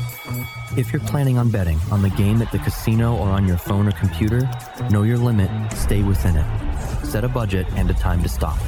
[0.76, 3.88] If you're planning on betting on the game at the casino or on your phone
[3.88, 4.48] or computer,
[4.90, 7.04] know your limit, stay within it.
[7.04, 8.58] Set a budget and a time to stop.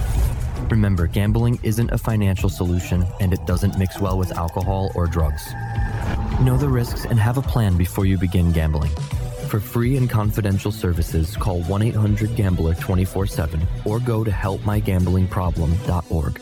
[0.71, 5.53] Remember, gambling isn't a financial solution and it doesn't mix well with alcohol or drugs.
[6.43, 8.93] Know the risks and have a plan before you begin gambling.
[9.51, 16.41] For free and confidential services, call 1 800 Gambler 24 7 or go to helpmygamblingproblem.org.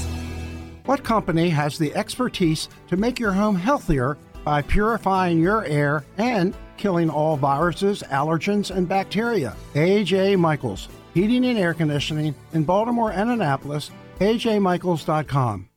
[0.85, 6.55] What company has the expertise to make your home healthier by purifying your air and
[6.77, 9.55] killing all viruses, allergens, and bacteria?
[9.75, 13.91] AJ Michaels, Heating and Air Conditioning in Baltimore and Annapolis.
[14.19, 15.69] AJMichaels.com.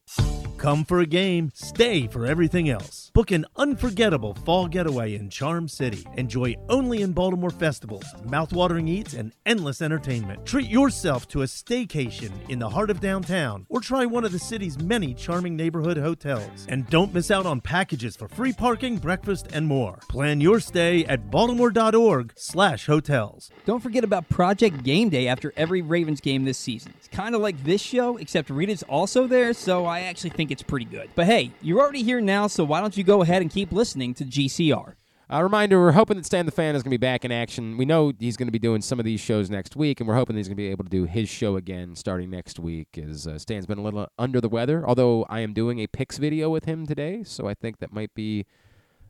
[0.57, 3.04] Come for a game, stay for everything else.
[3.15, 6.05] Book an unforgettable fall getaway in Charm City.
[6.17, 10.45] Enjoy only in Baltimore festivals, mouthwatering eats, and endless entertainment.
[10.45, 14.39] Treat yourself to a staycation in the heart of downtown or try one of the
[14.41, 16.67] city's many charming neighborhood hotels.
[16.69, 20.01] And don't miss out on packages for free parking, breakfast, and more.
[20.09, 23.49] Plan your stay at baltimore.org/slash hotels.
[23.65, 26.93] Don't forget about Project Game Day after every Ravens game this season.
[26.99, 30.65] It's kind of like this show, except Rita's also there, so I actually think it's
[30.65, 31.11] pretty good.
[31.15, 34.15] But hey, you're already here now, so why don't you go ahead and keep listening
[34.15, 34.95] to GCR?
[35.31, 37.77] A reminder: We're hoping that Stan the Fan is going to be back in action.
[37.79, 40.17] We know he's going to be doing some of these shows next week, and we're
[40.17, 42.99] hoping he's going to be able to do his show again starting next week.
[42.99, 46.19] As uh, Stan's been a little under the weather, although I am doing a picks
[46.19, 48.45] video with him today, so I think that might be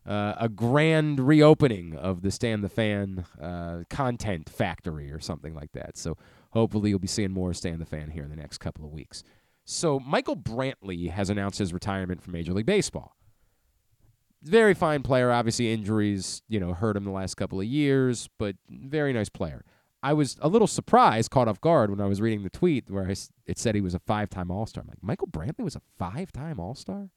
[0.06, 5.72] uh, a grand reopening of the Stan the Fan uh, content factory or something like
[5.72, 5.96] that.
[5.96, 6.16] So
[6.50, 9.24] hopefully you'll be seeing more Stan the Fan here in the next couple of weeks.
[9.64, 13.16] So Michael Brantley has announced his retirement from Major League Baseball.
[14.44, 15.32] Very fine player.
[15.32, 19.64] Obviously, injuries, you know, hurt him the last couple of years, but very nice player.
[20.02, 23.08] I was a little surprised, caught off guard when I was reading the tweet where
[23.08, 23.14] I
[23.46, 24.82] it said he was a five-time All-Star.
[24.82, 27.08] I'm like, Michael Brantley was a five-time All-Star?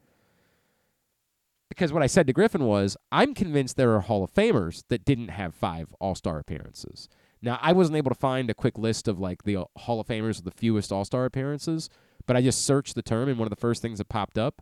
[1.68, 5.04] Because what I said to Griffin was, I'm convinced there are Hall of Famers that
[5.04, 7.10] didn't have five All-Star appearances.
[7.42, 10.08] Now, I wasn't able to find a quick list of like the uh, Hall of
[10.08, 11.90] Famers with the fewest All-Star appearances,
[12.26, 14.62] but I just searched the term, and one of the first things that popped up,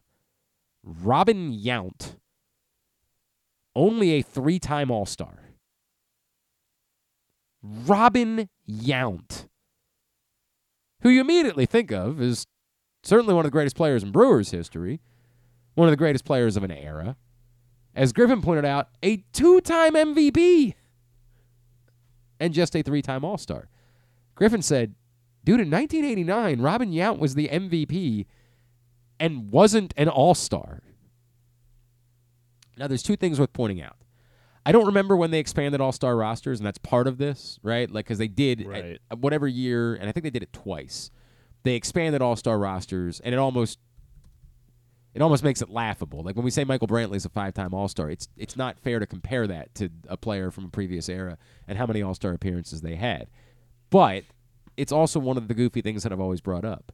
[0.84, 2.16] Robin Yount,
[3.76, 5.40] only a three-time All-Star.
[7.62, 9.48] Robin Yount,
[11.02, 12.46] who you immediately think of is
[13.04, 15.02] certainly one of the greatest players in Brewers history,
[15.74, 17.18] one of the greatest players of an era.
[17.96, 20.74] As Griffin pointed out, a two time MVP
[22.40, 23.70] and just a three time All Star.
[24.36, 24.96] Griffin said,
[25.44, 28.26] dude, in 1989, Robin Yount was the MVP
[29.20, 30.82] and wasn't an All Star.
[32.78, 33.96] Now, there's two things worth pointing out.
[34.66, 37.90] I don't remember when they expanded All Star rosters, and that's part of this, right?
[37.90, 39.00] Like, because they did Right.
[39.12, 41.12] at whatever year, and I think they did it twice.
[41.64, 43.80] They expanded All Star rosters, and it almost
[45.14, 46.24] it almost makes it laughable.
[46.24, 49.48] Like when we say Michael Brantley's a five-time All-Star, it's it's not fair to compare
[49.48, 51.38] that to a player from a previous era
[51.70, 53.30] and how many All-Star appearances they had.
[53.90, 54.26] But
[54.76, 56.92] it's also one of the goofy things that I've always brought up.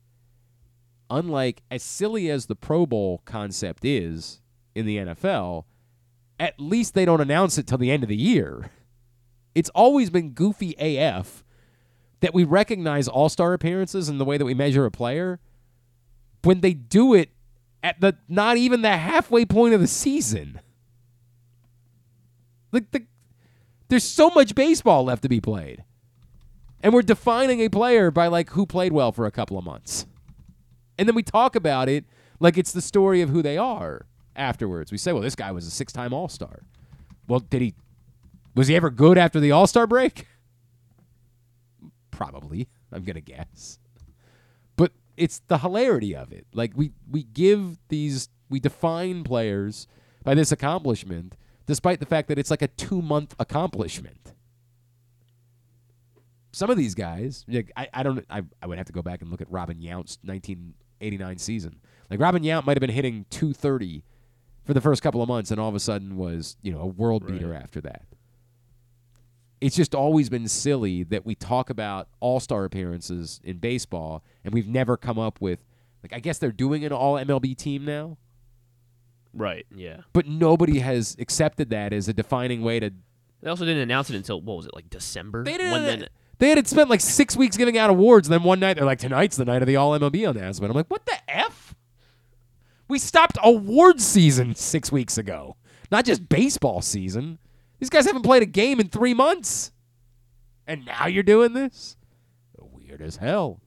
[1.10, 4.40] Unlike as silly as the Pro Bowl concept is
[4.76, 5.66] in the NFL,
[6.42, 8.72] at least they don't announce it till the end of the year.
[9.54, 11.44] It's always been goofy AF
[12.22, 15.40] that we recognize all-star appearances and the way that we measure a player
[16.44, 17.30] when they do it
[17.84, 20.60] at the not even the halfway point of the season.
[22.72, 23.06] Like the
[23.90, 25.84] there's so much baseball left to be played.
[26.82, 30.08] And we're defining a player by like who played well for a couple of months.
[30.98, 32.06] And then we talk about it
[32.40, 34.92] like it's the story of who they are afterwards.
[34.92, 36.62] We say, well, this guy was a six time All Star.
[37.28, 37.76] Well, did he
[38.56, 40.28] was he ever good after the All Star break?
[42.12, 43.80] Probably, I'm gonna guess.
[44.76, 46.46] But it's the hilarity of it.
[46.54, 49.88] Like we we give these we define players
[50.24, 51.36] by this accomplishment,
[51.66, 54.34] despite the fact that it's like a two month accomplishment.
[56.54, 59.22] Some of these guys, like, I, I don't I, I would have to go back
[59.22, 61.80] and look at Robin Yount's 1989 season.
[62.10, 64.04] Like Robin Yount might have been hitting 230
[64.72, 66.86] for the first couple of months, and all of a sudden was you know a
[66.88, 68.04] world beater after that
[69.60, 74.68] it's just always been silly that we talk about all-star appearances in baseball and we've
[74.68, 75.64] never come up with
[76.02, 78.18] like I guess they're doing an all MLB team now,
[79.34, 79.68] Right.
[79.76, 79.98] Yeah.
[80.14, 82.92] but nobody has accepted that as a defining way to
[83.42, 85.44] They also didn't announce it until what was it like December?
[85.44, 86.08] They didn't When then
[86.40, 88.98] They had spent like 6 weeks giving out awards and then one night they're like
[89.00, 90.72] tonight's the night of the all MLB announcement.
[90.72, 91.71] I'm like, "What the f?"
[92.92, 95.56] We stopped award season 6 weeks ago.
[95.94, 97.40] Not just baseball season.
[97.80, 99.72] These guys haven't played a game in 3 months.
[100.68, 101.96] And now you're doing this?
[102.58, 103.62] Weird as hell.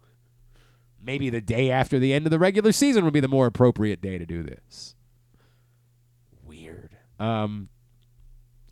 [1.03, 4.03] Maybe the day after the end of the regular season would be the more appropriate
[4.03, 4.95] day to do this.
[6.45, 6.95] Weird.
[7.19, 7.71] Um,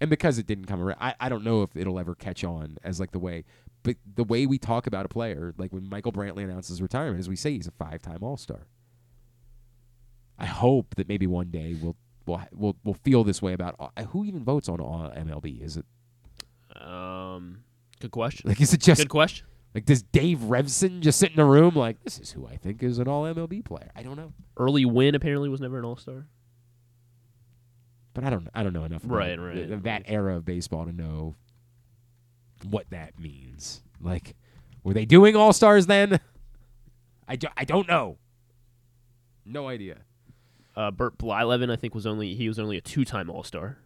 [0.03, 2.77] and because it didn't come around, I, I don't know if it'll ever catch on
[2.85, 3.47] as like the way,
[3.85, 7.29] but the way we talk about a player, like when Michael Brantley announces retirement, is
[7.31, 8.67] we say he's a five-time All-Star.
[10.43, 11.97] I hope that maybe one day we'll
[12.27, 15.63] we'll we'll, we'll feel this way about uh, who even votes on all MLB.
[15.63, 15.87] Is it
[16.77, 17.59] um
[18.01, 18.49] good question.
[18.49, 19.47] like is it just good question.
[19.75, 22.83] like does Dave Revson just sit in a room like this is who I think
[22.83, 23.91] is an All MLB player?
[23.95, 26.27] I don't know, Early Wynn apparently was never an all star.
[28.15, 29.55] but I don't I don't know enough about Right, right.
[29.69, 31.37] th- that era of baseball to know
[32.69, 33.83] what that means.
[34.01, 34.35] Like,
[34.83, 36.19] were they doing All Stars then?
[37.29, 38.19] I, do, I don't know.
[39.45, 39.99] No idea.
[40.75, 43.79] Uh, Bert Blyleven, I think, was only he was only a two time All Star.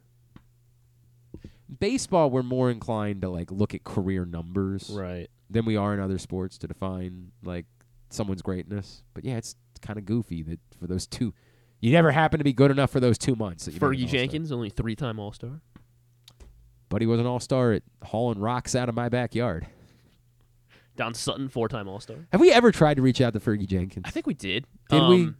[1.81, 5.29] Baseball, we're more inclined to like look at career numbers Right.
[5.51, 7.67] than we are in other sports to define like
[8.09, 9.03] someone's greatness.
[9.15, 11.35] But yeah, it's kind of goofy that for those two,
[11.81, 13.65] you never happen to be good enough for those two months.
[13.65, 14.09] That you made an Fergie.
[14.09, 15.61] Jenkins, only three time All Star.
[16.89, 19.67] but he was an all star at hauling rocks out of my backyard.
[20.97, 22.29] Don Sutton, four time All Star.
[22.31, 24.05] Have we ever tried to reach out to Fergie Jenkins?
[24.07, 24.67] I think we did.
[24.89, 25.33] Did we?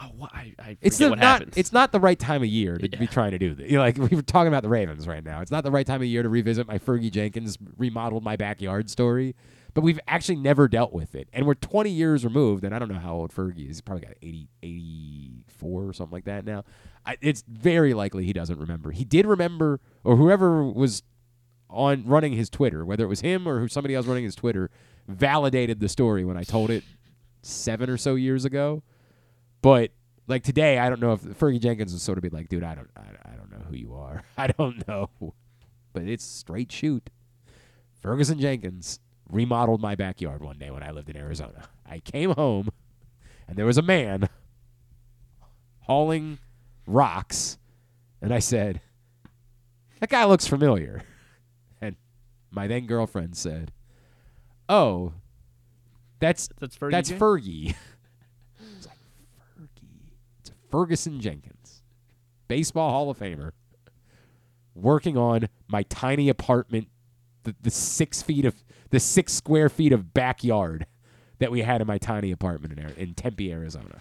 [0.00, 0.30] Oh, what?
[0.32, 1.18] I, I It's what not.
[1.18, 1.56] happens.
[1.56, 2.98] It's not the right time of year to Yeah.
[2.98, 3.70] be trying to do this.
[3.70, 5.40] You know, like we were talking about the Ravens right now.
[5.40, 8.90] It's not the right time of year to revisit my Fergie Jenkins remodeled my backyard
[8.90, 9.34] story.
[9.74, 12.64] But we've actually never dealt with it, and we're 20 years removed.
[12.64, 13.76] And I don't know how old Fergie is.
[13.76, 16.64] He's probably got 80, four or something like that now.
[17.04, 18.90] I, it's very likely he doesn't remember.
[18.92, 21.02] He did remember, or whoever was
[21.70, 24.70] on running his Twitter, whether it was him or who somebody else running his Twitter,
[25.06, 26.82] validated the story when I told it
[27.42, 28.82] seven or so years ago.
[29.62, 29.90] But
[30.26, 32.74] like today, I don't know if Fergie Jenkins would sort of be like, dude, I
[32.74, 34.22] don't, I, I don't know who you are.
[34.36, 35.10] I don't know,
[35.92, 37.10] but it's straight shoot.
[38.00, 41.68] Ferguson Jenkins remodeled my backyard one day when I lived in Arizona.
[41.84, 42.68] I came home,
[43.48, 44.28] and there was a man
[45.80, 46.38] hauling
[46.86, 47.58] rocks,
[48.22, 48.80] and I said,
[50.00, 51.02] "That guy looks familiar."
[51.80, 51.94] And
[52.50, 53.72] my then girlfriend said,
[54.68, 55.12] "Oh,
[56.18, 56.90] that's That's Fergie.
[56.90, 57.74] that's Fergie."
[58.76, 58.96] It's like
[59.56, 60.10] Fergie.
[60.40, 61.82] It's Ferguson Jenkins,
[62.46, 63.52] baseball Hall of Famer,
[64.74, 66.88] working on my tiny apartment,
[67.44, 68.54] the, the six feet of
[68.90, 70.86] the six square feet of backyard
[71.38, 74.00] that we had in my tiny apartment in, in Tempe, Arizona.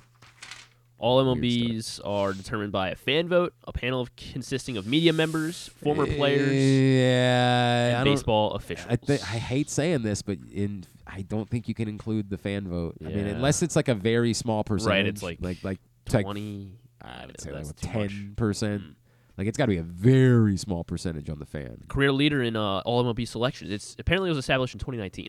[1.00, 5.68] All MLBs are determined by a fan vote, a panel of, consisting of media members,
[5.68, 8.88] former eh, players, yeah, and baseball officials.
[8.90, 12.38] I, th- I hate saying this, but in I don't think you can include the
[12.40, 12.96] fan vote.
[13.06, 16.72] I mean, unless it's like a very small percentage, Right, it's like like like 20.
[17.02, 18.10] I would say like that's too much.
[18.10, 18.82] ten percent.
[18.82, 18.94] Mm.
[19.38, 21.84] Like it's got to be a very small percentage on the fan.
[21.90, 23.72] Career leader in uh, All MLB selections.
[23.72, 25.28] It's apparently it was established in 2019.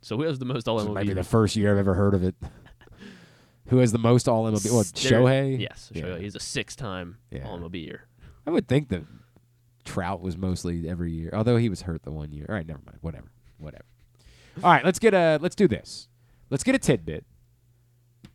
[0.00, 0.94] So who has the most All MLB?
[0.94, 2.34] might be the first year I've ever heard of it.
[3.68, 4.70] Who has the most All MLB?
[4.74, 5.58] What Shohei?
[5.58, 6.02] Yes, Yeah.
[6.02, 6.20] Shohei.
[6.20, 7.46] He's a six-time Yeah.
[7.48, 8.06] All MLB year.
[8.46, 9.02] I would think that
[9.86, 12.44] Trout was mostly every year, although he was hurt the one year.
[12.48, 12.98] All right, never mind.
[13.00, 13.30] Whatever.
[13.56, 13.84] Whatever.
[14.62, 16.08] All right, let's get a let's do this.
[16.50, 17.24] Let's get a tidbit.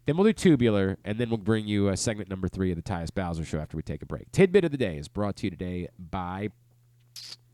[0.09, 2.81] Then we'll do tubular, and then we'll bring you uh, segment number three of the
[2.81, 4.31] Tyus Bowser Show after we take a break.
[4.31, 6.49] Tidbit of the day is brought to you today by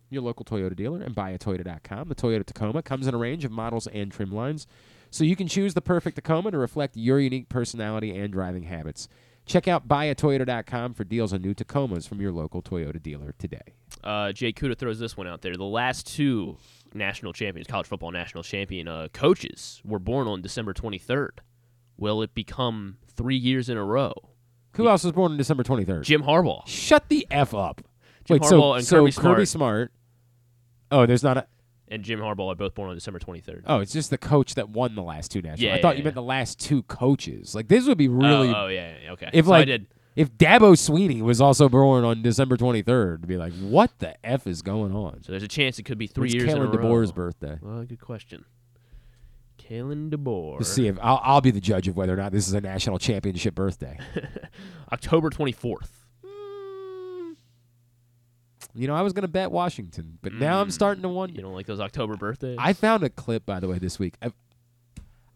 [0.10, 2.08] your local Toyota dealer and buyatoyota.com.
[2.08, 4.68] The Toyota Tacoma comes in a range of models and trim lines,
[5.12, 9.10] so you can choose the perfect Tacoma to reflect your unique personality and driving habits.
[9.46, 13.74] Check out buyatoyota.com for deals on new Tacomas from your local Toyota dealer today.
[14.02, 15.58] Uh, Jay Kuda throws this one out there.
[15.58, 16.56] The last two
[16.94, 21.32] national champions, college football national champion uh, coaches, were born on December 23rd.
[21.98, 24.14] Will it become three years in a row?
[24.74, 26.04] Who else was born on December 23rd?
[26.04, 26.68] Jim Harbaugh.
[26.68, 27.82] Shut the F up.
[28.26, 29.48] Jim Wait, so, and so Kirby Smart.
[29.48, 29.92] Smart.
[30.92, 31.48] Oh, there's not a.
[31.88, 33.62] and Jim Harbaugh are both born on December 23rd.
[33.66, 35.70] Oh, it's just the coach that won the last two national.
[35.70, 37.56] Yeah, I thought yeah, you meant the last two coaches.
[37.56, 38.50] Like this would be really.
[38.50, 39.30] Oh, oh, yeah, yeah, okay.
[39.32, 43.28] If So I like did- if Dabo Swinney was also born on December 23rd, to
[43.28, 45.22] be like, what the f is going on?
[45.24, 46.84] So there's a chance it could be three When's years in a Kalen row.
[46.84, 47.60] DeBoer's birthday?
[47.62, 48.46] Well, good question.
[49.70, 50.58] Kalen DeBoer.
[50.58, 52.62] Let's see if I'll, I'll be the judge of whether or not this is a
[52.62, 53.98] national championship birthday.
[54.92, 55.90] October 24th.
[56.24, 57.34] Hmm.
[58.74, 60.72] you know, I was gonna bet Washington, but now I'm hmm.
[60.72, 61.36] starting to wonder.
[61.36, 62.58] You don't like those October birthdays?
[62.60, 64.16] I found a clip, by the way, this week.
[64.22, 64.32] I,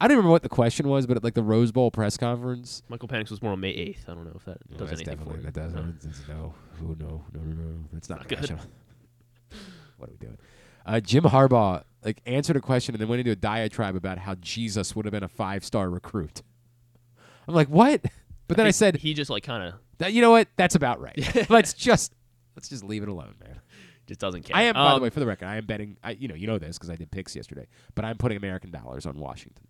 [0.02, 2.84] I don't remember what the question was, but at like the Rose Bowl press conference.
[2.88, 4.08] Michael Penix was born on May 8th.
[4.08, 5.42] I don't know if that No, does anything for you.
[5.42, 5.82] that does No.
[5.82, 7.80] that's- no, oh, no, no, no, no.
[7.92, 8.50] That's not, Not good.
[9.98, 10.38] what are we doing?
[10.86, 14.36] Uh, Jim Harbaugh like answered a question and then went into a diatribe about how
[14.36, 16.42] Jesus would have been a five star recruit.
[17.48, 18.02] I'm like, what?
[18.48, 20.48] But then I said, he just like kind of that, you know what?
[20.56, 21.18] That's about right.
[21.50, 22.14] let's just
[22.56, 23.60] let's just leave it alone, man.
[24.08, 24.56] just doesn't care.
[24.56, 25.98] I am, by the Um, way, for the record, I am betting.
[26.04, 28.72] I, you know, you know this because I did picks yesterday, but I'm putting American
[28.72, 29.66] dollars on Washington,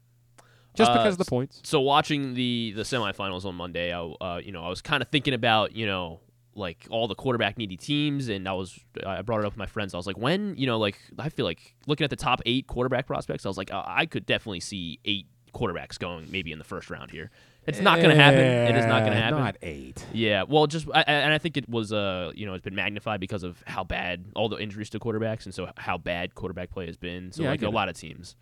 [0.76, 1.61] just Uh, because of the points.
[1.64, 5.10] So watching the the semifinals on Monday, I uh, you know I was kind of
[5.10, 6.19] thinking about you know
[6.55, 9.65] like all the quarterback needy teams, and I was I brought it up with my
[9.65, 9.93] friends.
[9.93, 12.67] I was like, when you know like I feel like looking at the top eight
[12.67, 16.63] quarterback prospects, I was like, I could definitely see eight quarterbacks going maybe in the
[16.65, 17.31] first round here.
[17.65, 18.39] It's not going to happen.
[18.39, 19.38] It is not going to happen.
[19.39, 20.03] Not eight.
[20.11, 22.76] Yeah, well, just I, I- and I think it was uh you know it's been
[22.76, 26.71] magnified because of how bad all the injuries to quarterbacks and so how bad quarterback
[26.71, 27.31] play has been.
[27.31, 27.73] So Yeah, like a it.
[27.73, 28.35] lot of teams,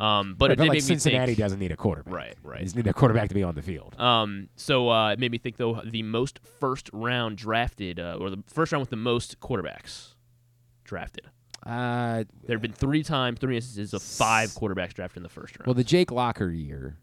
[0.00, 2.12] um, but Right, it did like make me Cincinnati think, doesn't need a quarterback.
[2.14, 2.58] Right, right.
[2.58, 3.98] They just need a quarterback to be on the field.
[4.00, 8.30] Um, so uh, it made me think though the most first round drafted uh, or
[8.30, 10.14] the first round with the most quarterbacks
[10.84, 11.26] drafted.
[11.66, 15.58] Uh, There have been three times, three instances of five quarterbacks drafted in the first
[15.58, 15.66] round.
[15.66, 16.96] well, the Jake Locker year,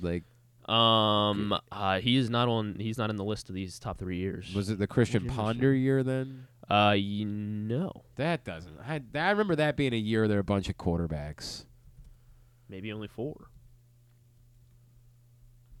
[0.00, 0.24] like,
[0.68, 2.76] um, uh, he is not on.
[2.80, 4.52] He's not in the list of these top three years.
[4.54, 6.46] was it the Christian Ponder year then?
[6.68, 8.72] Uh, you know, That doesn't.
[8.80, 11.66] I, I remember that being a year there were a bunch of quarterbacks
[12.68, 13.48] maybe only four.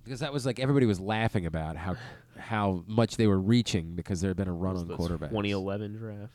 [0.04, 1.96] because that was like everybody was laughing about how
[2.38, 5.30] how much they were reaching because there had been a run on quarterbacks.
[5.30, 6.32] 2011 draft.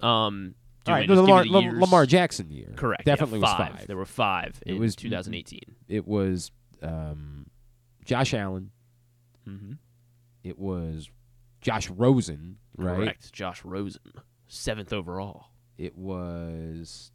[0.00, 0.54] Um,
[0.86, 2.72] All right, the to just give Lamar, Lamar Jackson year.
[2.76, 3.04] Correct.
[3.06, 3.72] yeah, Definitely was five.
[3.72, 3.86] five.
[3.86, 5.60] There were five It in was 2018.
[5.88, 6.50] It was
[6.82, 7.46] um,
[8.04, 8.70] Josh Allen.
[9.48, 9.72] Mm-hmm.
[10.42, 11.08] It was
[11.62, 12.96] Josh Rosen, right?
[12.96, 13.32] Correct.
[13.32, 14.02] Josh Rosen,
[14.54, 15.46] seventh overall.
[15.78, 17.10] It was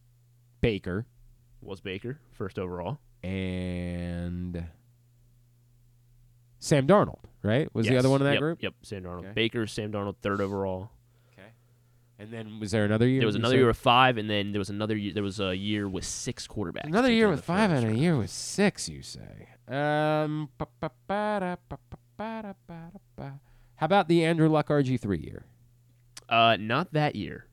[0.62, 1.06] Baker.
[1.62, 3.00] Was Baker first overall?
[3.22, 4.66] and
[6.60, 7.68] Sam Darnold, right?
[7.76, 8.64] Was the other one in that Yep, group?
[8.64, 9.20] Yep, Sam Darnold.
[9.20, 9.32] Okay.
[9.34, 10.90] Baker, Sam Darnold, third overall.
[11.34, 11.48] Okay.
[12.18, 13.20] And then was there another year?
[13.20, 15.14] There was another year with five, and then there was another year.
[15.14, 16.86] There was a year with six quarterbacks.
[16.86, 19.50] Another year with five, and a year with six, you say.
[19.68, 20.50] Um.
[23.76, 25.46] How about the Andrew Luck RG3 year?
[26.30, 27.48] Uh, not that year.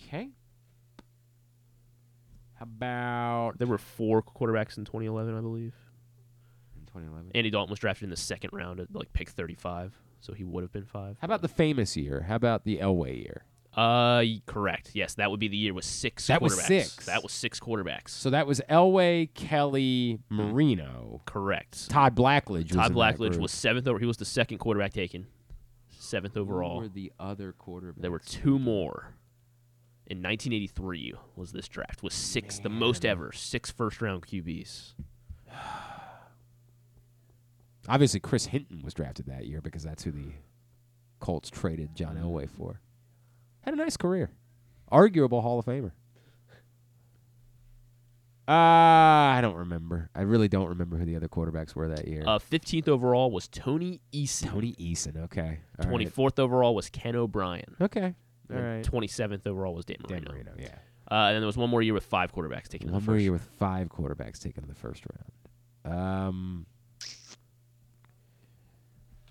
[0.00, 0.30] Okay.
[2.54, 5.74] How about There were four quarterbacks in 2011, I believe.
[6.74, 7.32] in 2011?
[7.34, 10.62] Andy Dalton was drafted in the second round at like pick 35, so he would
[10.62, 11.18] have been five.
[11.20, 12.22] How about the famous year?
[12.26, 13.44] How about the Elway year?
[13.74, 14.92] Uh, y- correct.
[14.94, 16.28] Yes, that would be the year with six.
[16.28, 16.66] That was quarterbacks.
[16.66, 17.04] six.
[17.06, 18.08] That was six quarterbacks.
[18.08, 21.20] So that was Elway, Kelly, Marino.
[21.26, 21.90] correct.
[21.90, 22.68] Todd Blackledge.
[22.68, 23.40] was Todd in that Blackledge group.
[23.42, 23.98] was seventh over.
[23.98, 25.26] He was the second quarterback taken,
[26.06, 26.78] seventh Who overall.
[26.80, 28.00] were the other quarterbacks?
[28.00, 29.14] There were two more.
[30.06, 34.94] In 1983 was this draft was six, the most ever, six first round QBs.
[37.88, 40.32] Obviously, Chris Hinton was drafted that year because that's who the
[41.20, 42.80] Colts traded John Elway for.
[43.62, 44.30] Had a nice career.
[44.88, 45.92] Arguable Hall of Famer.
[48.48, 50.08] Uh, I don't remember.
[50.14, 52.22] I really don't remember who the other quarterbacks were that year.
[52.24, 54.50] Uh, 15th overall was Tony Eason.
[54.50, 55.24] Tony Eason.
[55.24, 55.58] Okay.
[55.82, 56.06] All right.
[56.08, 57.74] 24th overall was Ken O'Brien.
[57.80, 58.14] Okay.
[58.52, 58.84] All right.
[58.84, 60.24] 27th overall was Dan Marino.
[60.26, 60.52] Dan Marino.
[60.58, 60.66] Yeah.
[61.10, 62.88] Uh, and then there was one more year with five quarterbacks taken.
[62.88, 65.02] in One more year with five quarterbacks taken in the first
[65.84, 65.98] round.
[65.98, 66.66] Um.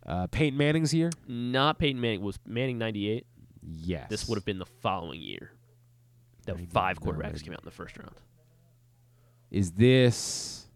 [0.06, 1.10] Uh, Peyton Manning's year.
[1.28, 2.22] Not Peyton Manning.
[2.22, 3.26] Was Manning 98?
[3.64, 4.10] Yes.
[4.10, 5.52] This would have been the following year.
[6.46, 8.14] That five quarterbacks came out in the first round.
[9.56, 10.68] Is this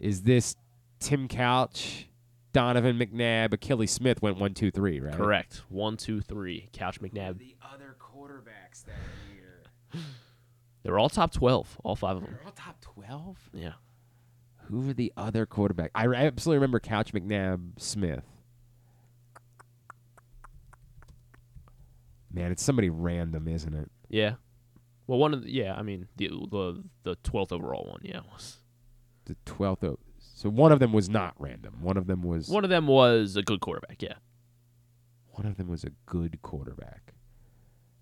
[0.00, 0.56] is this
[0.98, 2.08] Tim Couch,
[2.54, 5.12] Donovan McNabb, Akili Smith went one, two, three, right?
[5.12, 5.60] Correct.
[5.68, 6.70] One, two, three.
[6.72, 7.36] Couch McNabb.
[7.38, 8.94] The other quarterbacks that
[9.34, 10.02] year.
[10.84, 12.32] They were all top 12, all five of them.
[12.32, 13.36] They're all top twelve.
[13.52, 13.72] Yeah.
[14.68, 15.90] Who were the other quarterbacks?
[15.94, 18.24] I I absolutely remember Couch McNabb Smith.
[22.32, 23.90] Man, it's somebody random, isn't it?
[24.08, 24.34] Yeah.
[25.08, 28.58] Well, one of the, yeah, I mean the the the twelfth overall one, yeah, was
[29.24, 29.82] the twelfth.
[29.82, 31.78] O- so one of them was not random.
[31.80, 34.00] One of them was one of them was a good quarterback.
[34.02, 34.14] Yeah,
[35.30, 37.14] one of them was a good quarterback.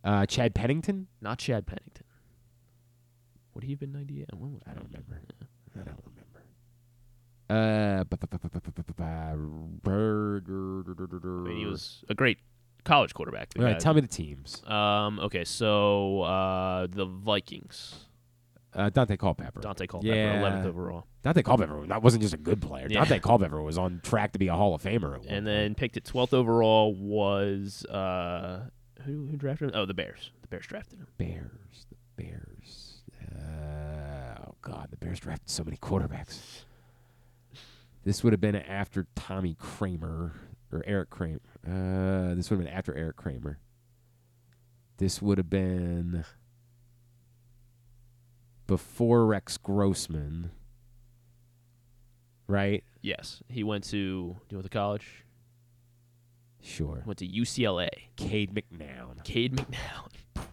[0.05, 2.05] Uh, Chad Pennington, not Chad Pennington.
[3.55, 4.29] Would he have been ninety eight?
[4.33, 5.21] I don't remember.
[5.75, 6.43] I don't remember.
[7.49, 8.05] Uh,
[11.47, 12.39] I mean, he was a great
[12.87, 13.51] college quarterback.
[13.59, 14.63] All right, tell me the teams.
[14.67, 15.21] Um.
[15.21, 15.45] Okay.
[15.45, 17.97] So uh, the Vikings.
[18.75, 19.61] Uh, Dante Culpepper.
[19.61, 20.39] Dante Culpepper, Yeah.
[20.41, 22.87] eleventh overall, Dante Culpepper that wasn't just a good player.
[22.91, 22.99] Yeah.
[23.01, 25.15] Dante Culpepper was on track to be a Hall of Famer.
[25.15, 28.67] At one and then picked at twelfth overall was uh
[29.07, 29.75] who who drafted him?
[29.81, 30.31] Oh, the Bears.
[30.43, 31.07] The Bears drafted him.
[31.17, 31.87] Bears.
[31.89, 33.03] The Bears.
[33.35, 36.65] Uh, oh God, the Bears drafted so many quarterbacks.
[38.05, 40.35] This would have been after Tommy Kramer
[40.73, 41.41] or Eric Kramer.
[41.67, 43.59] Uh, this would have been after Eric Kramer.
[44.99, 46.25] This would have been
[48.67, 50.51] before Rex Grossman.
[52.49, 52.85] Right?
[53.03, 54.37] Yes, he went to.
[54.49, 55.25] Do you what the college?
[56.63, 57.03] Sure.
[57.07, 57.89] Went to UCLA.
[58.17, 59.23] Cade McNown.
[59.25, 60.09] Cade McNown.
[60.35, 60.45] Damn.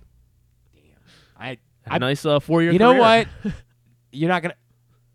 [1.38, 1.58] I.
[1.88, 2.72] I A nice uh, four year.
[2.72, 3.28] You know what?
[4.12, 4.56] You're not gonna.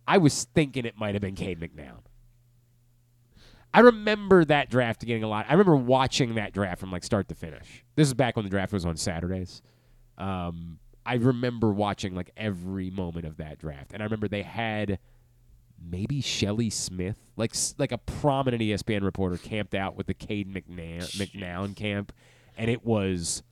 [0.06, 2.00] I was thinking it might have been Cade McNown.
[3.74, 5.46] I remember that draft getting a lot.
[5.48, 7.84] I remember watching that draft from like start to finish.
[7.96, 9.62] This is back when the draft was on Saturdays.
[10.16, 14.98] Um, I remember watching like every moment of that draft, and I remember they had
[15.80, 21.04] maybe Shelley Smith, like like a prominent ESPN reporter, camped out with the Cade McNown,
[21.16, 22.12] McNown camp,
[22.56, 23.42] and it was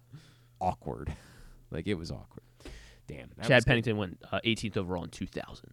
[0.60, 1.12] awkward.
[1.70, 2.43] Like it was awkward.
[3.06, 3.28] Damn.
[3.43, 3.66] Chad good.
[3.66, 5.70] Pennington went uh, 18th overall in 2000.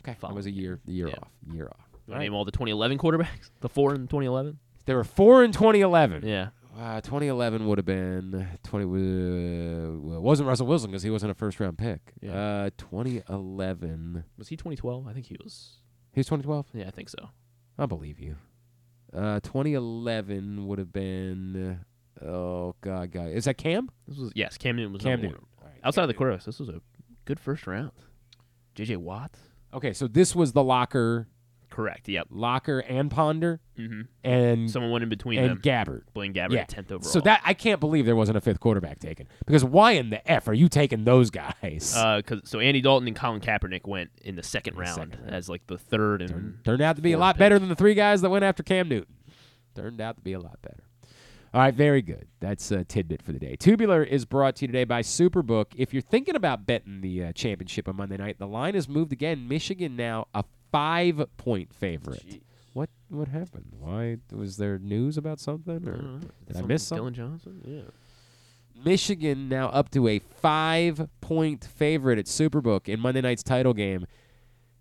[0.00, 1.14] Okay, that was a year, a year Yeah.
[1.22, 1.88] off, year off.
[2.10, 3.50] You wanna name all the 2011 quarterbacks?
[3.60, 4.58] The four in 2011?
[4.86, 6.26] There were four in 2011.
[6.26, 6.48] Yeah.
[6.76, 8.84] Uh, 2011 would have been 20.
[8.84, 12.00] Uh, well, wasn't Russell Wilson because he wasn't a first round pick.
[12.20, 12.32] Yeah.
[12.32, 14.24] Uh, 2011.
[14.38, 15.06] Was he 2012?
[15.06, 15.78] I think he was.
[16.12, 16.66] He was 2012.
[16.74, 17.28] Yeah, I think so.
[17.78, 18.36] I believe you.
[19.14, 21.78] Uh, 2011 would have been.
[22.20, 23.88] Uh, oh God, God, is that Cam?
[24.08, 24.56] This was yes.
[24.58, 25.44] Cam Newton was Cam Newton.
[25.58, 25.70] one.
[25.84, 26.80] Outside of the quarterbacks, this was a
[27.24, 27.92] good first round.
[28.74, 28.96] J.J.
[28.96, 29.32] Watt.
[29.72, 31.28] Okay, so this was the locker,
[31.70, 32.08] Correct.
[32.08, 32.26] Yep.
[32.30, 34.00] locker and Ponder, Mm-hmm.
[34.24, 35.58] and Someone went in between and them.
[35.62, 36.02] Gabbert.
[36.12, 36.64] Blaine Gabbert Yeah.
[36.66, 37.02] 10th overall.
[37.02, 40.30] So that I can't believe there wasn't a fifth quarterback taken because why in the
[40.30, 41.94] f are you taking those guys?
[41.96, 45.20] Uh, cause, so Andy Dalton and Colin Kaepernick went in the second the round second
[45.22, 45.34] round.
[45.34, 47.38] as like the third and Turned out to be a lot pick.
[47.38, 49.14] better than the three guys that went after Cam Newton.
[49.74, 50.82] Turned out to be a lot better.
[51.52, 52.28] All right, very good.
[52.38, 53.56] That's a tidbit for the day.
[53.56, 55.66] Tubular is brought to you today by Superbook.
[55.74, 59.12] If you're thinking about betting the uh, championship on Monday night, the line has moved
[59.12, 59.48] again.
[59.48, 62.42] Michigan now a five point favorite.
[62.72, 63.72] What what happened?
[63.78, 67.08] Why was there news about something, or did I miss something?
[67.08, 67.60] Dylan Johnson?
[67.64, 67.90] Yeah.
[68.84, 74.06] Michigan now up to a five point favorite at Superbook in Monday night's title game.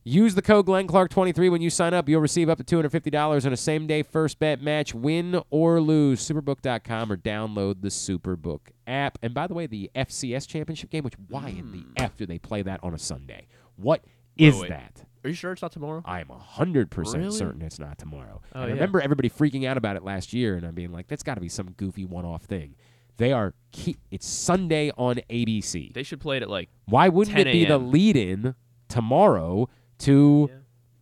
[0.05, 2.07] Use the code Glenn Clark 23 when you sign up.
[2.07, 6.27] You'll receive up to $250 on a same day first bet match, win or lose.
[6.27, 9.19] Superbook.com or download the Superbook app.
[9.21, 12.39] And by the way, the FCS championship game, which why in the F do they
[12.39, 13.47] play that on a Sunday?
[13.75, 14.03] What
[14.37, 14.69] is wait.
[14.69, 15.03] that?
[15.23, 16.01] Are you sure it's not tomorrow?
[16.05, 17.31] I am 100% Really?
[17.31, 18.41] certain it's not tomorrow.
[18.55, 18.73] Oh, and I yeah.
[18.75, 21.41] remember everybody freaking out about it last year, and I'm being like, that's got to
[21.41, 22.75] be some goofy one off thing.
[23.17, 25.93] They are, key- it's Sunday on ABC.
[25.93, 27.91] They should play it at like Why wouldn't 10 it be the a.m..
[27.91, 28.55] lead in
[28.87, 29.67] tomorrow
[29.99, 30.49] to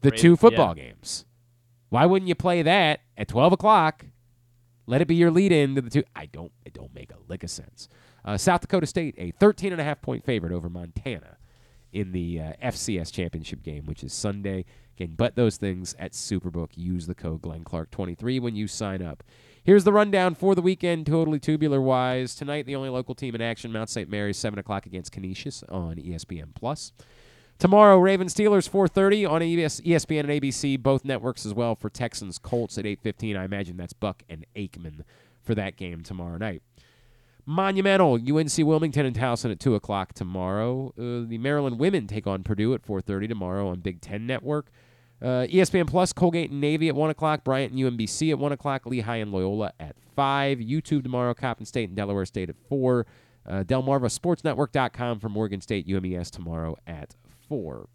[0.01, 0.85] the Raven- two football yeah.
[0.85, 1.25] games?
[1.89, 4.05] Why wouldn't you play that at 12 o'clock?
[4.87, 6.03] Let it be your lead in to the two.
[6.15, 7.87] I don't, it don't make a lick of sense.
[8.25, 11.37] Uh, South Dakota State, a 13 and a half point favorite over Montana
[11.91, 14.65] in the uh, FCS championship game, which is Sunday.
[14.97, 16.69] Again, but those things at Superbook.
[16.75, 19.23] Use the code Glenn Clark 23 when you sign up.
[19.63, 22.35] Here's the rundown for the weekend, totally tubular wise.
[22.35, 24.09] Tonight, the only local team in action, Mount St.
[24.09, 26.93] Mary's, 7 o'clock against Canisius on ESPN Plus.
[27.59, 32.77] Tomorrow, Ravens Steelers 4:30 on ESPN and ABC, both networks as well for Texans Colts
[32.77, 33.35] at 8:15.
[33.35, 35.01] I imagine that's Buck and Aikman
[35.41, 36.61] for that game tomorrow night.
[37.49, 40.93] Monumental UNC Wilmington and Towson at two o'clock tomorrow.
[40.97, 44.69] Uh, the Maryland women take on Purdue at 4:30 tomorrow on Big Ten Network.
[45.21, 47.45] Uh, ESPN Plus, Colgate and Navy at one o'clock.
[47.45, 48.85] Bryant and UMBC at one o'clock.
[48.85, 50.57] Lehigh and Loyola at five.
[50.57, 51.33] YouTube tomorrow.
[51.33, 53.07] Coppin State and Delaware State at four.
[53.45, 57.15] Uh, Delmarva Sportsnetwork.com for Morgan State UMES tomorrow at
[57.47, 57.87] four.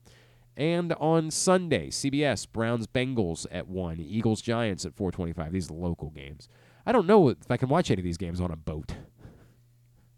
[0.57, 4.01] And on Sunday, CBS Browns Bengals at one.
[4.01, 5.53] Eagles Giants at 4:25.
[5.53, 6.49] These local games.
[6.87, 8.95] I don't know if I can watch any of these games on a boat.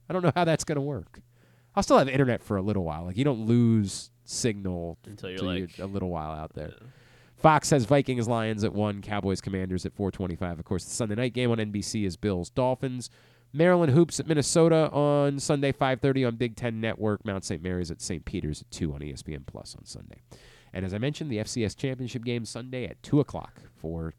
[0.09, 1.20] I don't know how that's going to work.
[1.74, 3.05] I'll still have internet for a little while.
[3.05, 6.72] Like you don't lose signal Until you're like- a little while out there.
[7.36, 10.59] Fox has Vikings Lions at one, Cowboys Commanders at 425.
[10.59, 13.10] Of course, the Sunday night game on NBC is Bills Dolphins.
[13.52, 17.24] Maryland hoops at Minnesota on Sunday 5:30 on Big Ten Network.
[17.24, 17.62] Mount St.
[17.62, 18.24] Mary's at St.
[18.24, 20.22] Peter's at two on ESPN Plus on Sunday.
[20.72, 24.14] And as I mentioned, the FCS championship game Sunday at two o'clock for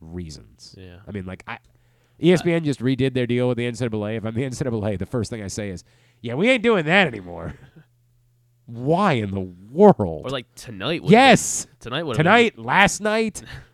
[0.00, 0.74] reasons.
[0.78, 0.98] Yeah.
[1.06, 1.58] I mean, like I,
[2.24, 4.16] ESPN just redid their deal with the NCAA.
[4.16, 5.84] If I'm the NCAA, the first thing I say is,
[6.20, 7.54] "Yeah, we ain't doing that anymore."
[8.66, 10.22] Why in the world?
[10.24, 11.02] Or like tonight.
[11.04, 12.02] yes, been- tonight.
[12.04, 13.42] would've been- tonight, last night,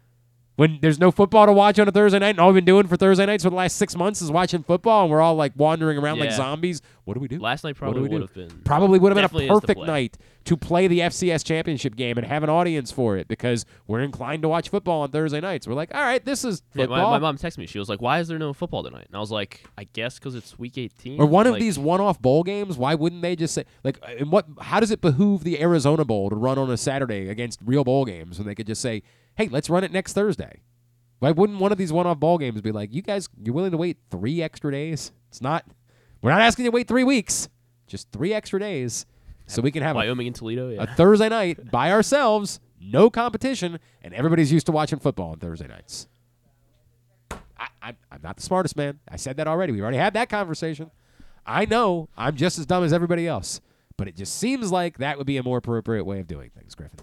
[0.61, 2.87] when there's no football to watch on a Thursday night, and all we've been doing
[2.87, 5.53] for Thursday nights for the last six months is watching football, and we're all like
[5.57, 6.83] wandering around like zombies.
[7.05, 7.39] What do we do?
[7.39, 8.61] Last night probably would have been.
[8.63, 12.43] Probably would have been a perfect night to play the FCS championship game and have
[12.43, 15.67] an audience for it because we're inclined to watch football on Thursday nights.
[15.67, 17.05] We're like, all right, this is Yeah, football.
[17.11, 17.67] my, my mom texted me.
[17.67, 20.19] She was like, "Why is there no football tonight?" And I was like, "I guess
[20.19, 22.77] because it's week 18." Or one of Like, these one-off bowl games.
[22.77, 23.99] Why wouldn't they just say like?
[24.03, 24.45] uh, And what?
[24.61, 28.05] How does it behoove the Arizona Bowl to run on a Saturday against real bowl
[28.05, 29.03] games when they could just say,
[29.37, 30.63] "Hey, let's run it next Thursday"?
[31.19, 33.77] Why wouldn't one of these one-off ball games be like, "You guys, you're willing to
[33.77, 35.13] wait three extra days?
[35.29, 35.67] It's not.
[36.23, 37.49] We're not asking you to wait three weeks.
[37.87, 39.05] Just three extra days,
[39.47, 40.71] so we can have a, Wyoming and Toledo.
[40.71, 40.85] Yeah.
[40.85, 45.67] a Thursday night by ourselves, no competition, and everybody's used to watching football on Thursday
[45.67, 46.07] nights."
[47.59, 49.01] I, I, I'm not the smartest man.
[49.07, 49.73] I said that already.
[49.73, 50.91] We already had that conversation.
[51.45, 53.61] I know I'm just as dumb as everybody else,
[53.97, 56.75] but it just seems like that would be a more appropriate way of doing things,
[56.75, 57.01] Griffin.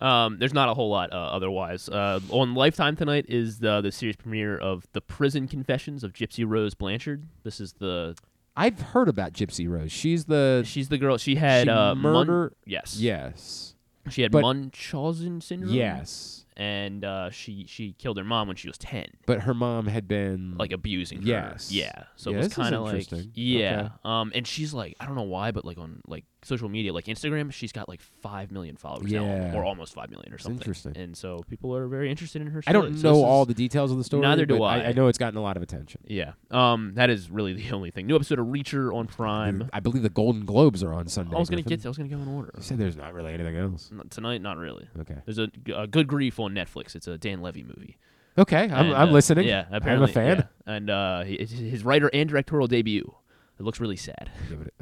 [0.00, 1.88] Um, there's not a whole lot uh, otherwise.
[1.88, 6.44] Uh, on Lifetime tonight is the the series premiere of The Prison Confessions of Gypsy
[6.46, 7.24] Rose Blanchard.
[7.44, 8.16] This is the
[8.56, 9.92] I've heard about Gypsy Rose.
[9.92, 11.18] She's the she's the girl.
[11.18, 12.52] She had she uh, Mun- murder.
[12.64, 13.74] yes, Yes.
[14.08, 15.74] She had But- Munchausen syndrome.
[15.74, 16.45] Yes.
[16.56, 19.06] And uh, she she killed her mom when she was ten.
[19.26, 21.28] But her mom had been like abusing her.
[21.28, 21.70] Yes.
[21.72, 22.04] Yeah.
[22.16, 23.30] So Yeah, it was kind of like interesting.
[23.34, 23.80] yeah.
[23.80, 23.88] Okay.
[24.04, 27.06] Um and she's like I don't know why but like on like social media like
[27.06, 30.60] Instagram she's got like 5 million followers now or almost 5 million or something.
[30.60, 30.96] interesting.
[30.96, 33.90] And so people are very interested in her I don't So know all the details
[33.90, 34.22] of the story.
[34.22, 34.84] Neither do but I.
[34.86, 36.02] I know it's gotten a lot of attention.
[36.06, 36.32] Yeah.
[36.50, 38.06] Um that is really the only thing.
[38.06, 39.68] New episode of Reacher on Prime.
[39.72, 41.34] I believe the Golden Globes are on Sunday.
[41.34, 41.78] I was going to Griffin.
[41.78, 42.52] get to, I was going to go in order.
[42.56, 43.90] You said there's not really anything else.
[43.92, 44.88] Not tonight not really.
[45.00, 45.16] Okay.
[45.24, 46.94] There's a, a Good Grief on Netflix.
[46.94, 47.96] It's a Dan Levy movie.
[48.38, 49.48] Okay, I'm, And, I'm uh, listening.
[49.48, 50.36] Yeah, I'm a fan.
[50.66, 50.74] yeah.
[50.74, 53.14] And uh, he- his writer and directorial debut.
[53.58, 54.30] It looks really sad.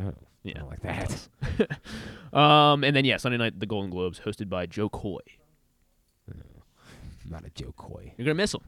[0.03, 0.13] Oh,
[0.43, 1.29] Yeah, like that.
[2.37, 5.21] um, and then yeah, Sunday night the Golden Globes, hosted by Jo Koy.
[6.29, 8.13] I'm not a Jo Koy.
[8.17, 8.61] You're gonna miss him.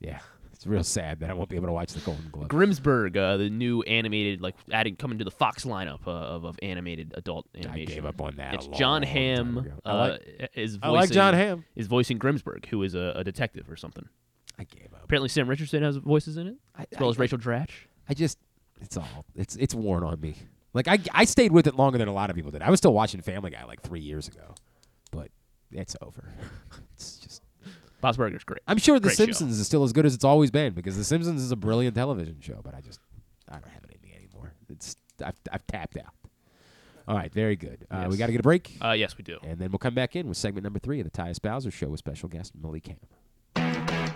[0.00, 0.18] Yeah,
[0.58, 2.48] it's real sad that I won't be able to watch the Golden Globes.
[2.48, 6.58] Grimsburg, uh, the new animated, like adding coming to the Fox lineup uh, of, of
[6.62, 7.92] animated adult animation.
[7.92, 9.72] I gave up on that It's a John long time Hamm.
[9.86, 9.96] Uh,
[10.40, 11.64] like- is voicing, I like Jon Hamm.
[11.76, 14.08] Is voicing Grimsburg, who is a, a detective or something.
[14.58, 15.04] I gave up.
[15.04, 17.70] Apparently, Sam Richardson has voices in it, I, as well I- as Rachel Dratch.
[18.08, 18.36] I just,
[18.80, 20.34] it's all, it's it's worn on me.
[20.74, 22.62] Like I, I stayed with it longer than a lot of people did.
[22.62, 24.54] I was still watching Family Guy like three years ago,
[25.12, 25.28] but
[25.70, 26.32] it's over.
[26.94, 27.17] it's.
[28.00, 28.60] Bob's Burger's great.
[28.66, 29.24] I'm sure The Great show.
[29.24, 31.94] Simpsons is still as good as it's always been because The Simpsons is a brilliant
[31.96, 32.60] television show.
[32.62, 33.00] But I just,
[33.48, 34.54] I don't have it in me anymore.
[34.68, 34.94] It's,
[35.24, 36.12] I've, I've tapped out.
[37.08, 37.86] All right, very good.
[37.90, 39.38] Uh, We got to get a break, Uh, yes, we do.
[39.42, 41.88] and then we'll come back in with segment number three of the Tyus Bowser Show
[41.88, 42.96] with special guest Malik Hamm.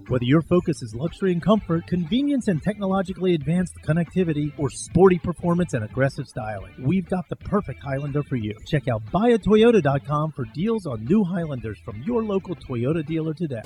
[0.09, 5.75] Whether your focus is luxury and comfort, convenience and technologically advanced connectivity, or sporty performance
[5.75, 8.57] and aggressive styling, we've got the perfect Highlander for you.
[8.65, 13.61] Check out buyatoyota.com for deals on new Highlanders from your local Toyota dealer today.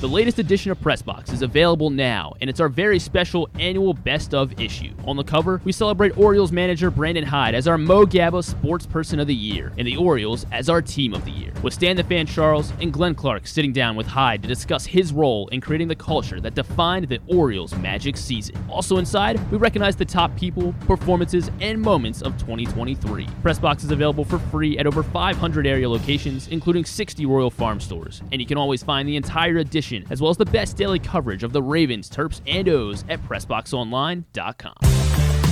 [0.00, 4.34] The latest edition of Pressbox is available now, and it's our very special annual Best
[4.34, 4.92] of issue.
[5.06, 9.20] On the cover, we celebrate Orioles manager Brandon Hyde as our Mo Gaba Sports Person
[9.20, 11.52] of the Year, and the Orioles as our Team of the Year.
[11.62, 15.12] With Stan the Fan Charles and Glenn Clark sitting down with Hyde to discuss his
[15.12, 18.56] role in creating the culture that defined the Orioles' magic season.
[18.70, 23.26] Also inside, we recognize the top people, performances, and moments of 2023.
[23.42, 28.22] Pressbox is available for free at over 500 area locations, including 60 Royal Farm stores,
[28.32, 31.42] and you can always find the entire edition as well as the best daily coverage
[31.42, 35.01] of the Ravens, Terps, and O's at PressBoxOnline.com.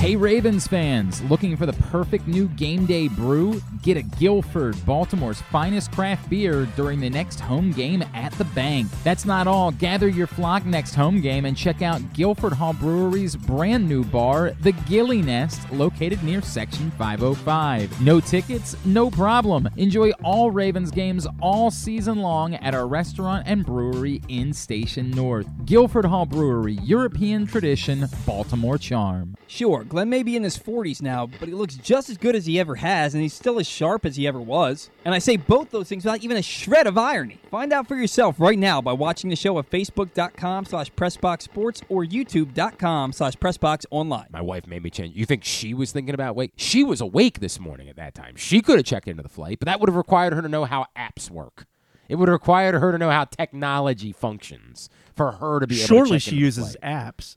[0.01, 3.61] Hey Ravens fans, looking for the perfect new game day brew?
[3.83, 8.87] Get a Guilford, Baltimore's finest craft beer during the next home game at the bank.
[9.03, 9.69] That's not all.
[9.69, 14.53] Gather your flock next home game and check out Guilford Hall Brewery's brand new bar,
[14.61, 18.01] the Gilly Nest, located near Section 505.
[18.01, 18.75] No tickets?
[18.85, 19.69] No problem.
[19.77, 25.45] Enjoy all Ravens games all season long at our restaurant and brewery in Station North.
[25.65, 29.35] Guilford Hall Brewery, European tradition, Baltimore charm.
[29.45, 32.45] Sure, Glenn may be in his 40s now, but he looks just as good as
[32.45, 34.89] he ever has, and he's still as sharp as he ever was.
[35.03, 37.41] And I say both those things without even a shred of irony.
[37.51, 42.05] Find out for yourself right now by watching the show at facebook.com slash pressboxsports or
[42.05, 44.31] youtube.com slash pressboxonline.
[44.31, 45.13] My wife made me change.
[45.13, 46.53] You think she was thinking about wake?
[46.55, 48.37] She was awake this morning at that time.
[48.37, 50.63] She could have checked into the flight, but that would have required her to know
[50.63, 51.65] how apps work.
[52.07, 55.81] It would have required her to know how technology functions for her to be able
[55.81, 57.15] to Surely she into uses flight.
[57.17, 57.35] apps.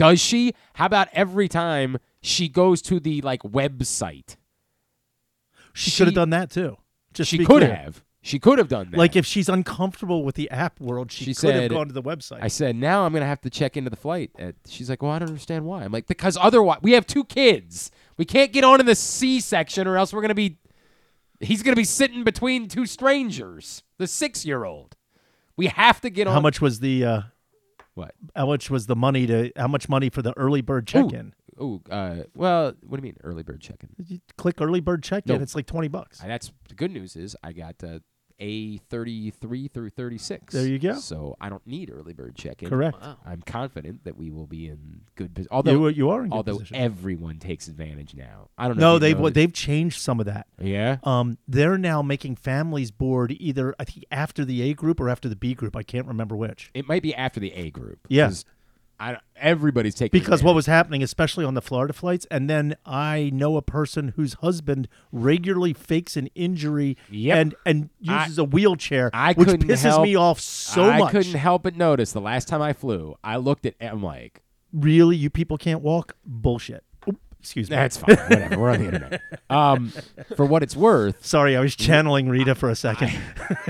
[0.00, 0.54] Does she?
[0.74, 4.36] How about every time she goes to the like website?
[5.74, 6.78] She, could have done that too.
[7.12, 7.74] Just she to could clear.
[7.74, 8.02] have.
[8.22, 8.96] She could have done that.
[8.96, 12.02] Like if she's uncomfortable with the app world, she, she could have gone to the
[12.02, 12.38] website.
[12.40, 14.30] I said, now I'm going to have to check into the flight.
[14.66, 15.84] She's like, well, I don't understand why.
[15.84, 17.90] I'm like, because otherwise, we have two kids.
[18.16, 20.58] We can't get on in the C section or else we're going to be,
[21.40, 24.96] he's to be sitting between two strangers, the six year old.
[25.58, 26.32] We have to get on.
[26.32, 27.20] how much was the uh,
[28.00, 28.14] What?
[28.34, 31.34] how much was the money to how much money for the early bird check-in?
[31.58, 33.90] Oh, uh, well, what do you mean early bird check-in?
[34.06, 35.42] You click early bird check-in, No.
[35.42, 36.18] it's like twenty bucks.
[36.20, 37.98] That's the good news is I got uh,
[38.40, 40.54] A thirty three through thirty six.
[40.54, 40.94] There you go.
[40.94, 42.68] So I don't need early bird check in.
[42.68, 42.96] Correct.
[43.26, 45.48] I'm confident that we will be in good position.
[45.52, 46.76] Although You- you are in good although position.
[46.76, 48.48] everyone takes advantage now.
[48.56, 48.94] I don't know.
[48.94, 50.46] No, they've know that- they've changed some of that.
[50.60, 50.98] Yeah.
[51.04, 55.28] Um, they're now making families board either I think after the A group or after
[55.28, 55.76] the B group.
[55.76, 56.70] I can't remember which.
[56.74, 57.98] It might be after the A group.
[58.08, 58.30] Yeah.
[59.00, 63.30] I everybody's taking because what was happening, especially on the Florida flights, and then I
[63.32, 67.36] know a person whose husband regularly fakes an injury Yep.
[67.38, 71.08] and and uses a wheelchair, I which pisses help, me off so I much.
[71.08, 74.42] I couldn't help but notice the last time I flew, I looked at I'm like,
[74.72, 76.14] Really, you people can't walk?
[76.24, 76.84] Bullshit.
[77.08, 77.76] Oop, excuse me.
[77.76, 78.58] that's fine, whatever.
[78.58, 79.20] We're on the internet.
[79.50, 79.92] Um,
[80.36, 83.10] for what it's worth, Sorry, I was channeling Rita for a second.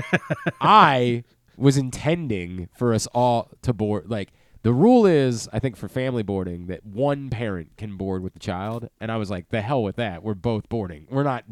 [0.61, 1.23] I
[1.57, 4.09] was intending for us all to board.
[4.09, 4.31] Like
[4.63, 8.39] the rule is, I think for family boarding that one parent can board with the
[8.39, 10.21] child, and I was like, the hell with that.
[10.23, 11.07] We're both boarding.
[11.09, 11.43] We're not.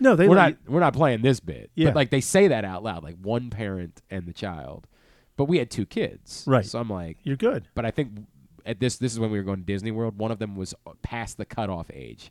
[0.00, 0.50] No, they we're not.
[0.50, 1.70] you- We're not playing this bit.
[1.74, 1.86] Yeah.
[1.88, 4.86] But like they say that out loud, like one parent and the child.
[5.36, 6.64] But we had two kids, Right.
[6.66, 7.68] So I'm like, You're good.
[7.74, 8.10] but I think
[8.66, 10.18] at this this is when we were going to Disney World.
[10.18, 12.30] One of them was uh, past the cutoff age.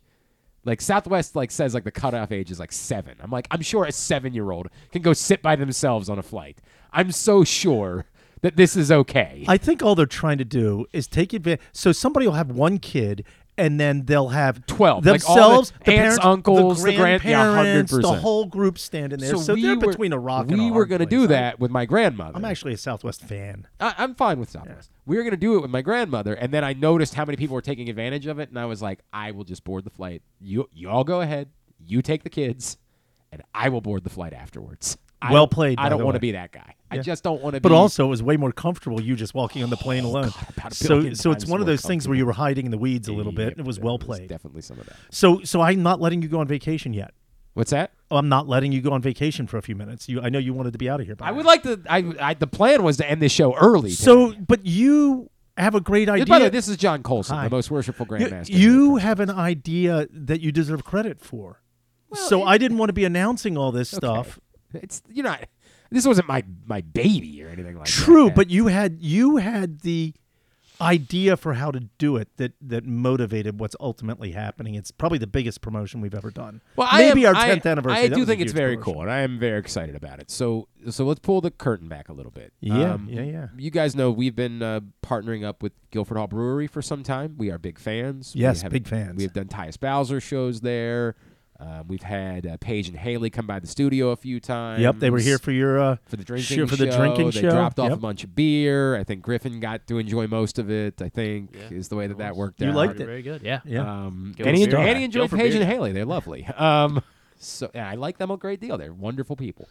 [0.64, 3.16] Like Southwest like says like the cutoff age is like seven.
[3.20, 6.22] I'm like I'm sure a seven year old can go sit by themselves on a
[6.22, 6.58] flight.
[6.92, 8.04] I'm so sure
[8.42, 9.44] that this is okay.
[9.48, 11.64] I think all they're trying to do is take advantage.
[11.72, 13.24] So somebody will have one kid,
[13.56, 17.24] and then they'll have 12, like the themselves, the, aunts, parents, uncles, the the grand-
[17.24, 18.18] yeah, grandparents, the 100%.
[18.20, 19.36] whole group standing there.
[19.36, 20.62] So, we they're were, between a rock and a rock.
[20.64, 22.36] we a were gonna do I- that with my grandmother.
[22.36, 23.66] I'm actually a Southwest fan.
[23.80, 24.90] I, I'm fine with Southwest.
[25.06, 27.54] We were gonna do it with my grandmother, and then I noticed how many people
[27.54, 30.22] were taking advantage of it, and I was like, I will just board the flight.
[30.40, 31.48] You you all go ahead.
[31.84, 32.78] You take the kids,
[33.32, 34.98] and I will board the flight afterwards.
[35.30, 36.74] Well played, I don't want to be that guy.
[36.90, 37.60] I just don't want to.
[37.60, 40.04] Be but be, also, it was way more comfortable you just walking on the plane
[40.04, 40.32] oh, alone.
[40.56, 42.78] about a So, so it's one of those things where you were hiding in the
[42.78, 43.50] weeds a little bit.
[43.50, 44.28] Yep, it was well was played.
[44.28, 44.96] Definitely some of that.
[45.10, 47.12] So, so I'm not letting you go on vacation yet.
[47.54, 47.92] What's that?
[48.10, 50.08] Oh, I'm not letting you go on vacation for a few minutes.
[50.08, 51.16] You, I know you wanted to be out of here.
[51.16, 51.36] By I now.
[51.38, 51.80] would like to.
[51.90, 53.90] I, I the plan was to end this show early.
[53.90, 54.44] So, today.
[54.46, 56.26] but you have a great idea.
[56.26, 57.44] by the way, this is John Coulson, Hi.
[57.44, 58.50] the most worshipful grandmaster.
[58.50, 61.60] You have an idea that you deserve credit for.
[62.14, 64.38] so I didn't want to be announcing all this stuff.
[64.74, 65.44] It's you're not.
[65.90, 67.92] This wasn't my my baby or anything like that.
[67.92, 70.12] True, but you had you had the
[70.80, 74.76] idea for how to do it that that motivated what's ultimately happening.
[74.76, 76.62] It's probably the biggest promotion we've ever done.
[76.76, 77.98] Well, maybe am- our tenth anniversary.
[78.04, 78.92] I that do think it's very promotion.
[78.94, 80.30] cool, and I am very excited about it.
[80.30, 82.52] So, so let's pull the curtain back a little bit.
[82.60, 83.46] Yeah, Um, yeah, yeah.
[83.56, 87.34] You guys know we've been uh, partnering up with Guilford Hall Brewery for some time.
[87.38, 88.32] We are big fans.
[88.36, 89.16] We Yes, have- big fans.
[89.16, 91.16] We have done Tyus Bowser shows there.
[91.60, 94.80] Um, we've had uh, Paige and Haley come by the studio a few times.
[94.80, 96.96] Yep, they were here for your uh, for the drinking show- for the show.
[96.96, 97.50] drinking they show.
[97.50, 97.98] dropped off Yep.
[97.98, 98.94] a bunch of beer.
[98.94, 101.02] I think Griffin got to enjoy most of it.
[101.02, 102.70] I think is the way that that worked You out.
[102.70, 103.06] You liked it.
[103.06, 103.42] Very good.
[103.42, 103.58] Yeah.
[103.64, 103.80] Yeah.
[103.80, 105.62] Um, Go and he, for and he enjoyed Paige beer.
[105.62, 105.90] and Haley.
[105.92, 106.46] They're lovely.
[106.56, 107.02] Um,
[107.40, 108.78] so yeah, I like them a great deal.
[108.78, 109.68] They're wonderful people.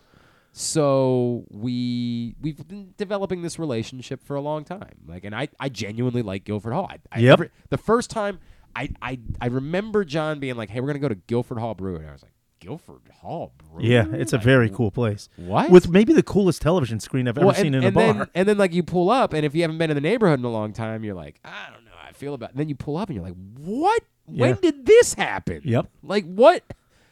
[0.52, 4.96] So we we've been developing this relationship for a long time.
[5.08, 6.88] Like, and I, I genuinely like Guilford Hall.
[6.90, 7.40] I, I Yep.
[7.40, 8.40] never- the first time
[8.78, 12.02] I, I I remember John being like, "Hey, we're gonna go to Guilford Hall Brewery,"
[12.02, 15.30] and I was like, "Guilford Hall Brewery." Yeah, it's a Like, very cool place.
[15.36, 15.70] What?
[15.72, 18.14] With maybe the coolest television screen I've ever well, seen in a bar.
[18.14, 20.40] Then, and then like you pull up, and if you haven't been in the neighborhood
[20.40, 22.50] in a long time, you're like, I don't know how I feel about.
[22.50, 22.52] It.
[22.54, 24.04] And then you pull up, and you're like, what?
[24.26, 24.56] When Yeah.
[24.62, 25.62] did this happen?
[25.64, 25.88] Yep.
[26.04, 26.64] Like what?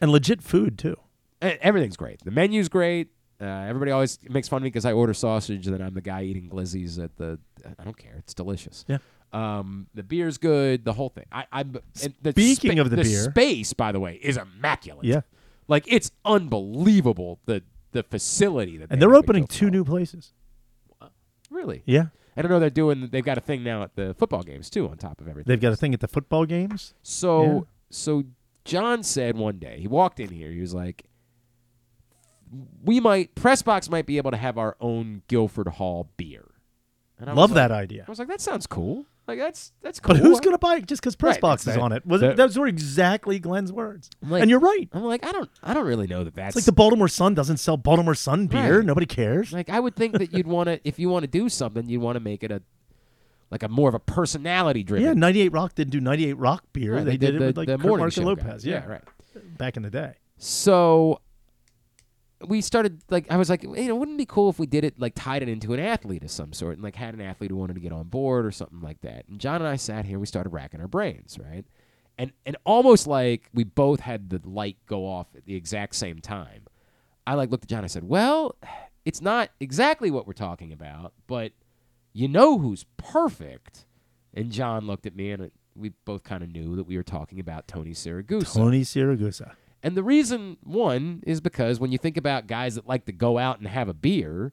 [0.01, 0.97] and legit food too.
[1.43, 2.19] E- Everything's great.
[2.23, 3.07] The menu's great.
[3.41, 6.01] Uh, everybody always makes fun of me because I order sausage, and then I'm the
[6.01, 7.39] guy eating glizzies at the.
[7.79, 8.15] I don't care.
[8.19, 8.85] It's delicious.
[8.87, 8.97] Yeah.
[9.33, 10.85] Um, the beer's good.
[10.85, 11.25] The whole thing.
[11.31, 11.73] I, I'm.
[12.21, 15.05] the Speaking spa- of the beer- space, by the way, is immaculate.
[15.05, 15.21] Yeah.
[15.67, 18.91] Like it's unbelievable the the facility that.
[18.91, 20.31] And they they're opening two new places.
[21.49, 21.83] Really?
[21.85, 22.07] Yeah.
[22.37, 23.07] And I know they're doing.
[23.11, 25.49] They've got a thing now at the football games too, on top of everything.
[25.51, 26.93] They've got a thing at the football games.
[27.03, 27.59] So Yeah.
[27.89, 28.23] so
[28.63, 30.51] John said one day he walked in here.
[30.51, 31.05] He was like,
[32.83, 36.45] "We might press box might be able to have our own Guilford Hall beer."
[37.17, 38.03] And I Love like- that idea.
[38.07, 39.05] I was like, "That sounds cool.
[39.27, 41.67] Like that's that's cool." But who's going to buy it just because Right, Pressbox that's
[41.67, 41.81] is right.
[41.83, 42.05] on it?
[42.05, 42.35] Was The- it?
[42.37, 44.09] Those were exactly Glenn's words.
[44.21, 44.87] I'm like- and you're right.
[44.93, 47.33] I'm like, I don't I don't really know that that's It's like the Baltimore Sun
[47.33, 48.77] doesn't sell Baltimore Sun beer.
[48.77, 48.85] Right.
[48.85, 49.51] Nobody cares.
[49.51, 52.01] Like I would think that you'd want to if you want to do something, you'd
[52.01, 52.61] want to make it a
[53.51, 55.05] like a more of a personality driven.
[55.05, 56.95] Yeah, 98 Rock didn't do 98 Rock beer.
[56.95, 58.27] Right, they, did, it the, with like the Kirk morning Mark show and.
[58.43, 58.65] Lopez.
[58.65, 58.85] Yeah.
[58.85, 59.01] right.
[59.57, 60.13] back in the day.
[60.37, 61.21] So
[62.47, 64.83] we started like I was like, you know, wouldn't it be cool if we did
[64.83, 67.51] it like tied it into an athlete of some sort and like had an athlete
[67.51, 69.27] who wanted to get on board or something like that.
[69.27, 71.65] And John and I sat here, we started racking our brains, right?
[72.17, 76.19] And and almost like we both had the light go off at the exact same
[76.19, 76.63] time.
[77.27, 78.55] I like looked at John and I said, Well,
[79.03, 81.51] it's not exactly what we're talking about, but
[82.13, 83.85] you know who's perfect.
[84.33, 87.39] And John looked at me and we both kind of knew that we were talking
[87.39, 88.53] about Tony Siragusa.
[88.53, 89.53] Tony Siragusa.
[89.85, 93.37] And the reason, one, is because when you think about guys that like to go
[93.37, 94.51] out and have a beer,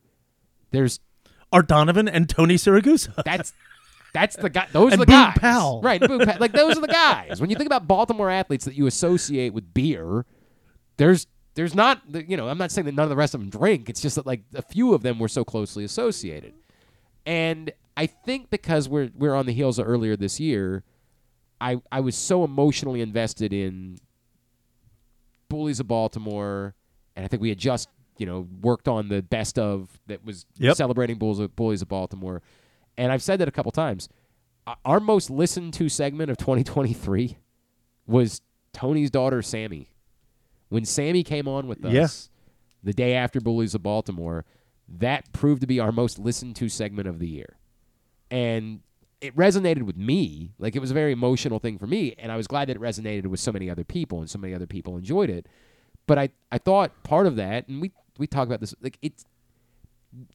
[0.73, 1.01] there's
[1.51, 3.25] Art Donovan and Tony Siragusa.
[3.25, 3.55] that's
[4.13, 4.67] that's the guy.
[4.73, 5.81] Those And are the Boog guys, Powell.
[5.83, 6.01] right?
[6.03, 6.19] Powell.
[6.39, 7.41] Like those are the guys.
[7.41, 10.27] When you think about Baltimore athletes that you associate with beer,
[10.99, 13.49] there's there's not you know I'm not saying that none of the rest of them
[13.49, 13.89] drink.
[13.89, 16.53] It's just that like a few of them were so closely associated.
[17.25, 20.85] And I think because we're we're on the heels of earlier this year,
[21.59, 23.97] I I was so emotionally invested in
[25.53, 26.75] Bullies of Baltimore,
[27.15, 30.47] and I think we had just you know worked on the best of that was
[30.59, 30.77] Yep.
[30.77, 32.41] celebrating Bulls of, Bullies of Baltimore,
[32.97, 34.09] and I've said that a couple times.
[34.67, 37.37] Uh, our most listened to segment of 2023
[38.07, 38.41] was
[38.73, 39.91] Tony's daughter Sammy.
[40.71, 42.31] When Sammy came on with us
[42.83, 44.45] the day after Bullies of Baltimore,
[44.89, 47.59] that proved to be our most listened to segment of the year.
[48.31, 48.81] And
[49.23, 50.53] it resonated with me.
[50.59, 52.15] Like it was a very emotional thing for me.
[52.19, 54.53] And I was glad that it resonated with so many other people and so many
[54.53, 55.47] other people enjoyed it.
[56.07, 59.25] But I, I thought part of that, and we, we talk about this, like it's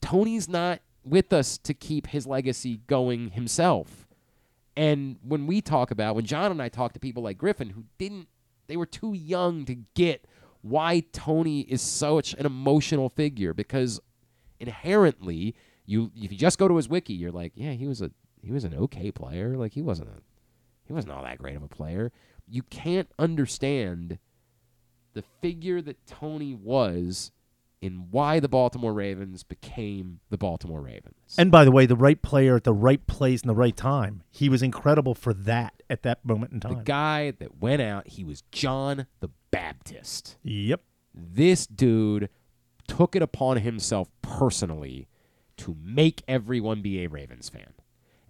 [0.00, 4.08] Tony's not with us to keep his legacy going himself.
[4.74, 7.84] And when we talk about, when John and I talk to people like Griffin who
[7.98, 8.28] didn't,
[8.68, 10.24] they were too young to get
[10.62, 14.00] why Tony is such an emotional figure because
[14.60, 15.54] inherently,
[15.84, 18.10] you if you just go to his wiki, you're like, yeah, he was a
[18.42, 19.56] he was an okay player.
[19.56, 20.20] Like he wasn't a
[20.84, 22.12] he wasn't all that great of a player.
[22.46, 24.18] You can't understand
[25.12, 27.30] the figure that Tony was
[27.80, 31.14] in why the Baltimore Ravens became the Baltimore Ravens.
[31.36, 34.22] And by the way, the right player at the right place in the right time.
[34.30, 36.74] He was incredible for that at that moment in time.
[36.74, 40.36] the guy that went out, he was John the Baptist.
[40.42, 40.80] Yep.
[41.14, 42.28] This dude
[42.86, 45.08] took it upon himself personally
[45.58, 47.72] to make everyone be a Ravens fan.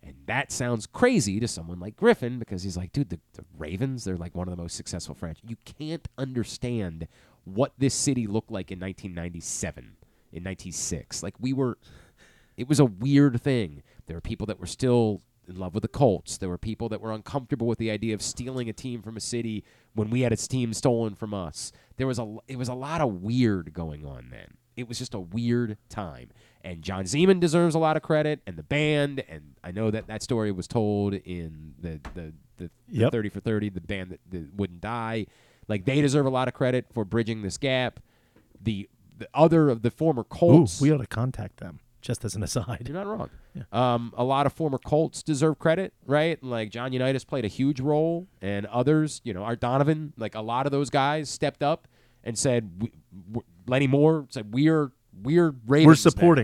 [0.09, 4.05] And that sounds crazy to someone like Griffin because he's like, dude, the, the Ravens,
[4.05, 5.51] they're like one of the most successful franchises.
[5.51, 7.09] You can't understand
[7.45, 9.97] what this city looked like in 1997,
[10.33, 11.23] in 96.
[11.23, 11.77] Like, we were,
[12.57, 13.83] it was a weird thing.
[14.07, 16.39] There were people that were still in love with the Colts.
[16.39, 19.21] There were people that were uncomfortable with the idea of stealing a team from a
[19.21, 19.63] city
[19.95, 21.71] when we had its team stolen from us.
[21.99, 24.55] There was a it was a lot of weird going on then.
[24.77, 26.31] It was just a weird time.
[26.69, 30.07] And John Ziemann deserves a lot of credit and the band and I know that
[30.09, 33.13] that story was told in the the the, the Yep.
[33.13, 35.27] 30 for 30 the band that, that wouldn't die.
[35.67, 38.01] Like they deserve a lot of credit for bridging this gap.
[38.63, 41.81] The the other of the former Ooh, Colts we ought to contact them.
[42.01, 42.83] Just as an aside.
[42.87, 43.31] you're not wrong.
[43.73, 46.41] Um, a lot of former Colts deserve credit, right?
[46.43, 50.41] Like John Unitas played a huge role, and others, you know, Art Donovan, like a
[50.41, 51.89] lot of those guys stepped up
[52.23, 52.93] and said, we,
[53.33, 54.93] w- Lenny Moore said, "We're
[55.23, 55.87] we're Ravens.
[55.89, 55.95] We're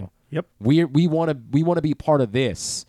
[0.03, 0.11] now.
[0.35, 0.47] Yep.
[0.61, 2.85] We we want to we want to be part of this.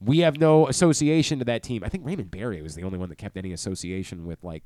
[0.00, 1.82] We have no association to that team.
[1.84, 4.62] I think Raymond Berry was the only one that kept any association with like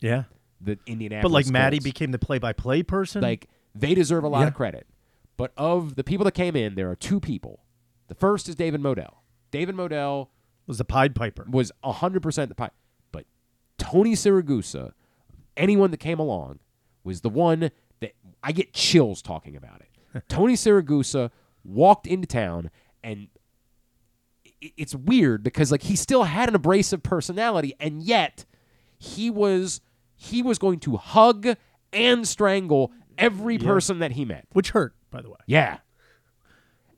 [0.00, 0.24] Yeah.
[0.60, 1.22] the Indianapolis.
[1.30, 3.20] But like Matte became the play-by-play person.
[3.22, 4.48] Like they deserve a lot Yeah.
[4.48, 4.86] of credit.
[5.36, 7.64] But of the people that came in, there are two people.
[8.08, 9.14] The first is David Modell.
[9.50, 10.28] David Modell
[10.66, 11.46] was the Pied Piper.
[11.50, 12.74] was 100% the pipe.
[13.10, 13.24] But
[13.78, 14.92] Tony Siragusa,
[15.56, 16.60] anyone that came along,
[17.02, 20.22] was the one that I get chills talking about it.
[20.28, 21.30] Tony Siragusa
[21.64, 22.70] walked into town
[23.02, 23.28] and
[24.60, 28.44] it's weird because like he still had an abrasive personality and yet
[28.98, 29.80] he was
[30.14, 31.56] he was going to hug
[31.92, 34.46] and strangle every person that he met.
[34.52, 35.36] Which hurt, by the way.
[35.46, 35.78] Yeah.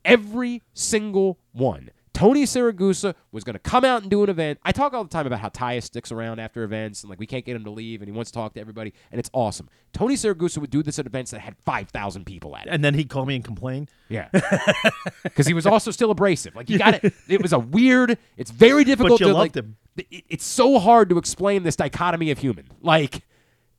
[0.05, 1.91] Every single one.
[2.15, 4.59] Tony Siragusa was going to come out and do an event.
[4.63, 7.27] I talk all the time about how Tyus sticks around after events and like we
[7.27, 9.69] can't get him to leave and he wants to talk to everybody and it's awesome.
[9.93, 12.71] Tony Siragusa would do this at events that had 5,000 people at it.
[12.73, 13.89] And then he'd call me and complain.
[14.09, 14.29] Yeah.
[15.35, 16.55] Cuz he was also still abrasive.
[16.55, 19.65] Like you got it it was a weird it's very difficult you to loved like
[19.65, 19.77] him.
[19.97, 22.67] it- it's so hard to explain this dichotomy of human.
[22.81, 23.23] Like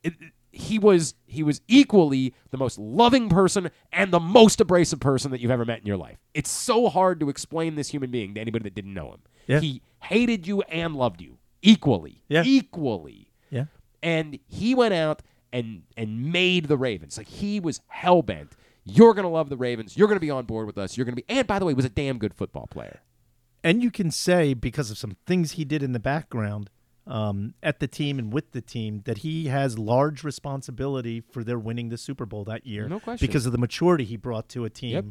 [0.03, 0.13] it,
[0.55, 5.41] he was he was equally the most loving person and the most abrasive person that
[5.41, 6.17] you've ever met in your life.
[6.33, 9.19] It's so hard to explain this human being to anybody that didn't know him.
[9.47, 9.59] Yeah.
[9.59, 12.23] He hated you and loved you equally.
[12.29, 12.43] Yeah.
[12.45, 13.31] Equally.
[13.49, 13.65] Yeah.
[14.01, 15.21] And he went out
[15.51, 17.17] and and made the Ravens.
[17.17, 18.53] Like he was hell bent.
[18.85, 19.97] You're gonna love the Ravens.
[19.97, 20.95] You're gonna be on board with us.
[20.95, 23.01] You're gonna be and by the way, he was a damn good football player.
[23.61, 26.69] And you can say because of some things he did in the background
[27.07, 31.59] um, at the team and with the team that he has large responsibility for their
[31.59, 32.87] winning the Super Bowl that year.
[32.87, 33.27] No question.
[33.27, 34.91] Because of the maturity he brought to a team.
[34.93, 35.05] Yep.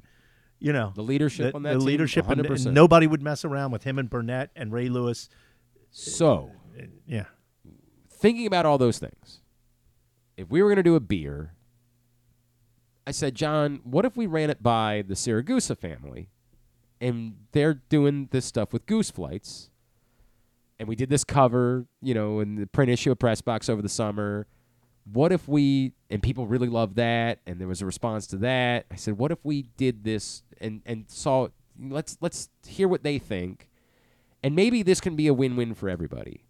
[0.61, 1.79] You know, The leadership the, on that team.
[1.79, 4.89] the team, leadership, and- and nobody would mess around with him and Burnett and Ray
[4.89, 5.29] Lewis.
[5.91, 6.51] So
[7.07, 7.27] Yeah,
[8.09, 9.41] thinking about all those things,
[10.37, 11.53] if we were going to do a beer,
[13.07, 16.31] I said, John, what if we ran it by the Siragusa family
[17.01, 19.71] and they're doing this stuff with goose flights?
[20.79, 23.81] And we did this cover, you know, in the print issue of Press Box over
[23.81, 24.47] the summer.
[25.13, 28.87] What if we, and people really loved that, and there was a response to that.
[28.91, 31.49] I said, what if we did this and, and saw,
[31.79, 33.69] let's, let's hear what they think.
[34.43, 36.45] And maybe this can be a win win for everybody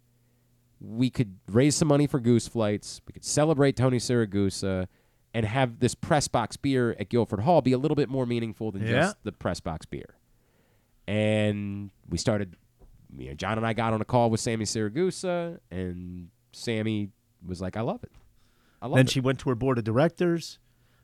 [0.81, 3.01] we could raise some money for goose flights.
[3.07, 4.87] We could celebrate Tony Siragusa
[5.33, 8.71] and have this press box beer at Guilford Hall be a little bit more meaningful
[8.71, 8.91] than Yeah.
[8.91, 10.15] just the press box beer.
[11.07, 12.55] and we started.
[13.17, 17.09] You know, John and I got on a call with Sammy Siragusa, and Sammy
[17.45, 18.11] was like, "I love it.
[18.81, 18.99] I love it.
[18.99, 20.59] Then it." she went to her board of directors.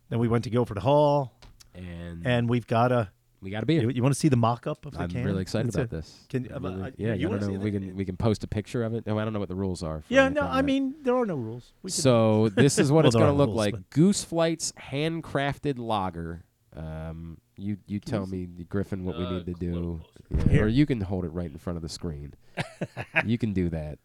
[0.10, 1.34] Then we went to Guilford Hall,
[1.74, 3.10] and and we've got a.
[3.42, 3.90] we got a beer.
[3.90, 5.24] You, want to see the mock-up of the I'm can?
[5.24, 6.26] really excited about a- this.
[6.30, 7.60] Can, uh, really- uh, yeah, you I don't see know.
[7.60, 9.08] We can we can post a picture of it.
[9.08, 10.02] No, I don't know what the rules are.
[10.02, 11.72] For Yeah, no, I mean there are no rules.
[11.82, 15.80] We So this is what Well, it's going to look rules, like: Goose Flight's handcrafted
[15.80, 16.44] lager.
[16.76, 20.66] Um, you you tell me, Griffin, what we need to do, Yeah, Here.
[20.66, 22.34] or you can hold it right in front of the screen.
[23.26, 24.00] you can do that.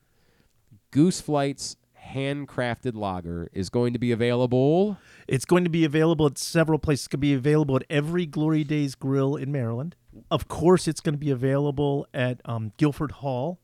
[0.90, 1.76] Goose Flight's
[2.14, 4.98] handcrafted lager is going to be available.
[5.26, 7.06] It's going to be available at several places.
[7.06, 9.96] It's going to be available at every Glory Days Grill in Maryland.
[10.30, 13.58] Of course, it's going to be available at um, Guilford Hall.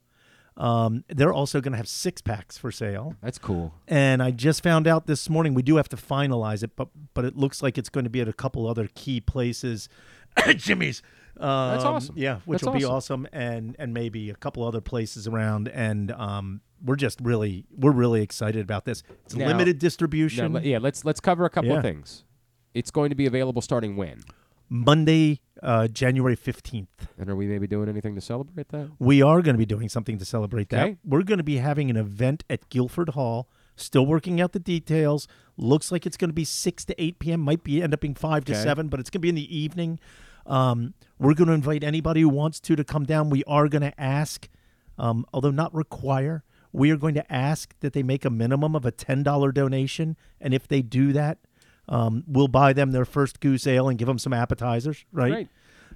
[0.56, 3.16] Um, they're also going to have six packs for sale.
[3.22, 3.72] That's cool.
[3.88, 7.24] And I just found out this morning we do have to finalize it, but but
[7.24, 9.88] it looks like it's going to be at a couple other key places.
[10.56, 11.02] Jimmy's.
[11.40, 12.14] Um, That's awesome.
[12.18, 13.24] Yeah, which That's will be awesome.
[13.24, 15.68] awesome, and and maybe a couple other places around.
[15.68, 19.02] And um, we're just really we're really excited about this.
[19.24, 20.52] It's Now- limited distribution.
[20.52, 21.76] le- yeah, let's let's cover a couple Yeah.
[21.78, 22.24] of things.
[22.74, 24.22] It's going to be available starting when,
[24.72, 26.86] Monday, uh, January 15th.
[27.18, 28.88] and are we maybe doing anything to celebrate that?
[28.98, 30.96] We are going to be doing something to celebrate that.
[31.04, 33.48] We're going to be having an event at Guilford Hall.
[33.76, 35.28] Still working out the details.
[35.58, 37.40] Looks like it's going to be 6 to 8 p.m.
[37.40, 38.62] Might be end up being 5 to Okay.
[38.62, 40.00] 7, but it's going to be in the evening.
[40.46, 43.28] Um, we're going to invite anybody who wants to to come down.
[43.28, 44.48] We are going to ask,
[44.98, 48.86] um, although not require, we are going to ask that they make a minimum of
[48.86, 50.16] a $10 donation.
[50.40, 51.38] And if they do that,
[51.88, 55.32] um, we'll buy them their first goose ale and give them some appetizers, right?
[55.32, 55.48] Right.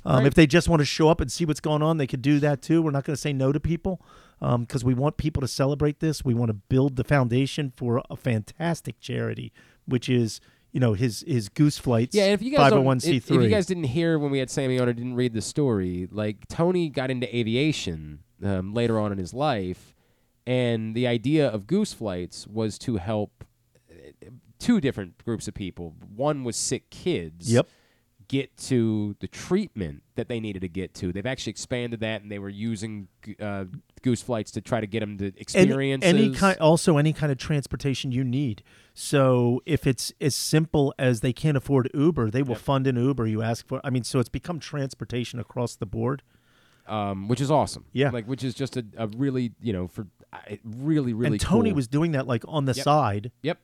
[0.05, 0.27] Um, Right.
[0.27, 2.39] If they just want to show up and see what's going on, they could do
[2.41, 2.81] that too.
[2.83, 4.01] We're not going to say no to people
[4.41, 6.25] because we want people to celebrate this.
[6.25, 9.53] We want to build the foundation for a fantastic charity,
[9.87, 10.41] which is
[10.73, 12.15] you know his his Goose Flights.
[12.15, 14.31] Yeah, if you guys five don't- hundred one if, if you guys didn't hear when
[14.31, 18.75] we had Sammy on or didn't read the story, like Tony got into aviation um,
[18.75, 19.95] later on in his life,
[20.47, 23.45] and the idea of Goose Flights was to help
[24.59, 25.95] two different groups of people.
[26.15, 27.53] One was sick kids.
[27.53, 27.69] Yep.
[28.29, 31.13] Get to the treatment that they needed to get to.
[31.13, 33.07] They've actually expanded that, and they were using
[33.41, 33.67] uh,
[34.03, 37.31] Goose Flights to try to get them to any, experience any kind also any kind
[37.31, 38.63] of transportation you need
[38.95, 43.27] so if it's as simple as they can't afford uber they will fund an uber
[43.27, 46.23] you ask for i mean so it's become transportation across the board
[46.87, 47.85] um, which is awesome.
[47.93, 48.11] Yeah.
[48.11, 51.71] like which is just a, a really you know for uh, really really and tony
[51.71, 52.85] cool- was doing that like on the Yep.
[52.85, 53.59] side Yep.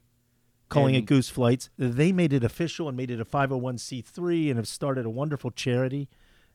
[0.72, 1.70] Calling it Goose Flights.
[1.78, 6.08] They made it official and made it a 501c3 and have started a wonderful charity.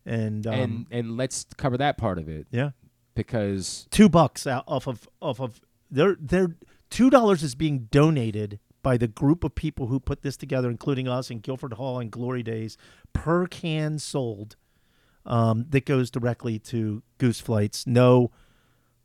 [0.05, 2.69] And, um, and and let's cover that part of it yeah,
[3.13, 5.59] because two bucks out off of off of
[5.91, 6.55] their their
[6.89, 11.09] two dollars is being donated by the group of people who put this together, including
[11.09, 12.77] us and Guilford Hall and Glory Days,
[13.11, 14.55] per can sold.
[15.25, 17.85] Um, that goes directly to Goose Flights.
[17.85, 18.31] No,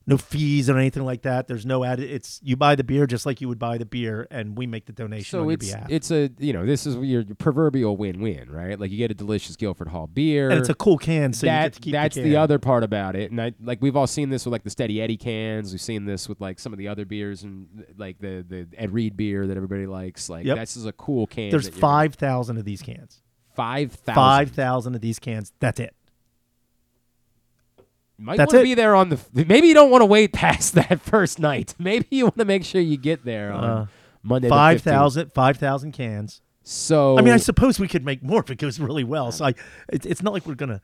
[0.07, 1.49] no fees or anything like that.
[1.49, 2.11] There's no added.
[2.11, 4.87] It's you buy the beer just like you would buy the beer, and we make
[4.87, 5.87] the donation so on your it's behalf.
[5.91, 9.57] it's a you know this is your proverbial win-win right like you get a delicious
[9.57, 12.17] Guilford Hall beer and it's a cool can, so you that get to keep that's
[12.17, 14.65] the, the, other part about it and I like we've all seen this with like
[14.65, 17.85] the Steady Eddie cans we've seen this with like some of the other beers and
[17.97, 20.59] like the the Ed Reed beer that everybody likes like Yep.
[20.59, 23.23] this is a cool can There's five thousand of these cans.
[23.55, 24.15] Five thousand.
[24.15, 25.53] Five thousand of these cans.
[25.61, 25.95] That's it.
[28.23, 29.19] Might want to be there on the.
[29.33, 31.75] Maybe you don't want to wait past that first night.
[31.79, 33.87] Maybe you want to make sure you get there on Uh,
[34.23, 34.49] Monday.
[34.49, 34.85] Five 15th.
[34.85, 35.33] thousand.
[35.33, 36.41] Five thousand cans.
[36.63, 39.33] So I mean, I suppose we could make more if it goes really well.
[39.33, 39.49] So I,
[39.93, 40.81] it, it's not like we're gonna.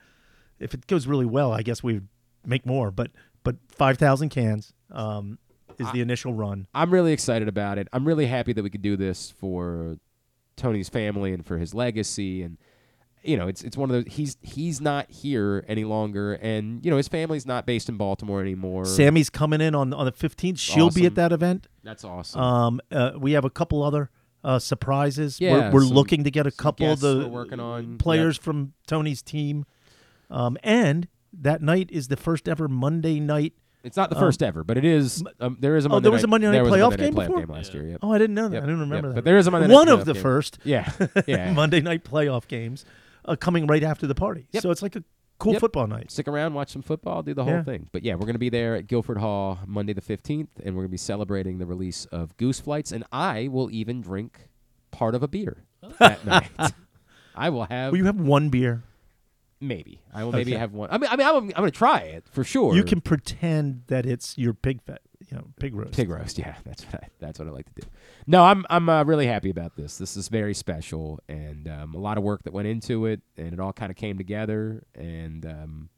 [0.59, 2.09] If it goes really well, I guess we would
[2.45, 2.91] make more.
[2.91, 3.13] But
[3.45, 5.39] but five thousand cans um,
[5.79, 6.67] is the initial run.
[6.75, 7.87] I'm really excited about it.
[7.93, 9.99] I'm really happy that we could do this for
[10.57, 12.43] Tony's family and for his legacy.
[12.43, 12.59] And
[13.23, 14.13] you know, it's it's one of those.
[14.15, 18.41] He's he's not here any longer, and you know his family's not based in Baltimore
[18.41, 18.85] anymore.
[18.85, 20.59] Sammy's coming in on on the fifteenth.
[20.59, 21.67] She'll be at that event.
[21.83, 22.41] That's awesome.
[22.41, 24.11] Um, uh, we have a couple other
[24.45, 25.41] uh, surprises.
[25.41, 27.99] Yeah, we're, we're some- looking to get a couple of the working on.
[27.99, 28.43] players Yep.
[28.45, 29.65] from Tony's team.
[30.31, 33.55] Um, and that night is the first ever Monday night.
[33.83, 35.25] it's not the um, first ever, but it is.
[35.41, 37.05] Um, there is a Oh, there was a Monday night there was a playoff Monday
[37.11, 37.55] night game playoff before?
[37.57, 37.89] last year.
[37.89, 37.99] Yep.
[38.03, 38.55] Oh, I didn't know that.
[38.57, 39.15] Yep, I didn't remember yep.
[39.15, 39.15] that.
[39.17, 40.23] But there is a Monday night One of the game.
[40.23, 40.59] first.
[40.65, 40.91] Yeah,
[41.27, 41.53] yeah.
[41.55, 42.85] Monday night playoff games
[43.29, 44.47] uh, coming right after the party.
[44.53, 44.63] Yep.
[44.63, 45.05] So it's like a
[45.39, 45.61] cool Yep.
[45.61, 46.11] football night.
[46.11, 47.55] Stick around, watch some football, do the Yeah.
[47.57, 47.89] whole thing.
[47.93, 50.83] But yeah, we're going to be there at Guilford Hall Monday the 15th, and we're
[50.83, 54.49] going to be celebrating the release of Goose Flights, and I will even drink
[54.91, 55.65] part of a beer
[56.01, 56.51] that night.
[57.37, 58.83] I will have Well, you have one beer.
[59.61, 60.01] Maybe.
[60.15, 60.59] I will maybe Okay.
[60.61, 60.91] have one.
[60.91, 62.75] I mean, I mean, I'm, I'm going to try it for sure.
[62.75, 65.93] You can pretend that it's your pig fat, you know, pig roast.
[65.95, 67.87] Pig roast, yeah, that's what I, that's what I like to do.
[68.27, 69.99] No, I'm I'm uh, really happy about this.
[69.99, 73.53] This is very special, and um, a lot of work that went into it, and
[73.53, 74.85] it all kind of came together.
[74.95, 75.89] And um,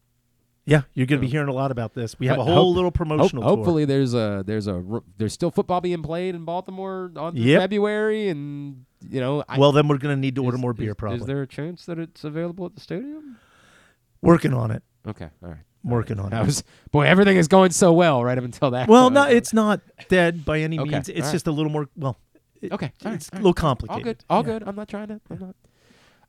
[0.64, 2.18] Yeah, you're going to be hearing a lot about this.
[2.18, 3.56] We have a whole hope- little hope- promotional tour.
[3.56, 4.82] hopefully, there's a there's a
[5.18, 7.60] there's still football being played in Baltimore on Yep.
[7.62, 9.42] February, and you know.
[9.48, 10.90] I, Well, then we're going to need to order is- more beer.
[10.90, 13.38] is- Probably Is there a chance that it's available at the stadium?
[14.22, 14.82] Working on it.
[15.06, 15.58] Okay, all right.
[15.82, 16.36] Working on it.
[16.36, 16.46] I it.
[16.46, 18.88] was boy, everything is going so well right up until that.
[18.88, 21.08] Well, no, it's not dead by any Okay, means.
[21.08, 21.88] It's just a little more.
[21.96, 22.18] Well,
[22.60, 24.24] it- Okay, it's a little complicated.
[24.28, 24.50] All good.
[24.52, 24.58] All Yeah.
[24.58, 24.68] good.
[24.68, 25.20] I'm not trying to.
[25.30, 25.54] I'm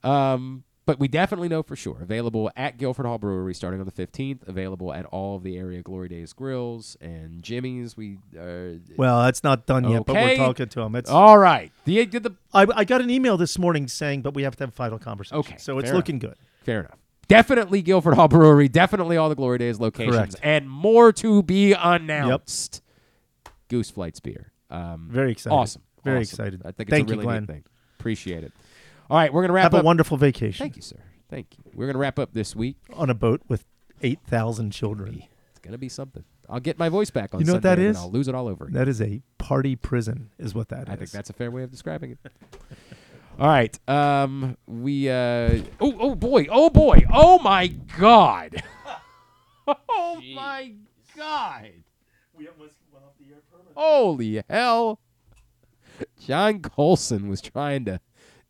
[0.03, 0.09] not.
[0.09, 1.99] Um, but we definitely know for sure.
[2.01, 4.47] Available at Guilford Hall Brewery starting on the 15th.
[4.47, 7.95] Available at all of the area Glory Days grills and Jimmy's.
[7.95, 8.17] We.
[8.37, 10.95] Uh, Well, that's not done yet, but we're talking to him.
[10.95, 11.71] It's, all right.
[11.85, 14.63] The, did the I, I got an email this morning saying, but we have to
[14.63, 15.37] have a final conversation.
[15.39, 16.35] Okay, so it's fair looking good.
[16.63, 16.97] Fair enough.
[17.31, 18.67] Definitely Guilford Hall Brewery.
[18.67, 20.35] Definitely all the Glory Days locations, Correct.
[20.43, 22.81] and more to be announced.
[23.69, 24.51] Goose Flights beer.
[24.69, 25.55] Um, Very excited.
[25.55, 25.81] Awesome.
[26.03, 26.33] Very Awesome.
[26.33, 26.61] excited.
[26.65, 27.41] I think Thank it's a you, really Glenn.
[27.43, 27.63] neat thing.
[27.99, 28.51] Appreciate it.
[29.09, 29.83] All right, we're gonna wrap Have up.
[29.83, 30.63] a wonderful vacation.
[30.63, 30.97] Thank you, sir.
[31.29, 31.71] Thank you.
[31.73, 32.77] We're gonna wrap up this week.
[32.93, 33.65] On a boat with
[34.01, 35.23] eight thousand children.
[35.51, 36.23] It's gonna be something.
[36.49, 37.39] I'll get my voice back on.
[37.39, 37.97] You know what Sunday, that and?
[37.97, 38.73] I'll lose it all over again.
[38.73, 40.89] That is a party prison, is what that is.
[40.89, 42.17] I think that's a fair way of describing it.
[43.41, 43.75] All right.
[43.89, 45.09] Um, we.
[45.09, 46.45] Uh, oh, oh boy.
[46.51, 47.03] Oh boy.
[47.11, 48.61] Oh my God.
[49.67, 50.73] oh my
[51.17, 51.71] God.
[52.35, 53.73] We almost went off the air permanently.
[53.73, 54.99] Holy hell.
[56.19, 57.99] John Coulson was trying to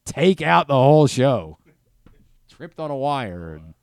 [0.05, 1.57] take out the whole show.
[2.49, 3.73] Tripped on a wire and.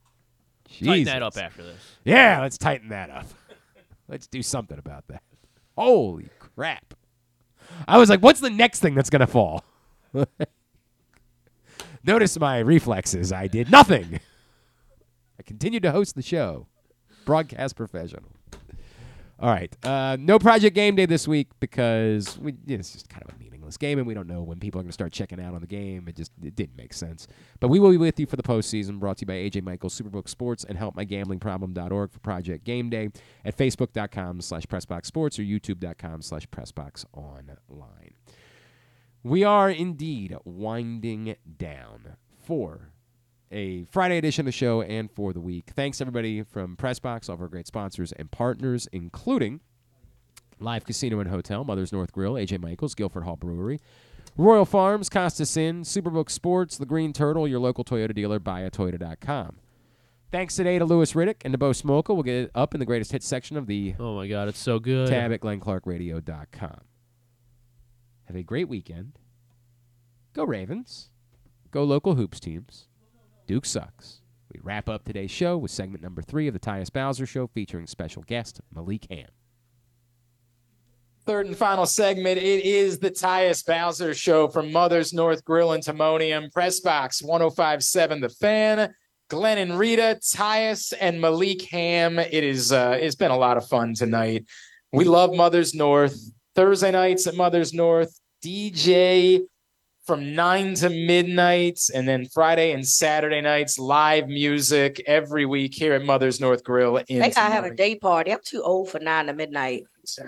[0.85, 1.81] Tighten that up after this.
[2.05, 3.25] Yeah, let's tighten that up.
[4.09, 5.23] Let's do something about that.
[5.75, 6.93] Holy crap.
[7.87, 9.65] I was like, what's the next thing that's going to fall?
[12.05, 13.33] Notice my reflexes.
[13.33, 14.21] I did nothing.
[15.39, 16.67] I continued to host the show.
[17.25, 18.31] Broadcast professional.
[19.41, 19.75] All right.
[19.85, 23.39] Uh, no Project Game Day this week because we, yeah, it's just kind of a
[23.39, 25.61] meaningless game, and we don't know when people are going to start checking out on
[25.61, 26.09] the game.
[26.09, 27.29] It just it didn't make sense.
[27.61, 30.01] But we will be with you for the postseason, brought to you by AJ Michaels,
[30.01, 33.11] Superbook Sports, and HelpMyGamblingProblem.org for Project Game Day
[33.45, 38.18] at Facebook.com slash PressBoxSports or YouTube.com slash PressBoxOnline.
[39.23, 42.93] We are indeed winding down for
[43.51, 45.71] a Friday edition of the show and for the week.
[45.75, 49.61] Thanks everybody from Pressbox, all of our great sponsors and partners, including
[50.61, 53.81] Live Casino and Hotel, Mother's North Grill, AJ Michaels, Guilford Hall Brewery,
[54.37, 59.57] Royal Farms, Costas Inn, Superbook Sports, The Green Turtle, your local Toyota dealer, buyatoyota.com.
[60.31, 62.11] Thanks today to Louis Riddick and to Bo Smolka.
[62.15, 64.59] We'll get it up in the greatest hits section of the Oh my God, it's
[64.59, 65.09] so good.
[65.09, 66.81] tab at glennclarkradio.com.
[68.29, 69.19] Have a great weekend.
[70.35, 71.09] Go Ravens.
[71.71, 72.87] Go local hoops teams.
[73.47, 74.21] Duke sucks.
[74.53, 77.87] We wrap up today's show with segment number three of the Tyus Bowser Show featuring
[77.87, 79.29] special guest Malik Hamm.
[81.25, 82.39] Third and final segment.
[82.39, 86.53] It is the Tyus Bowser Show from Mother's North Grill and Timonium.
[86.53, 88.95] Press Box 1057 The Fan.
[89.29, 92.19] Glenn and Rita, Tyus, and Malik Hamm.
[92.19, 94.45] It is uh it's been a lot of fun tonight.
[94.93, 96.31] We love Mother's North.
[96.55, 98.18] Thursday nights at Mother's North.
[98.45, 99.43] DJ
[100.07, 105.93] from nine to midnight, and then Friday and Saturday nights, live music every week here
[105.93, 106.97] at Mother's North Grill.
[107.09, 108.33] In They gotta have a day party.
[108.33, 109.85] I'm too old for nine to midnight.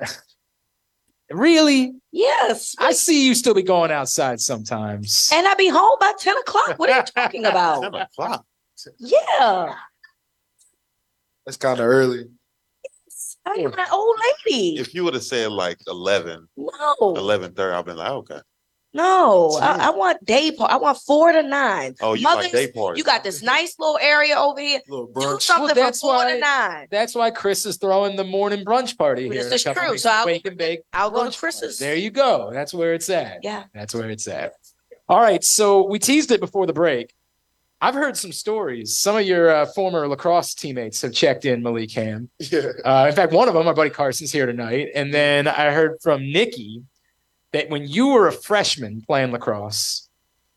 [1.30, 1.94] Really?
[2.10, 2.74] Yes.
[2.78, 5.30] I see you still be going outside sometimes.
[5.32, 6.76] And I be home by 10 o'clock.
[6.76, 7.82] What are you talking about?
[7.82, 8.44] 10 o'clock.
[8.98, 9.74] Yeah.
[11.46, 12.30] That's kind of early.
[13.56, 14.16] I'm an old
[14.46, 14.78] lady.
[14.78, 16.94] If you would have said like 11, No.
[17.00, 18.40] 11 30, I've been like, okay.
[18.92, 20.72] No, I, I want day part.
[20.72, 21.94] I want four to nine.
[22.00, 22.98] Oh, you like Mothers, day parties.
[22.98, 24.80] You got this nice little area over here.
[24.88, 25.06] Do
[25.38, 26.88] something Well, from that's four why- to nine.
[26.90, 29.44] That's why Chris is throwing the morning brunch party here.
[29.44, 29.96] This in is true.
[29.96, 30.80] So I'll- Wake and bake.
[30.92, 31.78] I'll go to Chris's.
[31.78, 31.84] party.
[31.88, 32.50] There you go.
[32.52, 33.44] That's where it's at.
[33.44, 33.62] Yeah.
[33.72, 34.54] That's where it's at.
[35.08, 35.44] All right.
[35.44, 37.14] So we teased it before the break.
[37.80, 38.96] I've heard some stories.
[38.96, 42.28] Some of your uh, former lacrosse teammates have checked in Malik Hamm.
[42.38, 42.72] Yeah.
[42.84, 44.88] Uh, in fact, one of them, my buddy Carson's here tonight.
[44.94, 46.82] And then I heard from Nikki
[47.52, 50.08] that when you were a freshman playing lacrosse,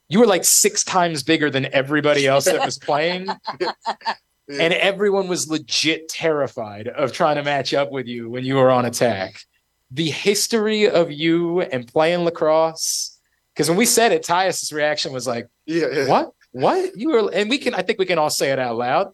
[0.10, 3.28] you were like six times bigger than everybody else that was playing.
[4.50, 8.70] And everyone was legit terrified of trying to match up with you when you were
[8.70, 9.40] on attack.
[9.90, 13.18] The history of you and playing lacrosse,
[13.54, 16.08] because when we said it, Tyus's reaction was like, Yeah, yeah.
[16.08, 16.34] What?
[16.54, 16.92] What?
[16.96, 19.12] You were, and we can, I think we can all say it out loud.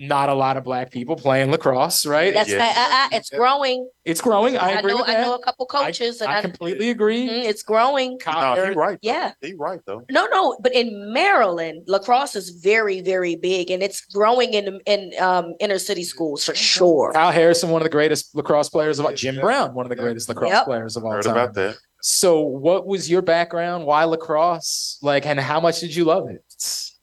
[0.00, 2.32] Not a lot of black people playing lacrosse, right?
[2.32, 2.58] That's Yeah.
[2.58, 2.76] right.
[2.76, 3.88] Uh, uh, it's growing.
[4.04, 4.56] It's growing.
[4.56, 4.98] I, agree know.
[4.98, 5.26] with I that.
[5.26, 7.28] know a couple coaches, and I I, completely agree.
[7.28, 8.16] Mhm, it's growing.
[8.20, 8.98] Kyle No, he Harris- right.
[9.02, 9.08] though.
[9.10, 9.32] Yeah.
[9.42, 10.02] He right though.
[10.08, 15.10] No, no, but in Maryland, lacrosse is very, very big, and it's growing in in
[15.20, 17.10] um, inner city schools for sure.
[17.12, 19.12] Kyle Harrison, one of the greatest lacrosse players of all.
[19.14, 20.64] Jim Brown, one of the greatest lacrosse Yep.
[20.66, 21.32] players of all Heard time.
[21.32, 21.74] about that.
[22.02, 23.84] So, what was your background?
[23.84, 24.98] Why lacrosse?
[25.02, 26.44] Like, and how much did you love it?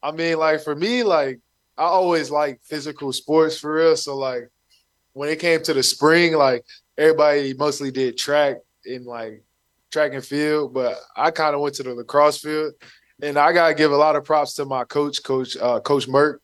[0.06, 1.40] I mean, like for me, like
[1.80, 3.98] I always like physical sports for real.
[3.98, 4.52] So like
[5.14, 6.64] when it came to the spring, like
[6.96, 9.44] everybody mostly did track and like
[9.92, 12.74] track and field, but I kind of went to the lacrosse field.
[13.24, 16.38] And I gotta give a lot of props to my coach, Coach uh, Coach Merck,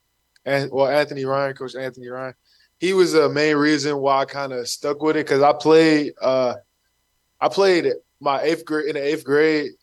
[0.43, 2.33] and well Anthony Ryan, Coach Anthony Ryan.
[2.79, 6.13] He was the main reason why I kind of stuck with it because I played
[6.19, 6.55] uh,
[7.39, 9.73] I played my eighth grade in the eighth grade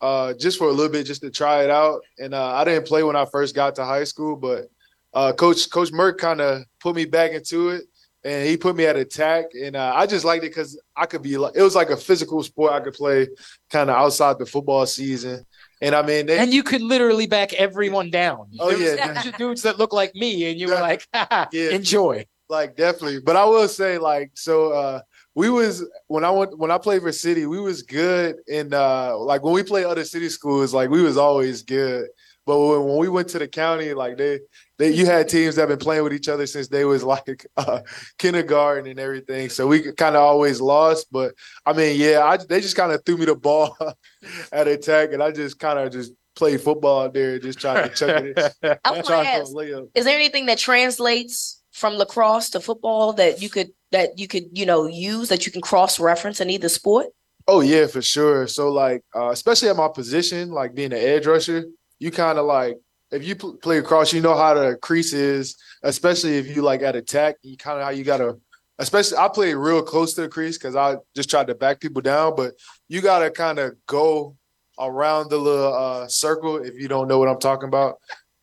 [0.00, 2.00] uh, just for a little bit just to try it out.
[2.18, 4.68] And uh, I didn't play when I first got to high school, but
[5.14, 7.84] uh, Coach Coach Merck kind of put me back into it,
[8.24, 11.22] and he put me at attack, and uh, I just liked it because I could
[11.22, 13.28] be like it was like a physical sport I could play
[13.70, 15.44] kind of outside the football season.
[15.82, 18.48] And I mean, they, and you could literally back everyone down.
[18.58, 19.10] Oh, There was yeah.
[19.10, 22.24] a bunch of dudes that look like me, and you were like, "Haha, enjoy.
[22.48, 23.20] like definitely.
[23.20, 25.00] But I will say, like, so uh
[25.36, 29.16] we was when I went when I played for City, we was good in uh
[29.18, 32.08] like when we played other city schools, like we was always good.
[32.46, 34.40] But when, when we went to the county, like they
[34.78, 37.46] they you had teams that have been playing with each other since they was like
[37.58, 37.80] uh,
[38.18, 39.50] kindergarten and everything.
[39.50, 41.08] So we kind of always lost.
[41.12, 41.34] But
[41.66, 43.76] I mean, yeah, I, they just kind of threw me the ball
[44.52, 47.94] at attack, and I just kind of just play football out there, just trying to
[47.94, 48.38] chuck it.
[48.84, 49.52] I want to ask.
[49.94, 54.44] Is there anything that translates from lacrosse to football that you could that you could
[54.56, 57.08] you know use that you can cross reference in either sport?
[57.46, 58.46] Oh yeah, for sure.
[58.46, 61.66] So like, uh, especially at my position, like being an edge rusher,
[61.98, 62.78] you kind of like
[63.10, 65.54] if you pl- play across, you know how the crease is.
[65.82, 68.38] Especially if you like at attack, you kind of how you gotta.
[68.78, 72.00] Especially, I play real close to the crease because I just tried to back people
[72.00, 72.34] down.
[72.36, 72.54] But
[72.88, 74.34] you gotta kind of go
[74.78, 77.96] around the little uh, circle if you don't know what I'm talking about,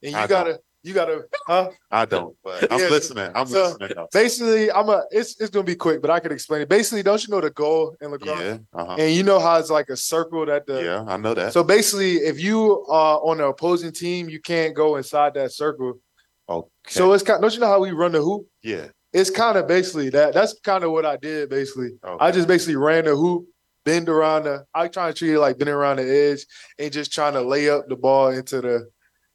[0.03, 1.69] and you I gotta you gotta huh.
[1.89, 3.31] I don't, but I'm Yeah, listening.
[3.33, 3.91] I'm so listening.
[3.95, 4.07] Though.
[4.11, 5.03] Basically, I'm a.
[5.11, 6.69] It's it's gonna be quick, but I can explain it.
[6.69, 8.39] Basically, don't you know the goal in lacrosse?
[8.39, 8.95] Yeah, uh-huh.
[8.99, 11.53] And you know how it's like a circle that the Yeah, I know that.
[11.53, 15.99] So basically, if you are on the opposing team, you can't go inside that circle.
[16.49, 16.67] Okay.
[16.87, 17.41] So it's kind.
[17.41, 18.45] Don't you know how we run the hoop?
[18.61, 18.87] Yeah.
[19.13, 20.33] It's kind of basically that.
[20.33, 21.49] That's kind of what I did.
[21.49, 22.25] Basically, Okay.
[22.25, 23.45] I just basically ran the hoop,
[23.85, 24.65] bend around the.
[24.73, 26.45] I try to treat it like bending around the edge
[26.77, 28.89] and just trying to lay up the ball into the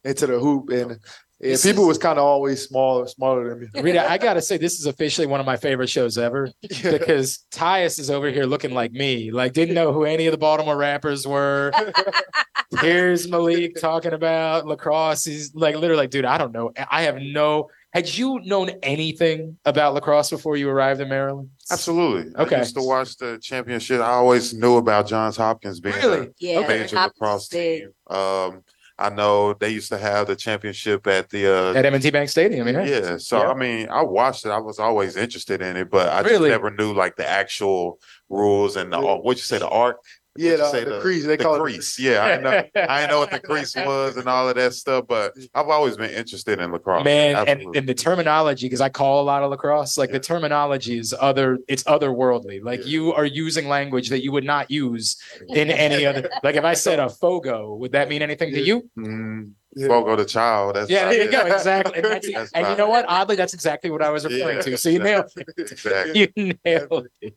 [0.04, 0.70] into the hoop.
[0.70, 0.98] And
[1.40, 3.66] yeah, This people is- was kind of always smaller, smaller than me.
[3.82, 7.98] Rita, I gotta say, this is officially one of my favorite shows ever because Tyus
[7.98, 11.26] is over here looking like me, like didn't know who any of the Baltimore rappers
[11.26, 11.72] were.
[12.80, 15.24] Here's Malik talking about lacrosse.
[15.24, 16.70] He's like literally like, dude, I don't know.
[16.90, 17.70] I have no.
[17.94, 21.48] Had you known anything about lacrosse before you arrived in Maryland?
[21.70, 22.30] Absolutely.
[22.36, 22.56] Okay.
[22.56, 24.02] I used to watch the championship.
[24.02, 26.26] I always knew about Johns Hopkins being Really?
[26.26, 27.80] a Yeah, major Hopkins lacrosse did.
[27.80, 28.14] team.
[28.14, 28.62] Um,
[28.98, 32.66] I know they used to have the championship at the uh, At M&T Bank Stadium,
[32.66, 32.84] yeah.
[32.84, 33.16] Yeah.
[33.18, 33.48] So Yeah.
[33.48, 34.50] I mean, I watched it.
[34.50, 38.76] I was always interested in it, but I just never knew like the actual rules
[38.76, 39.98] and the what you say the arc.
[40.38, 41.98] Yeah, What'd the- say, the crease, they the call it- crease.
[41.98, 42.62] Yeah, I know.
[42.88, 46.10] I know what the crease was and all of that stuff, but I've always been
[46.10, 47.04] interested in lacrosse.
[47.04, 47.78] Man, and, Absolutely.
[47.78, 51.58] and the terminology, because I call a lot of lacrosse, like the terminology is other,
[51.68, 52.62] it's otherworldly.
[52.62, 55.16] Like you are using language that you would not use
[55.48, 56.30] in any other.
[56.44, 58.88] Like if I said a fogo, would that mean anything to you?
[58.96, 59.52] Mm,
[59.86, 60.74] Fogo the child.
[60.76, 61.40] That's Yeah, there you go.
[61.46, 61.94] Exactly.
[61.96, 63.04] And, that's- That's and you know what?
[63.08, 64.76] Oddly, that's exactly what I was referring Yeah, to.
[64.78, 65.48] So you nailed it.
[65.70, 66.32] Exactly.
[66.36, 67.34] You nailed it.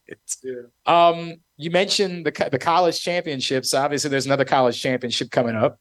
[0.85, 3.73] Um, you mentioned the co- the college championships.
[3.73, 5.79] Obviously, there's another college championship coming up.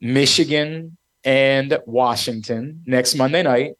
[0.00, 3.72] Michigan and Washington next Monday night.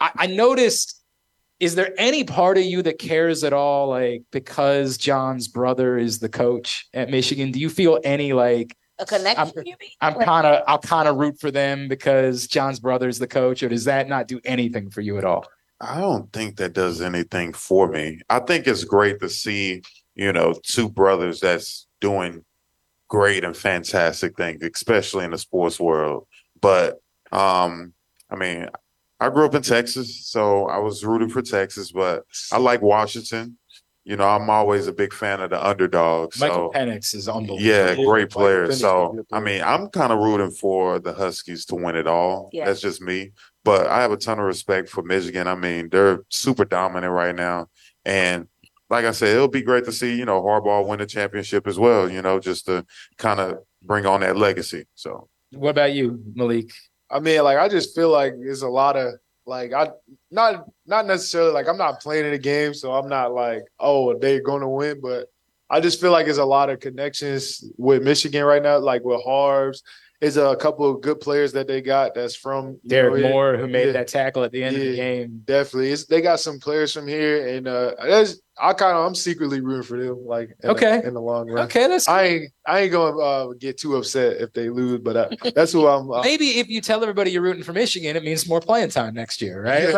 [0.00, 1.00] I, I noticed.
[1.60, 6.18] Is there any part of you that cares at all, like because John's brother is
[6.18, 7.52] the coach at Michigan?
[7.52, 9.90] Do you feel any like A connection, you mean?
[10.00, 13.62] I'm kind of I'll kind of root for them because John's brother is the coach,
[13.62, 15.46] or does that not do anything for you at all?
[15.80, 18.20] I don't think that does anything for me.
[18.30, 19.82] I think it's great to see,
[20.14, 22.44] you know, two brothers that's doing
[23.08, 26.26] great and fantastic things, especially in the sports world.
[26.60, 27.00] But
[27.32, 27.92] um,
[28.30, 28.68] I mean,
[29.20, 33.58] I grew up in Texas, so I was rooting for Texas, but I like Washington.
[34.04, 36.38] You know, I'm always a big fan of the underdog.
[36.38, 37.60] Michael So Penix is unbelievable.
[37.62, 38.66] yeah, great player.
[38.68, 41.74] Penix So is a good I mean, I'm kind of rooting for the Huskies to
[41.74, 42.50] win it all.
[42.52, 42.66] Yeah.
[42.66, 43.32] That's just me.
[43.64, 45.48] But I have a ton of respect for Michigan.
[45.48, 47.68] I mean, they're super dominant right now.
[48.04, 48.46] And
[48.90, 51.78] like I said, it'll be great to see, you know, Harbaugh win the championship as
[51.78, 52.84] well, you know, just to
[53.16, 54.84] kind of bring on that legacy.
[54.94, 56.70] So What about you, Malik?
[57.10, 59.14] I mean, like I just feel like there's a lot of
[59.46, 59.88] like I
[60.30, 64.18] not not necessarily like I'm not playing in the game, so I'm not like oh
[64.18, 65.28] they're to win, but
[65.70, 69.22] I just feel like there's a lot of connections with Michigan right now, like with
[69.24, 69.82] Harvs.
[70.24, 73.56] Is a couple of good players that they got that's from you Derrick know, Moore,
[73.58, 73.92] who made yeah.
[73.92, 75.42] that tackle at the end of the game.
[75.44, 79.14] Definitely, it's, they got some players from here, and uh, that's I kind of I'm
[79.14, 80.24] secretly rooting for them.
[80.24, 81.02] Like in the- Okay.
[81.04, 81.66] in the long run.
[81.66, 85.16] Okay, that's I ain't I ain't gonna uh, get too upset if they lose, but
[85.16, 86.10] uh, that's who I'm.
[86.10, 89.12] Uh, Maybe if you tell everybody you're rooting for Michigan, it means more playing time
[89.12, 89.90] next year, right?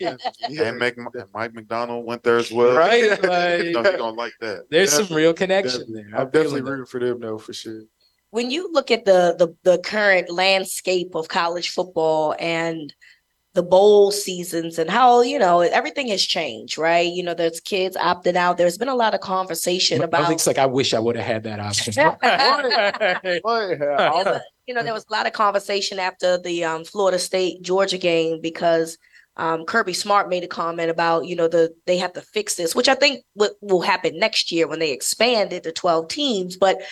[0.00, 0.16] Yeah,
[0.60, 0.98] And Mike,
[1.34, 2.74] Mike Macdonald went there as well.
[2.74, 3.22] Right?
[3.22, 4.64] no, Like- he don't like that.
[4.70, 6.10] There's some real connection Definitely.
[6.10, 6.20] there.
[6.20, 7.82] I'm definitely rooting for them though, for sure.
[8.36, 12.92] When you look at the, the the current landscape of college football and
[13.54, 17.96] the bowl seasons and how you know everything has changed right you know there's kids
[17.96, 21.16] opting out there's been a lot of conversation about Malik's like, I wish I would
[21.16, 21.94] have had that option.
[24.66, 28.42] you know, there was a lot of conversation after the um, Florida State Georgia game
[28.42, 28.98] because
[29.36, 32.74] um, Kirby Smart made a comment about, you know, the they have to fix this,
[32.74, 36.56] which I think what will happen next year when they expand it to 12 teams.
[36.56, 36.82] But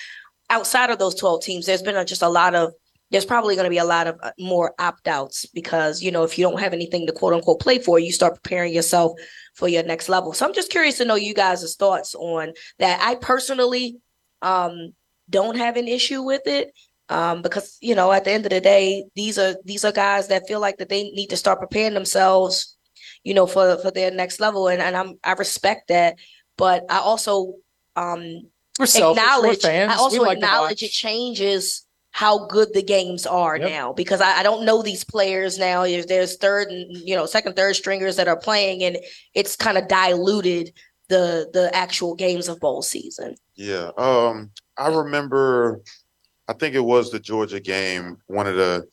[0.51, 2.73] outside of those 12 teams, there's been a, just a lot of
[3.11, 6.25] there's probably going to be a lot of uh, more opt outs because, you know,
[6.25, 9.13] if you don't have anything to quote unquote play for, you start preparing yourself
[9.55, 10.33] for your next level.
[10.33, 13.01] So I'm just curious to know you guys' thoughts on that.
[13.01, 13.99] I personally
[14.43, 14.95] um,
[15.31, 16.73] don't have an issue with it
[17.09, 20.29] um, because you know at the end of the day these are these are guys
[20.29, 22.77] that feel like that they need to start preparing themselves
[23.23, 26.17] you know for for their next level and, and i'm i respect that
[26.57, 27.55] but i also
[27.97, 28.41] um
[28.78, 29.23] We're selfish.
[29.23, 29.93] We're acknowledge fans.
[29.93, 30.83] i also We like to acknowledge watch.
[30.83, 33.69] it changes how good the games are Yep.
[33.69, 37.27] now because I, I don't know these players now if there's third and you know
[37.27, 38.99] second third stringers that are playing and
[39.35, 40.73] it's kind of diluted
[41.09, 43.91] the the actual games of bowl season Yeah.
[43.99, 45.81] Um, I remember
[46.49, 48.86] I think it was the Georgia game, one of the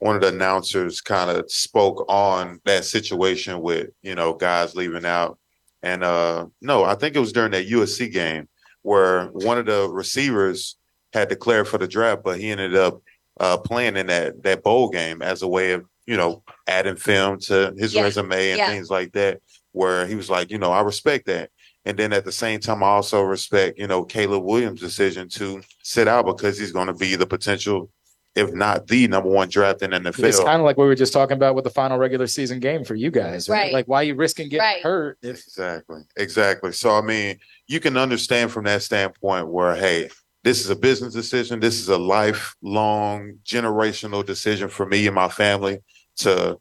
[0.00, 5.06] one of the announcers kind of spoke on that situation with, you know, guys leaving
[5.06, 5.38] out.
[5.82, 8.46] And uh no, I think it was during that USC game
[8.82, 10.76] where one of the receivers
[11.12, 13.00] had declared for the draft, but he ended up
[13.40, 17.38] uh playing in that that bowl game as a way of, you know, adding film
[17.40, 18.02] to his Yeah.
[18.02, 18.68] resume and Yeah.
[18.68, 19.40] things like that,
[19.72, 21.50] where he was like, you know, I respect that.
[21.84, 25.62] And then at the same time, I also respect, you know, Caleb Williams' decision to
[25.82, 27.90] sit out because he's going to be the potential,
[28.34, 30.24] if not the number one draft in the NFL.
[30.24, 32.60] It's kind of like what we were just talking about with the final regular season
[32.60, 33.64] game for you guys, right?
[33.64, 33.72] Right.
[33.72, 34.82] Like, why are you risking getting Right.
[34.82, 35.18] hurt?
[35.22, 36.02] Exactly.
[36.16, 36.72] Exactly.
[36.72, 40.08] So I mean, you can understand from that standpoint where, hey,
[40.44, 41.60] this is a business decision.
[41.60, 45.80] This is a lifelong generational decision for me and my family
[46.16, 46.58] to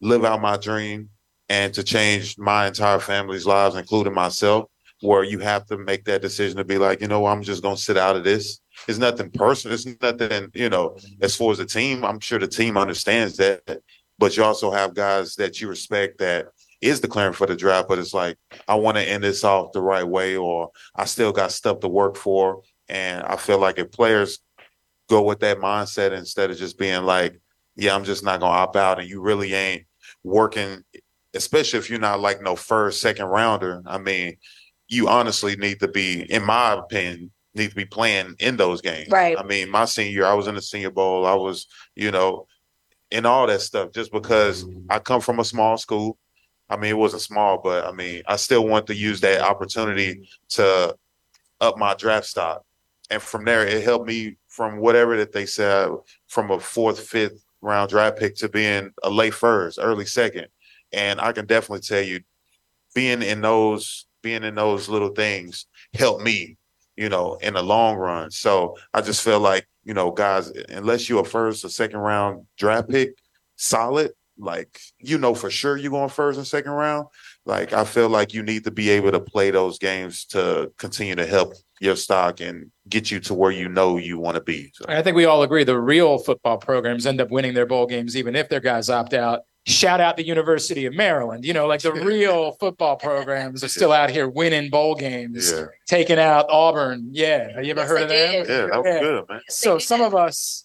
[0.00, 1.10] live out my dream
[1.48, 4.66] and to change my entire family's lives, including myself,
[5.00, 7.76] where you have to make that decision to be like, you know, I'm just gonna
[7.76, 8.60] sit out of this.
[8.88, 9.74] It's nothing personal.
[9.74, 13.82] It's nothing, you know, as far as the team, I'm sure the team understands that.
[14.18, 16.48] But you also have guys that you respect that
[16.80, 18.36] is declaring for the draft, but it's like,
[18.66, 21.88] I want to end this off the right way, or I still got stuff to
[21.88, 22.62] work for.
[22.88, 24.38] And I feel like if players
[25.08, 27.40] go with that mindset instead of just being like,
[27.76, 29.86] yeah, I'm just not gonna opt out, and you really ain't
[30.24, 30.82] working,
[31.34, 33.82] especially if you're not like no first, second rounder.
[33.86, 34.36] I mean,
[34.88, 39.10] you honestly need to be, in my opinion, need to be playing in those games.
[39.10, 39.38] Right.
[39.38, 41.26] I mean, my senior I was in the senior bowl.
[41.26, 42.46] I was, you know,
[43.10, 46.18] in all that stuff just because I come from a small school.
[46.70, 50.28] I mean, it wasn't small, but I mean, I still want to use that opportunity
[50.50, 50.96] to
[51.60, 52.64] up my draft stock.
[53.10, 55.90] And from there, it helped me from whatever that they said
[56.26, 60.48] from a fourth, fifth round draft pick to being a late first, early second.
[60.92, 62.20] And I can definitely tell you,
[62.94, 66.56] being in those, being in those little things helped me,
[66.98, 68.30] you know, in the long run.
[68.30, 72.44] So I just feel like, you know, guys, unless you're a first or second round
[72.56, 73.14] draft pick,
[73.56, 74.10] solid,
[74.40, 77.06] like you know for sure you're going first and second round.
[77.44, 81.14] Like I feel like you need to be able to play those games to continue
[81.16, 84.70] to help your stock and get you to where you know you want to be.
[84.74, 87.86] So, I think we all agree the real football programs end up winning their bowl
[87.86, 89.40] games, even if their guys opt out.
[89.68, 91.44] Shout out the University of Maryland.
[91.44, 95.66] You know, like the real football programs are still out here winning bowl games, Yeah.
[95.86, 97.10] taking out Auburn.
[97.12, 97.52] Yeah.
[97.54, 98.32] Have you ever Yes, heard of them?
[98.48, 99.40] Yeah, that was good, man.
[99.48, 100.64] So some of us,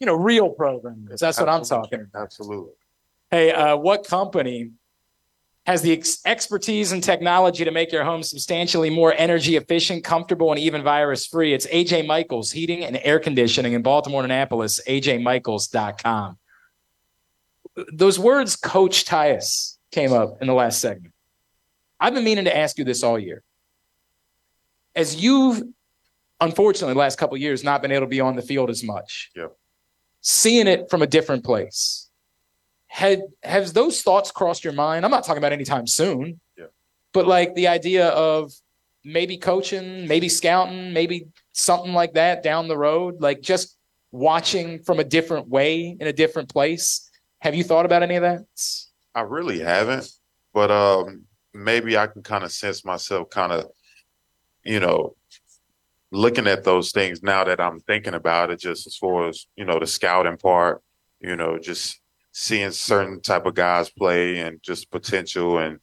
[0.00, 1.20] you know, real programs.
[1.20, 2.22] That's what I'm talking about.
[2.22, 2.72] Absolutely.
[3.30, 4.70] Hey, uh, what company
[5.66, 10.50] has the ex- expertise and technology to make your home substantially more energy efficient, comfortable,
[10.50, 11.54] and even virus free?
[11.54, 16.38] It's AJ Michaels Heating and Air Conditioning in Baltimore and Annapolis, ajmichaels.com.
[17.92, 21.14] Those words, Coach Tyus, came up in the last segment.
[21.98, 23.42] I've been meaning to ask you this all year.
[24.94, 25.62] As you've,
[26.40, 28.82] unfortunately, the last couple of years, not been able to be on the field as
[28.82, 29.56] much, Yep.
[30.20, 32.10] seeing it from a different place
[32.90, 35.04] had has those thoughts crossed your mind?
[35.04, 36.40] I'm not talking about anytime soon.
[36.58, 36.64] Yeah.
[37.12, 38.52] But like the idea of
[39.04, 43.76] maybe coaching, maybe scouting, maybe something like that down the road, like just
[44.10, 47.08] watching from a different way in a different place.
[47.40, 48.44] Have you thought about any of that?
[49.14, 50.10] I really haven't,
[50.52, 53.66] but um, maybe I can kind of sense myself kind of,
[54.62, 55.16] you know,
[56.12, 59.64] looking at those things now that I'm thinking about it, just as far as, you
[59.64, 60.82] know, the scouting part,
[61.20, 62.00] you know, just
[62.32, 65.78] seeing certain type of guys play and just potential and,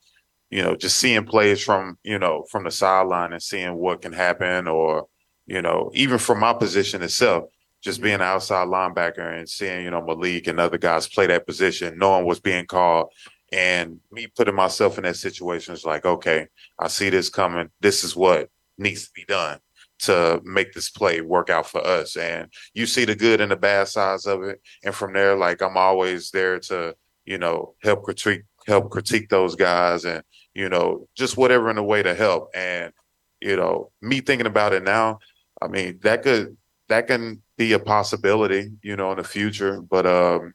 [0.49, 4.13] you know, just seeing plays from, you know, from the sideline and seeing what can
[4.13, 5.07] happen or,
[5.45, 7.45] you know, even from my position itself,
[7.81, 11.45] just being an outside linebacker and seeing, you know, Malik and other guys play that
[11.45, 13.11] position, knowing what's being called
[13.51, 16.47] and me putting myself in that situation is like, okay,
[16.79, 17.69] I see this coming.
[17.79, 19.59] This is what needs to be done
[19.99, 22.17] to make this play work out for us.
[22.17, 24.61] And you see the good and the bad sides of it.
[24.83, 29.55] And from there, like I'm always there to, you know, help critique help critique those
[29.55, 30.23] guys and,
[30.53, 32.49] you know, just whatever in a way to help.
[32.53, 32.91] And,
[33.39, 35.19] you know, me thinking about it now,
[35.61, 36.57] I mean, that could
[36.89, 39.81] that can be a possibility, you know, in the future.
[39.81, 40.53] But um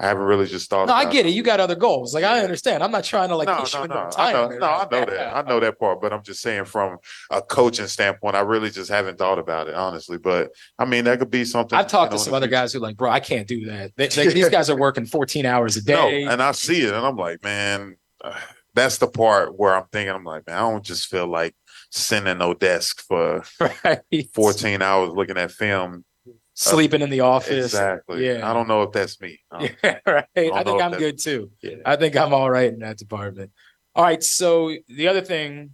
[0.00, 1.30] I haven't really just thought No, I get it.
[1.30, 2.14] You got other goals.
[2.14, 2.84] Like I understand.
[2.84, 5.36] I'm not trying to like no, push no, no, I know, no, I know that.
[5.36, 6.98] I know that part, but I'm just saying from
[7.32, 10.16] a coaching standpoint, I really just haven't thought about it, honestly.
[10.16, 11.76] But I mean, that could be something.
[11.76, 12.50] I've talked you to know, in some other future.
[12.60, 13.90] guys who like, bro, I can't do that.
[13.96, 16.22] They, they- these guys are working 14 hours a No, day.
[16.22, 17.96] and I see it, and I'm like, man,
[18.74, 21.56] that's the part where I'm thinking, I'm like, man, I don't just feel like
[21.90, 23.42] sitting no desk for
[24.34, 27.66] 14 hours looking at film, uh, Sleeping in the office.
[27.66, 28.26] Exactly.
[28.26, 28.48] Yeah.
[28.48, 29.38] I don't know if that's me.
[29.52, 30.24] I Yeah, right.
[30.36, 31.50] I, don't think I'm good too.
[31.62, 31.76] Yeah.
[31.86, 33.52] I think I'm all right in that department.
[33.94, 34.22] All right.
[34.22, 35.70] So the other thing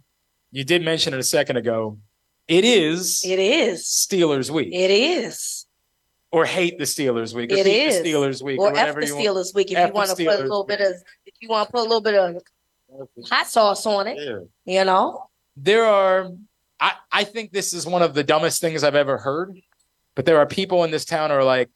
[0.51, 1.97] you did mention it a second ago,
[2.47, 3.83] it is It is.
[3.85, 4.69] Steelers week.
[4.71, 5.65] It is.
[6.31, 7.51] or hate the Steelers week.
[7.51, 8.59] Or It the Steelers week.
[8.59, 9.25] Or Or, F the you want.
[9.25, 10.77] Steelers week if F you want to put a little week.
[10.77, 10.95] bit of
[11.25, 12.43] if you want to put a little bit of
[13.27, 14.17] hot sauce on it.
[14.19, 14.77] Yeah.
[14.79, 15.29] You know?
[15.55, 16.29] There are
[16.79, 19.57] I, I think this is one of the dumbest things I've ever heard.
[20.15, 21.69] But there are people in this town who are like,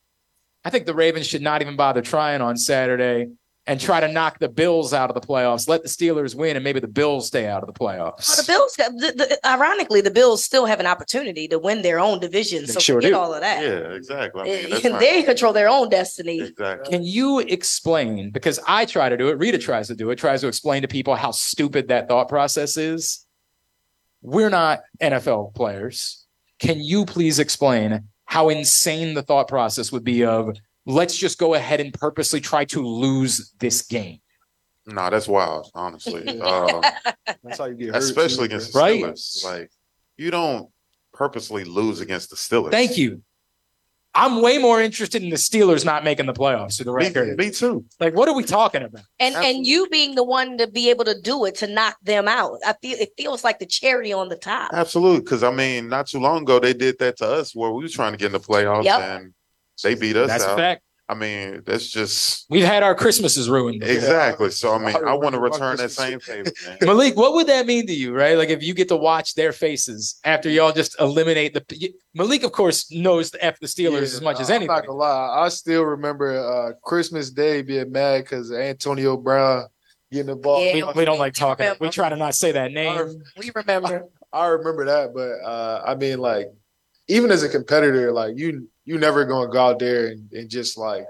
[0.65, 3.27] I think the Ravens should not even bother trying on Saturday
[3.65, 5.67] and try to knock the Bills out of the playoffs.
[5.69, 8.27] Let the Steelers win and maybe the Bills stay out of the playoffs.
[8.27, 11.99] Well, the Bills, the, the, ironically, the Bills still have an opportunity to win their
[11.99, 12.61] own division.
[12.61, 13.17] They So sure forget do.
[13.17, 13.61] all of that.
[13.63, 14.41] Yeah, exactly.
[14.41, 16.41] I mean, that's and not- they control their own destiny.
[16.41, 16.91] exactly.
[16.91, 18.31] Can you explain?
[18.31, 20.87] Because I try to do it, Rita tries to do it, tries to explain to
[20.87, 23.25] people how stupid that thought process is.
[24.21, 26.25] We're not NFL players.
[26.59, 31.53] Can you please explain how insane the thought process would be of let's just go
[31.53, 34.19] ahead and purposely try to lose this game?
[34.85, 36.39] No, that's wild, honestly.
[36.41, 36.81] Um,
[37.43, 37.97] That's how you get hurt.
[37.97, 39.03] especially too, against the Right.
[39.03, 39.45] Steelers.
[39.45, 39.71] Like
[40.17, 40.69] you don't
[41.13, 42.71] purposely lose against the Steelers.
[42.71, 43.21] Thank you.
[44.15, 47.37] I'm way more interested in the Steelers not making the playoffs for the Me, record.
[47.37, 47.85] me too.
[47.99, 49.03] Like, what are we talking about?
[49.19, 52.27] And and you being the one to be able to do it to knock them
[52.27, 52.57] out.
[52.65, 54.71] I feel it feels like the cherry on the top.
[54.73, 57.83] Absolutely, because I mean, not too long ago they did that to us where we
[57.83, 58.99] were trying to get in the playoffs Yep.
[58.99, 59.33] and
[59.83, 60.81] they beat us That's a fact.
[61.09, 63.81] I mean, that's just We've had our Christmases ruined.
[63.83, 64.51] exactly.
[64.51, 66.77] So I mean, I want to return that same favor, man.
[66.81, 68.37] Malik, what would that mean to you, right?
[68.37, 72.51] Like if you get to watch their faces after y'all just eliminate the Malik, of
[72.51, 74.75] course, knows the F the Steelers as much as I'm anything.
[74.75, 75.45] not gonna lie.
[75.45, 79.65] I still remember uh, Christmas Day being mad because Antonio Brown
[80.11, 80.63] getting the ball.
[80.63, 80.85] Yeah.
[80.85, 81.65] We, we don't like talking.
[81.65, 81.85] Remember.
[81.85, 83.21] We try to not say that name.
[83.35, 84.05] We remember.
[84.31, 86.51] I remember that, but uh, I mean, like,
[87.09, 90.77] even as a competitor, like you, you never gonna go out there and, and just
[90.77, 91.05] like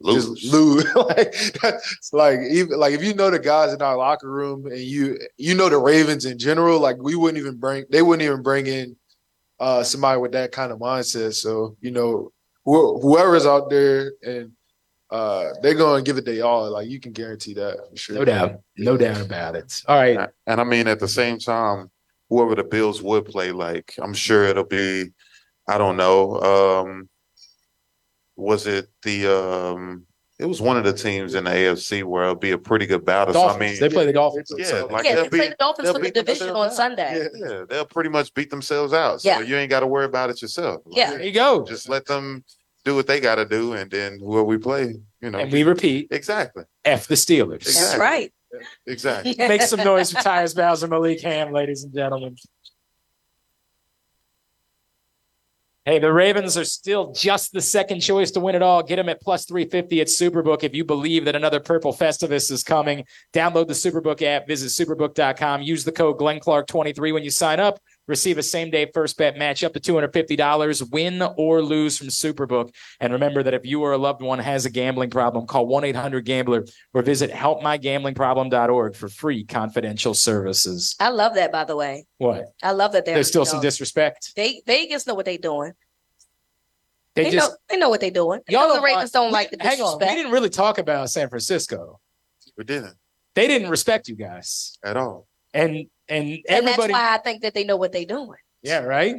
[0.00, 0.40] Lose.
[0.40, 0.84] just lose.
[0.94, 4.78] like, it's like even like if you know the guys in our locker room and
[4.78, 8.42] you you know the Ravens in general, like we wouldn't even bring they wouldn't even
[8.42, 8.96] bring in
[9.58, 11.34] uh somebody with that kind of mindset.
[11.34, 12.32] So you know
[12.64, 14.52] wh- whoever's out there and
[15.10, 16.70] uh they're gonna give it their all.
[16.70, 18.16] Like you can guarantee that for sure.
[18.16, 18.60] No doubt.
[18.76, 19.82] No doubt about it.
[19.86, 20.30] All right.
[20.46, 21.90] And I mean, at the same time,
[22.30, 25.12] whoever the Bills would play, like I'm sure it'll be,
[25.70, 26.40] I don't know.
[26.40, 27.08] Um,
[28.36, 29.26] was it the?
[29.26, 30.06] Um,
[30.38, 33.04] it was one of the teams in the AFC where it'll be a pretty good
[33.04, 33.34] battle.
[33.34, 33.60] So, I Dolphins.
[33.72, 34.50] mean, they play the Dolphins.
[34.56, 36.68] yeah, like yeah, they'll they play be, the Dolphins they'll for the beat division on
[36.68, 36.96] themselves out.
[36.96, 37.28] Sunday.
[37.34, 39.20] yeah, they'll pretty much beat themselves out.
[39.20, 39.40] So Yeah.
[39.40, 40.80] you ain't got to worry about it yourself.
[40.86, 41.10] Like, Yeah.
[41.10, 41.66] There you go.
[41.66, 42.42] just let them
[42.86, 45.62] do what they got to do, and then whoever we play, you know, And we
[45.62, 47.64] repeat, exactly, F the Steelers.
[47.64, 48.00] That's Exactly.
[48.00, 48.32] right.
[48.86, 49.34] exactly.
[49.36, 52.34] Make some noise for Tyus Bowser, Malik Hamm, ladies and gentlemen.
[55.90, 58.80] Hey, the Ravens are still just the second choice to win it all.
[58.80, 60.62] Get them at plus 350 at Superbook.
[60.62, 65.62] If you believe that another Purple Festivus is coming, download the Superbook app, visit superbook.com,
[65.62, 67.80] use the code GlennClark23 when you sign up.
[68.10, 72.74] Receive a same day first bet match up to $250, win or lose from Superbook.
[72.98, 75.84] And remember that if you or a loved one has a gambling problem, call 1
[75.84, 80.96] 800 Gambler or visit helpmygamblingproblem.org for free confidential services.
[80.98, 82.04] I love that, by the way.
[82.18, 82.46] What?
[82.64, 84.32] I love that There's still you some know, disrespect.
[84.34, 85.72] They Vegas know what they're doing.
[87.14, 88.40] They, They, just know they know what they're doing.
[88.48, 89.98] Y'all know the don't Ravens don't we like the didn't- hang on.
[90.00, 92.00] We didn't really talk about San Francisco.
[92.58, 92.94] We didn't
[93.36, 95.28] They didn't respect you guys, at all.
[95.54, 96.92] and and and that's everybody.
[96.92, 98.38] why I think that they know what they're doing.
[98.62, 99.16] yeah, right.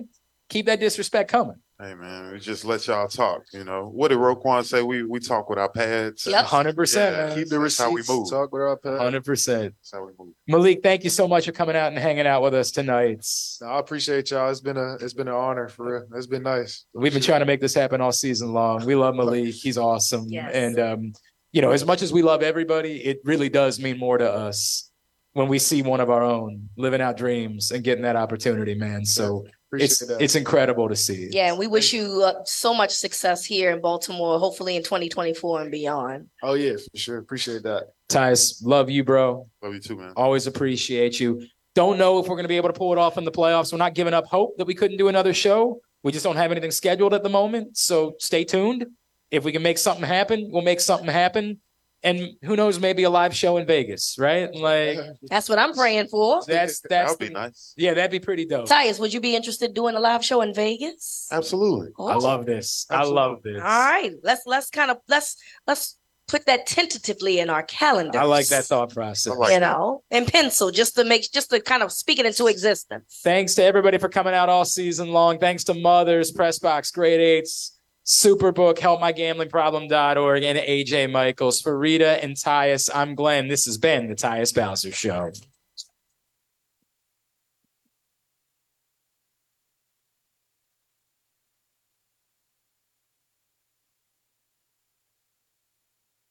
[0.50, 1.56] Keep that disrespect coming.
[1.80, 3.42] Hey man, we just let y'all talk.
[3.54, 4.84] You know what did Roquan say?
[4.84, 6.28] We we talk with our pads.
[6.28, 6.46] Yep.
[6.46, 7.26] Hundred percent, Yeah.
[7.28, 7.38] man.
[7.38, 8.30] Keep the That's how we move.
[8.30, 9.00] Talk with our pad.
[9.00, 9.74] Hundred percent.
[9.80, 10.36] That's how we move.
[10.48, 13.26] Malik, thank you so much for coming out and hanging out with us tonight.
[13.62, 14.52] No, I appreciate y'all.
[14.52, 16.08] It's been a it's been an honor for real.
[16.16, 16.86] It's been nice.
[16.94, 18.86] We've been trying to make this happen all season long.
[18.86, 19.56] We love Malik.
[19.56, 20.26] He's awesome.
[20.28, 20.52] Yes.
[20.54, 21.14] And um,
[21.52, 24.91] you know, as much as we love everybody, it really does mean more to us
[25.34, 29.06] when we see one of our own living out dreams and getting that opportunity, man.
[29.06, 30.22] So Appreciate it's that.
[30.22, 31.30] it's incredible to see.
[31.32, 34.38] Yeah, and we wish you uh, so much success here in Baltimore.
[34.40, 36.28] Hopefully in 2024 and beyond.
[36.44, 37.18] oh yeah, for sure.
[37.20, 37.92] Appreciate that.
[38.10, 39.48] Tyus, love you, bro.
[39.62, 40.12] Love you too, man.
[40.18, 41.46] Always appreciate you.
[41.74, 43.72] Don't know if we're going to be able to pull it off in the playoffs.
[43.72, 45.80] We're not giving up hope that we couldn't do another show.
[46.04, 47.78] We just don't have anything scheduled at the moment.
[47.78, 48.88] So stay tuned.
[49.30, 51.62] If we can make something happen, we'll make something happen.
[52.04, 54.54] And who knows, maybe a live show in Vegas, right?
[54.56, 54.98] Like
[55.30, 56.42] That's what I'm praying for.
[56.48, 57.74] that's that that's would be the- nice.
[57.78, 58.68] yeah, that'd be pretty dope.
[58.68, 61.28] Tyus, would you be interested in doing a live show in Vegas?
[61.32, 61.90] Absolutely.
[62.00, 62.88] I love this.
[62.90, 63.58] I love this.
[63.62, 65.36] All right, let's let's kind of let's
[65.68, 65.98] let's
[66.28, 68.18] put that tentatively in our calendar.
[68.18, 69.34] I like that thought process.
[69.34, 72.26] I like you know, in pencil, just to make just to kind of speak it
[72.26, 73.20] into existence.
[73.24, 75.38] Thanks to everybody for coming out all season long.
[75.40, 81.62] Thanks to Mothers, Press Box, Grade Eights, Superbook, HelpMyGamblingProblem.org, and AJ Michaels.
[81.62, 83.48] For Rita and Tyus, I'm Glenn.
[83.48, 85.32] This has been the Tyus Bowser Show.